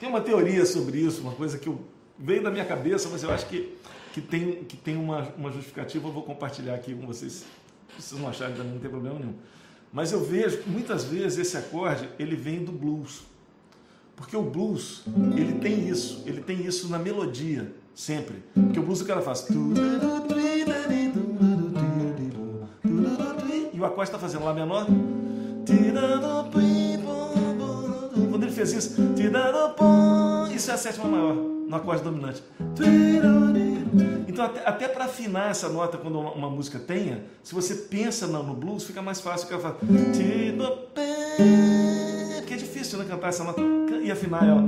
[0.00, 1.78] Tem uma teoria sobre isso, uma coisa que eu,
[2.18, 3.76] veio da minha cabeça, mas eu acho que,
[4.14, 7.44] que tem, que tem uma, uma justificativa, eu vou compartilhar aqui com vocês.
[7.98, 9.34] Se vocês não acharem, não tem problema nenhum.
[9.92, 13.24] Mas eu vejo que muitas vezes esse acorde ele vem do blues.
[14.16, 15.02] Porque o blues,
[15.36, 18.42] ele tem isso, ele tem isso na melodia, sempre.
[18.54, 19.46] Porque o blues o cara faz.
[23.72, 24.86] E o acorde está fazendo Lá menor
[28.66, 29.00] fez isso.
[30.54, 32.42] Isso é a sétima maior, no acorde dominante.
[34.28, 38.26] Então, até, até para afinar essa nota quando uma, uma, música tenha, se você pensa
[38.26, 39.48] no, no blues, fica mais fácil.
[39.48, 39.78] Fica fácil.
[42.36, 43.60] Porque é difícil né, cantar essa nota
[44.02, 44.62] e afinar ela.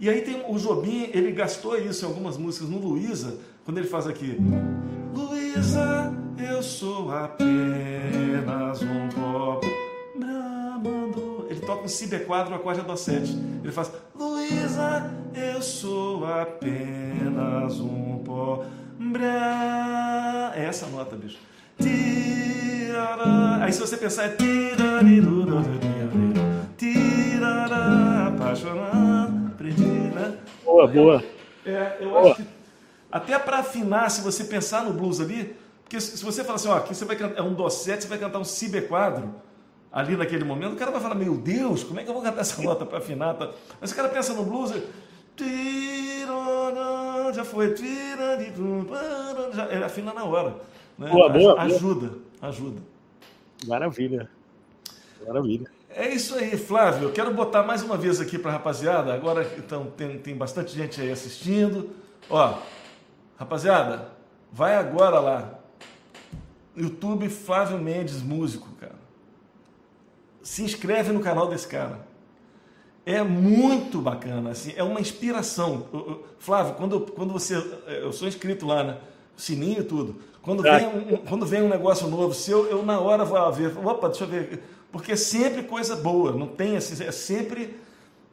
[0.00, 3.86] E aí tem o Jobim, ele gastou isso em algumas músicas no Luísa, quando ele
[3.86, 4.36] faz aqui.
[5.14, 6.12] Luísa,
[6.50, 9.71] eu sou apenas um copo
[11.72, 13.32] toca um si B4 no acorde Dó 7.
[13.62, 18.64] Ele faz Luísa, eu sou apenas um pó.
[20.54, 21.38] É essa nota, bicho.
[23.60, 24.36] Aí se você pensar é
[28.26, 30.36] apaixonado, aprendi, né?
[30.64, 31.24] Boa, boa.
[31.64, 32.32] É, eu boa.
[32.32, 32.48] acho que
[33.10, 36.76] até para afinar, se você pensar no blues ali, porque se você falar assim, ó,
[36.76, 39.24] aqui você vai cantar é um dó 7, você vai cantar um si B4,
[39.92, 42.40] ali naquele momento, o cara vai falar, meu Deus, como é que eu vou cantar
[42.40, 43.36] essa nota para afinar?
[43.80, 44.72] Mas o cara pensa no blues,
[47.34, 47.74] já foi,
[49.54, 50.56] já, ele afina na hora.
[50.98, 51.10] Né?
[51.10, 52.22] Boa, boa, ajuda, boa.
[52.40, 52.80] ajuda.
[53.66, 54.30] Maravilha,
[55.26, 55.70] maravilha.
[55.94, 57.08] É isso aí, Flávio.
[57.08, 59.12] Eu quero botar mais uma vez aqui para a rapaziada.
[59.12, 61.90] Agora então, tem, tem bastante gente aí assistindo.
[62.30, 62.58] Ó,
[63.36, 64.08] rapaziada,
[64.50, 65.58] vai agora lá.
[66.74, 69.01] YouTube Flávio Mendes, músico, cara
[70.42, 72.06] se inscreve no canal desse cara.
[73.04, 75.86] É muito bacana, assim, é uma inspiração.
[76.38, 77.56] Flávio, quando, quando você.
[77.86, 78.98] Eu sou inscrito lá, né?
[79.36, 80.20] Sininho e tudo.
[80.40, 83.76] Quando vem um, quando vem um negócio novo seu, eu na hora vou ver.
[83.78, 84.62] Opa, deixa eu ver.
[84.92, 87.76] Porque é sempre coisa boa, não tem assim, é sempre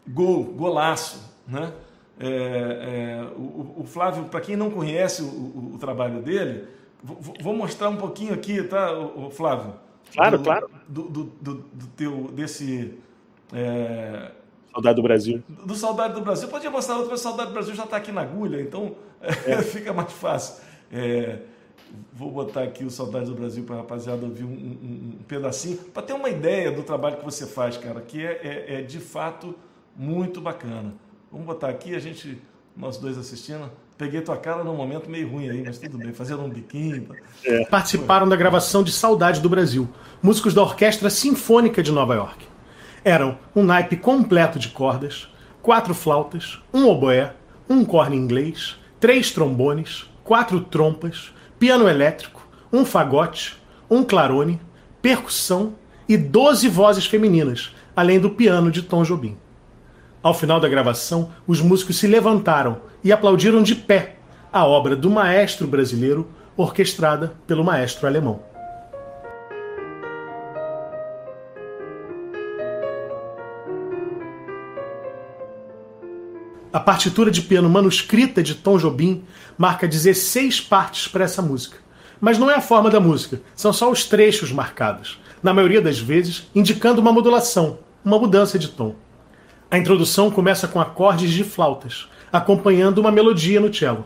[0.05, 1.71] gol, golaço, né?
[2.19, 6.67] É, é, o, o, Flávio, para quem não conhece o, o, o trabalho dele,
[7.01, 9.73] vou, vou, mostrar um pouquinho aqui, tá, o, Flávio?
[10.13, 10.69] Claro, do, claro.
[10.87, 12.97] Do, do, do, teu, desse...
[13.53, 14.31] É...
[14.71, 15.43] Saudade do Brasil.
[15.47, 16.47] Do Saudade do Brasil.
[16.47, 19.61] Podia mostrar outro, mas Saudade do Brasil já está aqui na agulha, então é.
[19.63, 20.63] fica mais fácil.
[20.91, 21.39] É,
[22.13, 25.77] vou botar aqui o Saudade do Brasil para a rapaziada ouvir um, um, um pedacinho,
[25.77, 28.99] para ter uma ideia do trabalho que você faz, cara, que é, é, é de
[28.99, 29.55] fato
[29.95, 30.93] muito bacana.
[31.31, 32.41] Vamos botar aqui, a gente,
[32.75, 33.69] nós dois assistindo.
[33.99, 37.09] Peguei tua cara num momento meio ruim aí, mas tudo bem, fazendo um biquinho.
[37.43, 37.65] É.
[37.65, 39.89] Participaram da gravação de Saudade do Brasil,
[40.23, 42.47] músicos da Orquestra Sinfônica de Nova York.
[43.03, 45.27] Eram um naipe completo de cordas,
[45.61, 47.33] quatro flautas, um oboé,
[47.69, 53.57] um corne inglês, três trombones, quatro trompas, piano elétrico, um fagote,
[53.89, 54.61] um clarone,
[55.01, 55.73] percussão
[56.07, 59.37] e doze vozes femininas, além do piano de Tom Jobim.
[60.21, 64.17] Ao final da gravação, os músicos se levantaram e aplaudiram de pé
[64.51, 66.27] a obra do maestro brasileiro
[66.57, 68.41] orquestrada pelo maestro alemão.
[76.71, 79.23] A partitura de piano manuscrita de Tom Jobim
[79.57, 81.77] marca 16 partes para essa música.
[82.19, 85.97] Mas não é a forma da música, são só os trechos marcados, na maioria das
[85.97, 88.93] vezes indicando uma modulação, uma mudança de tom.
[89.71, 94.03] A introdução começa com acordes de flautas, acompanhando uma melodia no cello.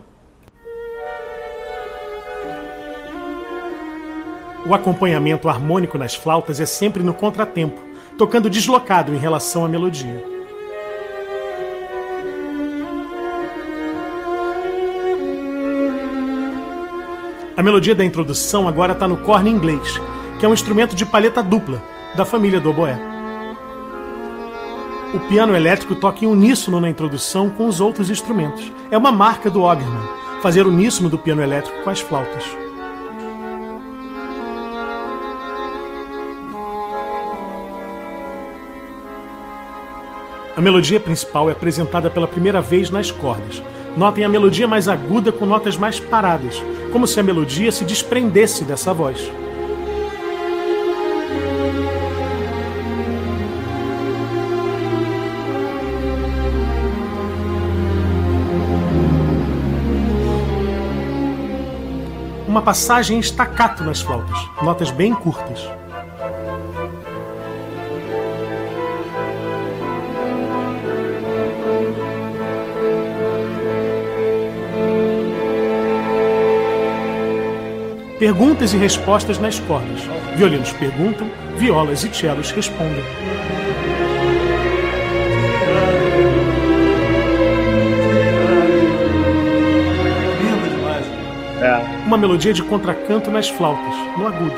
[4.65, 7.81] O acompanhamento harmônico nas flautas é sempre no contratempo,
[8.18, 10.22] tocando deslocado em relação à melodia.
[17.56, 19.98] A melodia da introdução agora está no corne inglês,
[20.40, 21.81] que é um instrumento de palheta dupla,
[22.15, 23.12] da família do oboé.
[25.14, 28.72] O piano elétrico toca em uníssono na introdução com os outros instrumentos.
[28.90, 30.02] É uma marca do Ogerman,
[30.41, 32.44] fazer uníssono do piano elétrico com as flautas.
[40.57, 43.61] A melodia principal é apresentada pela primeira vez nas cordas.
[43.95, 46.60] Notem a melodia mais aguda com notas mais paradas,
[46.91, 49.31] como se a melodia se desprendesse dessa voz.
[62.64, 65.68] Passagem estacato nas flautas, notas bem curtas.
[78.18, 79.99] Perguntas e respostas nas cordas.
[80.38, 83.03] Violinos perguntam, violas e cellos respondem.
[92.14, 94.53] Uma melodia de contracanto nas flautas, no agudo.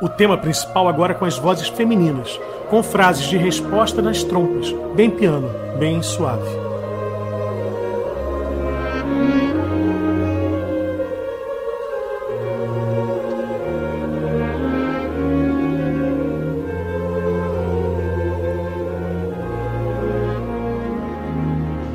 [0.00, 2.40] O tema principal agora com as vozes femininas,
[2.70, 5.50] com frases de resposta nas trompas, bem piano,
[5.80, 6.63] bem suave.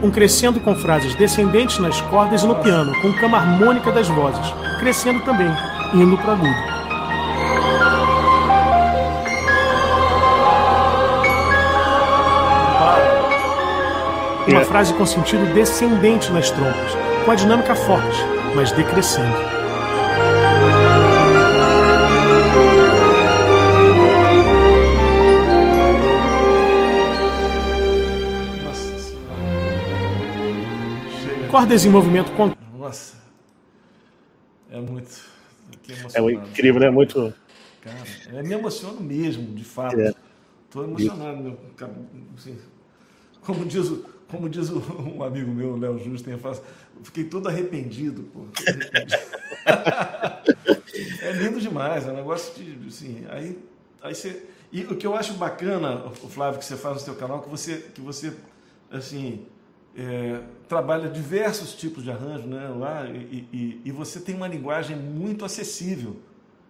[0.10, 4.52] Um crescendo com frases descendentes nas cordas e no piano, com cama harmônica das vozes,
[4.80, 5.48] crescendo também,
[5.94, 6.50] indo para agudo.
[14.48, 18.26] Uma frase com sentido descendente nas trompas, com a dinâmica forte,
[18.56, 19.59] mas decrescendo.
[31.50, 32.54] Cordas em movimento com.
[32.78, 33.18] Nossa.
[34.72, 35.10] É muito.
[36.14, 36.90] É incrível, né?
[36.90, 37.34] Muito.
[37.82, 37.98] Cara,
[38.32, 40.00] eu me emociono mesmo, de fato.
[40.00, 40.88] Estou é.
[40.88, 41.58] emocionado, meu.
[42.36, 42.58] Assim,
[43.42, 46.40] como diz o como diz um amigo meu, Léo Justo, eu
[47.04, 48.24] fiquei todo arrependido.
[48.24, 48.46] Pô,
[51.22, 52.88] é lindo demais, é um negócio de.
[52.88, 53.58] Assim, aí,
[54.02, 54.46] aí você.
[54.72, 57.50] E o que eu acho bacana, o Flávio, que você faz no seu canal, que
[57.50, 58.32] você, que você
[58.92, 59.48] assim,
[60.00, 60.40] é,
[60.70, 65.44] trabalha diversos tipos de arranjo né, lá, e, e, e você tem uma linguagem muito
[65.44, 66.16] acessível.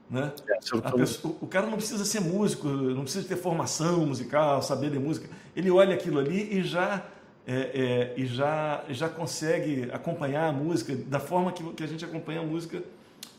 [0.10, 0.34] Né?
[0.48, 4.98] É, pessoa, o cara não precisa ser músico, não precisa ter formação musical, saber de
[4.98, 5.30] música.
[5.56, 7.06] Ele olha aquilo ali e já
[7.46, 12.04] é, é, e já, já consegue acompanhar a música da forma que, que a gente
[12.04, 12.82] acompanha a música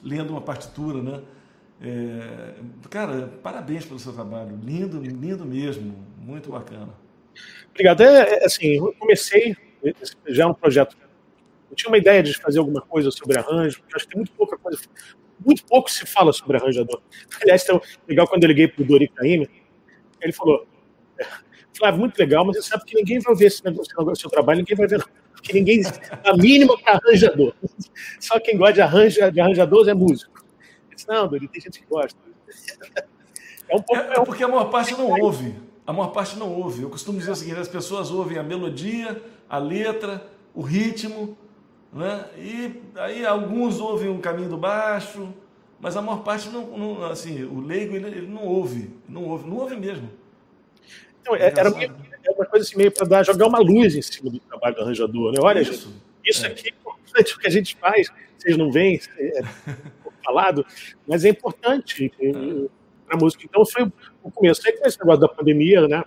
[0.05, 1.21] lendo uma partitura, né?
[1.83, 2.55] É,
[2.89, 6.91] cara, parabéns pelo seu trabalho, lindo, lindo mesmo, muito bacana.
[7.71, 8.03] Obrigado.
[8.03, 9.57] É, é assim, eu comecei
[10.27, 10.97] já um projeto.
[11.71, 14.33] Eu tinha uma ideia de fazer alguma coisa sobre arranjo, porque acho que tem muito
[14.33, 14.81] pouca coisa,
[15.45, 17.01] muito pouco se fala sobre arranjador.
[17.43, 19.49] Aliás, então, legal quando eu liguei para o Dori Caymmi,
[20.21, 20.67] ele falou
[21.81, 24.77] Flávio, muito legal, mas você sabe que ninguém vai ver esse negócio, seu trabalho, ninguém
[24.77, 25.03] vai ver,
[25.33, 25.81] porque ninguém,
[26.25, 27.55] a mínima para arranjador.
[28.21, 30.45] Só quem gosta de, arranja, de arranjadores é músico.
[30.95, 32.19] disse, não, Dori, tem gente que gosta.
[33.69, 35.55] É, um pouco, é, é porque a maior parte não ouve.
[35.87, 36.83] A maior parte não ouve.
[36.83, 39.21] Eu costumo dizer o seguinte: as pessoas ouvem a melodia,
[39.51, 40.25] a letra,
[40.55, 41.37] o ritmo,
[41.93, 42.25] né?
[42.39, 45.35] e aí alguns ouvem o caminho do baixo,
[45.81, 49.49] mas a maior parte não, não assim, o leigo ele, ele não ouve, não ouve,
[49.49, 50.09] não ouve mesmo.
[51.21, 54.31] Então, é, era, meio, era uma coisa assim, meio para jogar uma luz em cima
[54.31, 55.33] do trabalho do arranjador.
[55.33, 55.39] Né?
[55.43, 56.49] Olha, isso, gente, isso é.
[56.49, 58.09] aqui é importante o que a gente faz.
[58.39, 59.43] Vocês não veem, é,
[60.25, 60.65] falado,
[61.07, 62.33] mas é importante é.
[63.07, 63.45] para a música.
[63.45, 63.91] Então, foi
[64.23, 64.63] o começo.
[64.65, 66.05] Aí com esse negócio da pandemia, né?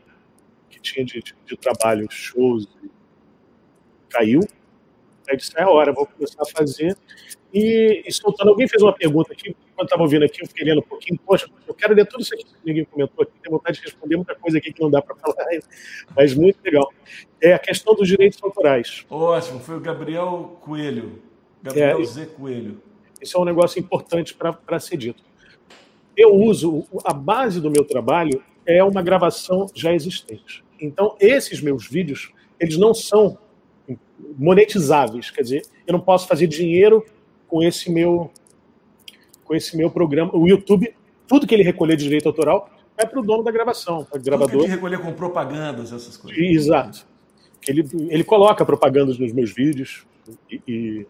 [0.70, 2.68] Que tinha de, de, de trabalho, shows,
[4.14, 4.42] caiu.
[5.30, 6.96] Aí disse, é hora, vou começar a fazer.
[7.54, 10.80] E, e soltando, alguém fez uma pergunta aqui, quando estava ouvindo aqui, eu fiquei lendo
[10.80, 13.78] um pouquinho, poxa, eu quero ler tudo isso aqui que ninguém comentou aqui, tenho vontade
[13.78, 15.46] de responder muita coisa aqui que não dá para falar,
[16.16, 16.92] mas muito legal.
[17.40, 19.06] É a questão dos direitos autorais.
[19.10, 21.22] Ótimo, foi o Gabriel Coelho,
[21.62, 22.82] Gabriel é, Zé Coelho.
[23.22, 25.24] Isso é um negócio importante para ser dito.
[26.18, 30.64] Eu uso, a base do meu trabalho é uma gravação já existente.
[30.82, 33.38] Então, esses meus vídeos, eles não são
[34.38, 37.06] monetizáveis, quer dizer, eu não posso fazer dinheiro
[37.48, 38.32] com esse meu
[39.44, 40.36] com esse meu programa.
[40.36, 40.96] O YouTube,
[41.28, 44.24] tudo que ele recolher de direito autoral é para o dono da gravação, para o
[44.24, 44.52] gravador.
[44.52, 46.40] Tudo que ele recolher com propagandas, essas coisas.
[46.40, 47.06] Exato.
[47.68, 50.06] Ele, ele coloca propagandas nos meus vídeos
[50.50, 51.08] e, e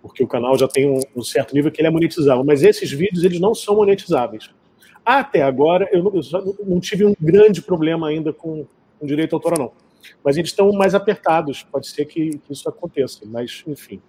[0.00, 2.90] porque o canal já tem um, um, certo nível que ele é monetizável, mas esses
[2.90, 4.50] vídeos eles não são monetizáveis.
[5.04, 8.66] Até agora eu não, eu não tive um grande problema ainda com,
[8.98, 9.72] com direito autoral não,
[10.24, 11.62] mas eles estão mais apertados.
[11.62, 14.00] Pode ser que, que isso aconteça, mas enfim.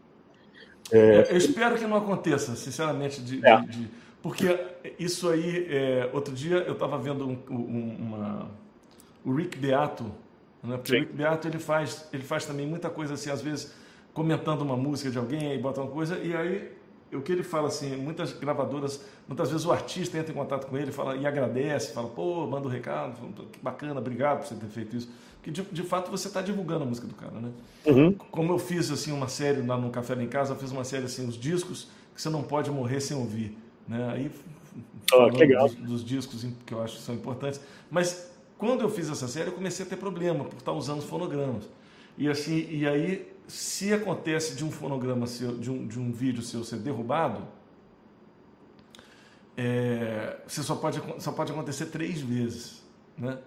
[0.91, 1.31] É...
[1.31, 3.61] Eu espero que não aconteça, sinceramente, de, é.
[3.61, 3.89] de, de...
[4.21, 4.59] porque
[4.99, 6.09] isso aí, é...
[6.13, 8.51] outro dia eu estava vendo um, um, uma...
[9.23, 10.11] o Rick Beato,
[10.63, 10.77] né?
[10.77, 10.97] Porque Sim.
[10.97, 13.73] o Rick Beato ele faz, ele faz também muita coisa assim, às vezes
[14.13, 16.71] comentando uma música de alguém e bota uma coisa, e aí
[17.11, 20.77] o que ele fala assim, muitas gravadoras, muitas vezes o artista entra em contato com
[20.77, 23.13] ele fala, e agradece, fala, pô, manda um recado,
[23.51, 25.09] que bacana, obrigado por você ter feito isso.
[25.43, 27.51] Porque de, de fato você está divulgando a música do cara, né?
[27.85, 28.13] Uhum.
[28.13, 30.85] Como eu fiz assim uma série lá no Café lá em Casa, eu fiz uma
[30.85, 33.57] série assim, os discos que você não pode morrer sem ouvir.
[33.85, 34.09] Né?
[34.09, 34.31] Aí
[35.11, 35.67] oh, legal.
[35.67, 37.59] Dos, dos, discos que eu acho que são importantes.
[37.91, 41.05] Mas quando eu fiz essa série, eu comecei a ter problema por estar usando os
[41.05, 41.65] fonogramas.
[42.17, 46.41] E assim, e aí, se acontece de um fonograma seu, de um, de um vídeo
[46.41, 47.45] seu ser derrubado,
[49.57, 52.81] é, você só pode, só pode acontecer três vezes,
[53.17, 53.39] né?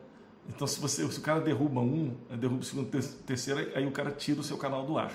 [0.49, 2.89] Então, se, você, se o cara derruba um, derruba o segundo,
[3.27, 5.13] terceiro, aí o cara tira o seu canal do ar.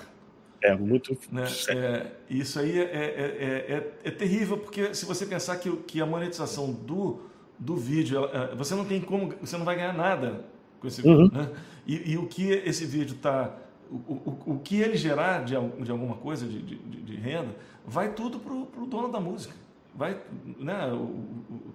[0.61, 1.17] É muito.
[1.31, 1.43] Né?
[1.69, 6.05] É, isso aí é, é, é, é, terrível, porque se você pensar que, que a
[6.05, 7.21] monetização do,
[7.57, 10.45] do vídeo, ela, você não tem como, você não vai ganhar nada
[10.79, 11.21] com esse vídeo.
[11.21, 11.31] Uhum.
[11.31, 11.49] Né?
[11.87, 13.57] E, e, o que esse vídeo está.
[13.89, 15.53] O, o, o que ele gerar de,
[15.83, 17.55] de alguma coisa de, de, de renda,
[17.85, 19.53] vai tudo para o dono da música.
[19.93, 20.17] Vai,
[20.59, 20.93] né?
[20.93, 21.73] O,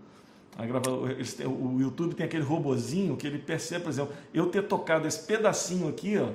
[0.58, 0.62] a
[1.36, 5.26] têm, o YouTube tem aquele robozinho que ele percebe, por exemplo, eu ter tocado esse
[5.26, 6.28] pedacinho aqui, ó,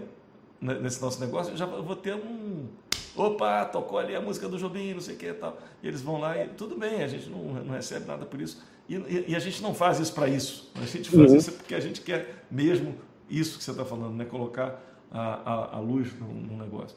[0.61, 2.67] nesse nosso negócio, eu já vou ter um.
[3.15, 5.57] Opa, tocou ali a música do Jobim, não sei o que e tal.
[5.81, 8.63] E eles vão lá e tudo bem, a gente não, não recebe nada por isso.
[8.87, 10.71] E, e, e a gente não faz isso para isso.
[10.75, 11.37] A gente faz uhum.
[11.37, 12.95] isso porque a gente quer mesmo
[13.29, 14.25] isso que você está falando, né?
[14.25, 14.79] Colocar
[15.11, 16.95] a, a, a luz no, no, negócio.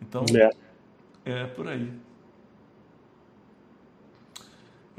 [0.00, 0.50] Então, é,
[1.24, 1.90] é por aí.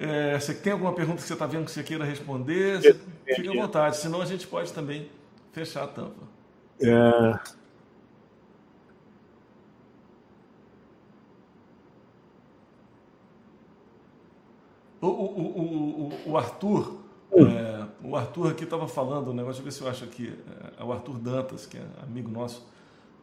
[0.03, 2.82] É, você tem alguma pergunta que você está vendo que você queira responder?
[2.82, 2.99] Você,
[3.36, 5.07] fique à vontade, senão a gente pode também
[5.52, 6.23] fechar a tampa.
[6.82, 7.40] É...
[14.99, 16.99] O, o, o, o, Arthur,
[17.32, 17.45] hum.
[17.48, 20.36] é, o Arthur aqui estava falando um negócio, deixa eu ver se eu acho aqui.
[20.80, 22.68] É, o Arthur Dantas, que é amigo nosso.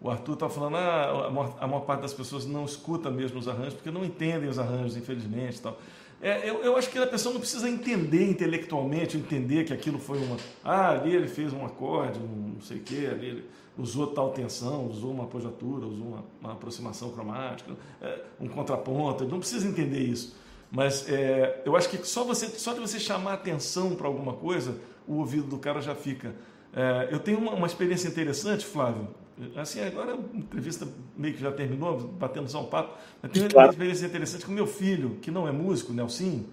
[0.00, 3.40] O Arthur estava falando, ah, a, maior, a maior parte das pessoas não escuta mesmo
[3.40, 5.60] os arranjos, porque não entendem os arranjos, infelizmente.
[5.60, 5.76] Tal.
[6.20, 10.18] É, eu, eu, acho que a pessoa não precisa entender intelectualmente, entender que aquilo foi
[10.18, 10.36] uma.
[10.64, 13.44] Ah, ali ele fez um acorde, um não sei o quê, ali ele
[13.78, 17.72] usou tal tensão, usou uma apogiatura, usou uma, uma aproximação cromática,
[18.02, 19.22] é, um contraponto.
[19.22, 20.36] Ele não precisa entender isso.
[20.70, 24.76] Mas é, eu acho que só, você, só de você chamar atenção para alguma coisa,
[25.06, 26.34] o ouvido do cara já fica.
[26.74, 29.08] É, eu tenho uma, uma experiência interessante, Flávio,
[29.56, 30.86] Assim, agora a entrevista
[31.16, 32.98] meio que já terminou, batendo só um papo.
[33.23, 36.48] Mas tem uma experiência interessante com meu filho, que não é músico, Nelsinho,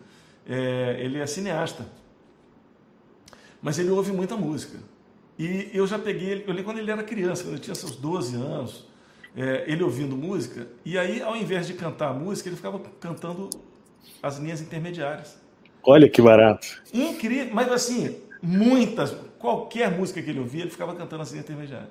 [0.48, 1.86] é, ele é cineasta.
[3.62, 4.78] Mas ele ouve muita música.
[5.38, 7.96] E eu já peguei ele, eu lembro quando ele era criança, quando ele tinha seus
[7.96, 8.88] 12 anos,
[9.36, 13.50] é, ele ouvindo música, e aí ao invés de cantar a música, ele ficava cantando
[14.24, 15.38] as linhas intermediárias.
[15.84, 16.82] Olha que barato.
[16.94, 21.90] Incrível, mas assim, muitas, qualquer música que ele ouvia, ele ficava cantando as linhas intermediárias.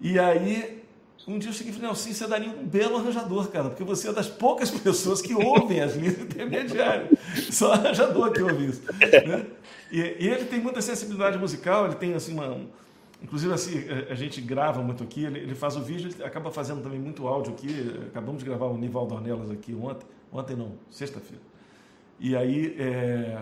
[0.00, 0.82] E aí,
[1.26, 4.08] um dia eu cheguei e falei, Nelson, você daria um belo arranjador, cara, porque você
[4.08, 7.18] é das poucas pessoas que ouvem as linhas intermediárias.
[7.50, 8.82] Só arranjador que ouve isso.
[8.82, 9.46] Né?
[9.90, 12.60] E, e, ele tem muita sensibilidade musical, ele tem assim uma.
[13.22, 16.82] Inclusive, assim, a gente grava muito aqui, ele, ele faz o vídeo, ele acaba fazendo
[16.82, 17.98] também muito áudio aqui.
[18.08, 21.42] Acabamos de gravar o Nivaldo Ornelas aqui ontem, ontem não, sexta-feira.
[22.20, 23.38] E aí, é,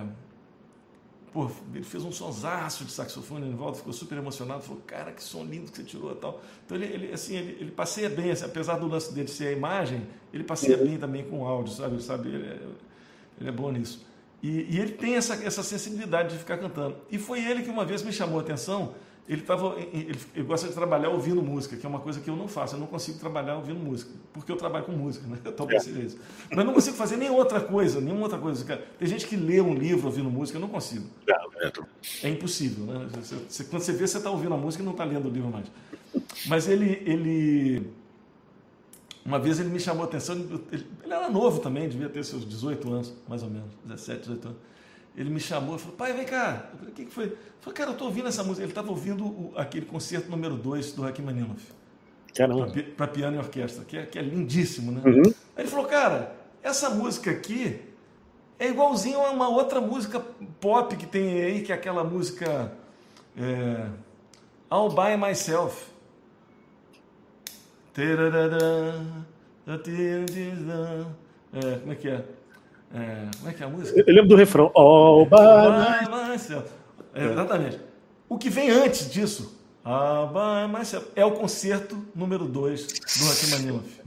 [1.35, 5.21] Pô, ele fez um sonsaço de saxofone, o volta ficou super emocionado, falou, cara, que
[5.21, 6.41] som lindo que você tirou e tal.
[6.65, 9.51] Então ele, ele assim, ele, ele, passeia bem, assim, apesar do lance dele ser a
[9.53, 12.01] imagem, ele passeia bem também com o áudio, sabe?
[12.01, 12.29] sabe?
[12.29, 12.61] Ele, é,
[13.41, 14.07] ele é bom nisso.
[14.41, 16.99] E, e, ele tem essa, essa sensibilidade de ficar cantando.
[17.11, 18.95] E foi ele que uma vez me chamou a atenção,
[19.27, 22.37] ele, tava, ele, ele, gosta de trabalhar ouvindo música, que é uma coisa que eu
[22.37, 22.75] não faço.
[22.75, 25.39] Eu não consigo trabalhar ouvindo música, porque eu trabalho com música, né?
[25.57, 26.19] Talvez seja isso.
[26.51, 28.65] Mas eu não consigo fazer nenhuma outra coisa, nenhuma outra coisa.
[28.99, 31.07] Tem gente que lê um livro ouvindo música, eu não consigo.
[32.23, 33.09] É impossível, né?
[33.49, 35.49] Você, quando você vê, você está ouvindo a música e não está lendo o livro
[35.49, 35.67] mais.
[36.47, 37.91] Mas ele, ele...
[39.25, 40.37] Uma vez ele me chamou a atenção,
[40.71, 44.49] ele, ele era novo também, devia ter seus 18 anos, mais ou menos, 17, 18
[44.49, 44.74] anos
[45.17, 46.69] ele me chamou e falou, pai, vem cá.
[46.73, 47.37] Eu falei, o que, que foi?
[47.61, 48.63] Falou, cara, eu estou ouvindo essa música.
[48.63, 51.63] Ele estava ouvindo o, aquele concerto número 2 do Rachmaninoff.
[52.97, 55.03] Para piano e orquestra, que é, que é lindíssimo, né?
[55.07, 55.23] Uhum.
[55.57, 57.81] Aí ele falou, cara, essa música aqui
[58.59, 60.19] é igualzinho a uma outra música
[60.61, 62.73] pop que tem aí, que é aquela música
[63.37, 63.87] é,
[64.69, 65.87] All By Myself.
[71.53, 72.25] É, como é que é?
[72.95, 74.05] É, como é que é a música?
[74.07, 74.71] Eu lembro do refrão.
[74.75, 76.69] All by myself.
[77.13, 77.81] É, exatamente.
[78.29, 79.55] O que vem antes disso,
[79.85, 84.01] All by myself, é o concerto número 2 do Rachmaninoff.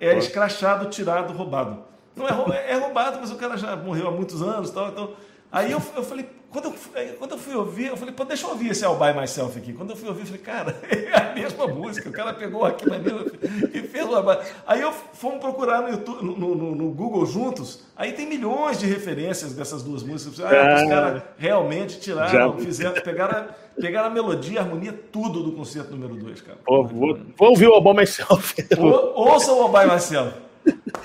[0.00, 1.84] É escrachado, tirado, roubado.
[2.16, 4.70] Não é, é roubado, mas o cara já morreu há muitos anos.
[4.70, 5.12] Tal, então,
[5.52, 6.74] aí eu, eu falei, quando eu,
[7.18, 9.72] quando eu fui ouvir, eu falei, pô, deixa eu ouvir esse All By Myself aqui.
[9.72, 12.08] Quando eu fui ouvir, eu falei, cara, é a mesma música.
[12.08, 13.26] O cara pegou aqui na mesma
[13.74, 14.24] e fez o All
[14.64, 18.86] Aí eu fomos procurar no, YouTube, no, no, no, Google juntos, aí tem milhões de
[18.86, 20.38] referências dessas duas músicas.
[20.38, 22.64] Ah, os caras realmente tiraram, já.
[22.64, 23.48] fizeram, pegaram,
[23.80, 26.58] pegaram a melodia, a harmonia, tudo do concerto número 2, cara.
[26.64, 28.54] Pô, vou, vou, ouvir o All By Myself.
[28.78, 30.43] Ou, ouça o All By Myself.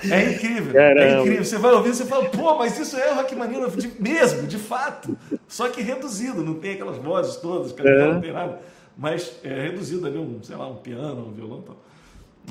[0.08, 1.00] É incrível, Caramba.
[1.00, 1.44] é incrível.
[1.44, 4.58] Você vai ouvir e você fala, pô, mas isso é o Rachmaninoff de, mesmo, de
[4.58, 5.16] fato.
[5.48, 8.12] Só que reduzido, não tem aquelas vozes todas, é.
[8.12, 8.60] não tem nada.
[8.96, 11.62] Mas é reduzido ali, um, sei lá, um piano, um violão.
[11.62, 11.76] Tal.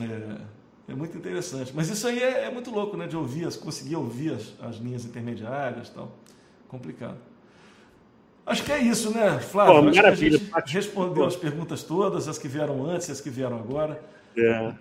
[0.01, 1.71] É, é muito interessante.
[1.73, 3.07] Mas isso aí é, é, muito louco, né?
[3.07, 6.11] De ouvir, as, conseguir ouvir as, as linhas intermediárias e tal.
[6.67, 7.17] Complicado.
[8.45, 9.73] Acho que é isso, né, Flávio?
[9.73, 10.39] Pô, Acho maravilha.
[10.39, 14.01] que a gente respondeu as perguntas todas, as que vieram antes, as que vieram agora.
[14.35, 14.73] É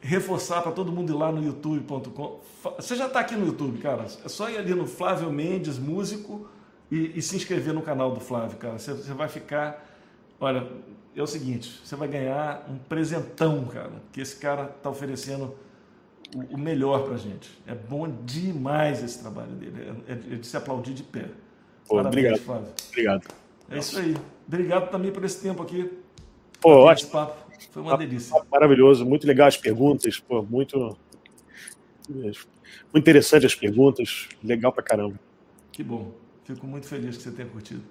[0.00, 2.40] reforçar para todo mundo ir lá no youtube.com.
[2.76, 4.04] Você já está aqui no YouTube, cara.
[4.24, 6.48] É só ir ali no Flávio Mendes, músico,
[6.90, 8.78] e, e se inscrever no canal do Flávio, cara.
[8.78, 9.84] Você, você, vai ficar.
[10.40, 10.66] Olha,
[11.14, 15.54] é o seguinte: você vai ganhar um presentão, cara, que esse cara está oferecendo
[16.34, 17.50] o, o melhor para gente.
[17.66, 19.92] É bom demais esse trabalho dele.
[20.06, 21.26] É, é, é de se aplaudir de pé.
[21.88, 22.38] Pô, Parabéns, obrigado.
[22.44, 22.68] Flávio.
[22.90, 23.28] Obrigado.
[23.70, 24.16] É isso aí.
[24.46, 25.90] Obrigado também por esse tempo aqui.
[26.60, 27.10] Pô, ótimo.
[27.10, 27.45] Papo.
[27.70, 28.34] Foi uma delícia.
[28.50, 30.96] Maravilhoso, muito legal as perguntas, pô, muito,
[32.08, 35.18] muito interessante as perguntas, legal pra caramba.
[35.72, 36.14] Que bom,
[36.44, 37.82] fico muito feliz que você tenha curtido.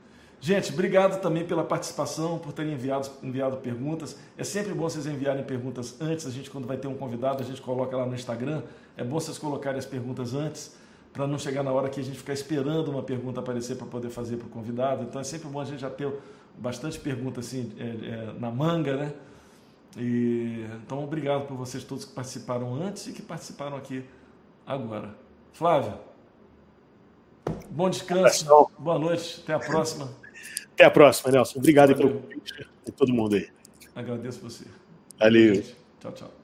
[0.45, 4.19] Gente, obrigado também pela participação, por terem enviado, enviado perguntas.
[4.37, 6.27] É sempre bom vocês enviarem perguntas antes.
[6.27, 8.61] A gente, quando vai ter um convidado, a gente coloca lá no Instagram.
[8.95, 10.75] É bom vocês colocarem as perguntas antes,
[11.11, 14.09] para não chegar na hora que a gente ficar esperando uma pergunta aparecer para poder
[14.09, 15.03] fazer para o convidado.
[15.03, 16.13] Então é sempre bom a gente já ter
[16.57, 19.13] bastante pergunta assim é, é, na manga, né?
[19.97, 24.03] E, então, obrigado por vocês todos que participaram antes e que participaram aqui
[24.65, 25.15] agora.
[25.53, 25.97] Flávio,
[27.69, 28.45] bom descanso,
[28.77, 30.09] boa noite, até a próxima.
[30.73, 31.59] Até a próxima, Nelson.
[31.59, 33.49] Obrigado pelo convite de todo mundo aí.
[33.95, 34.65] Agradeço você.
[35.17, 35.63] Valeu.
[36.01, 36.34] Tchau, tchau.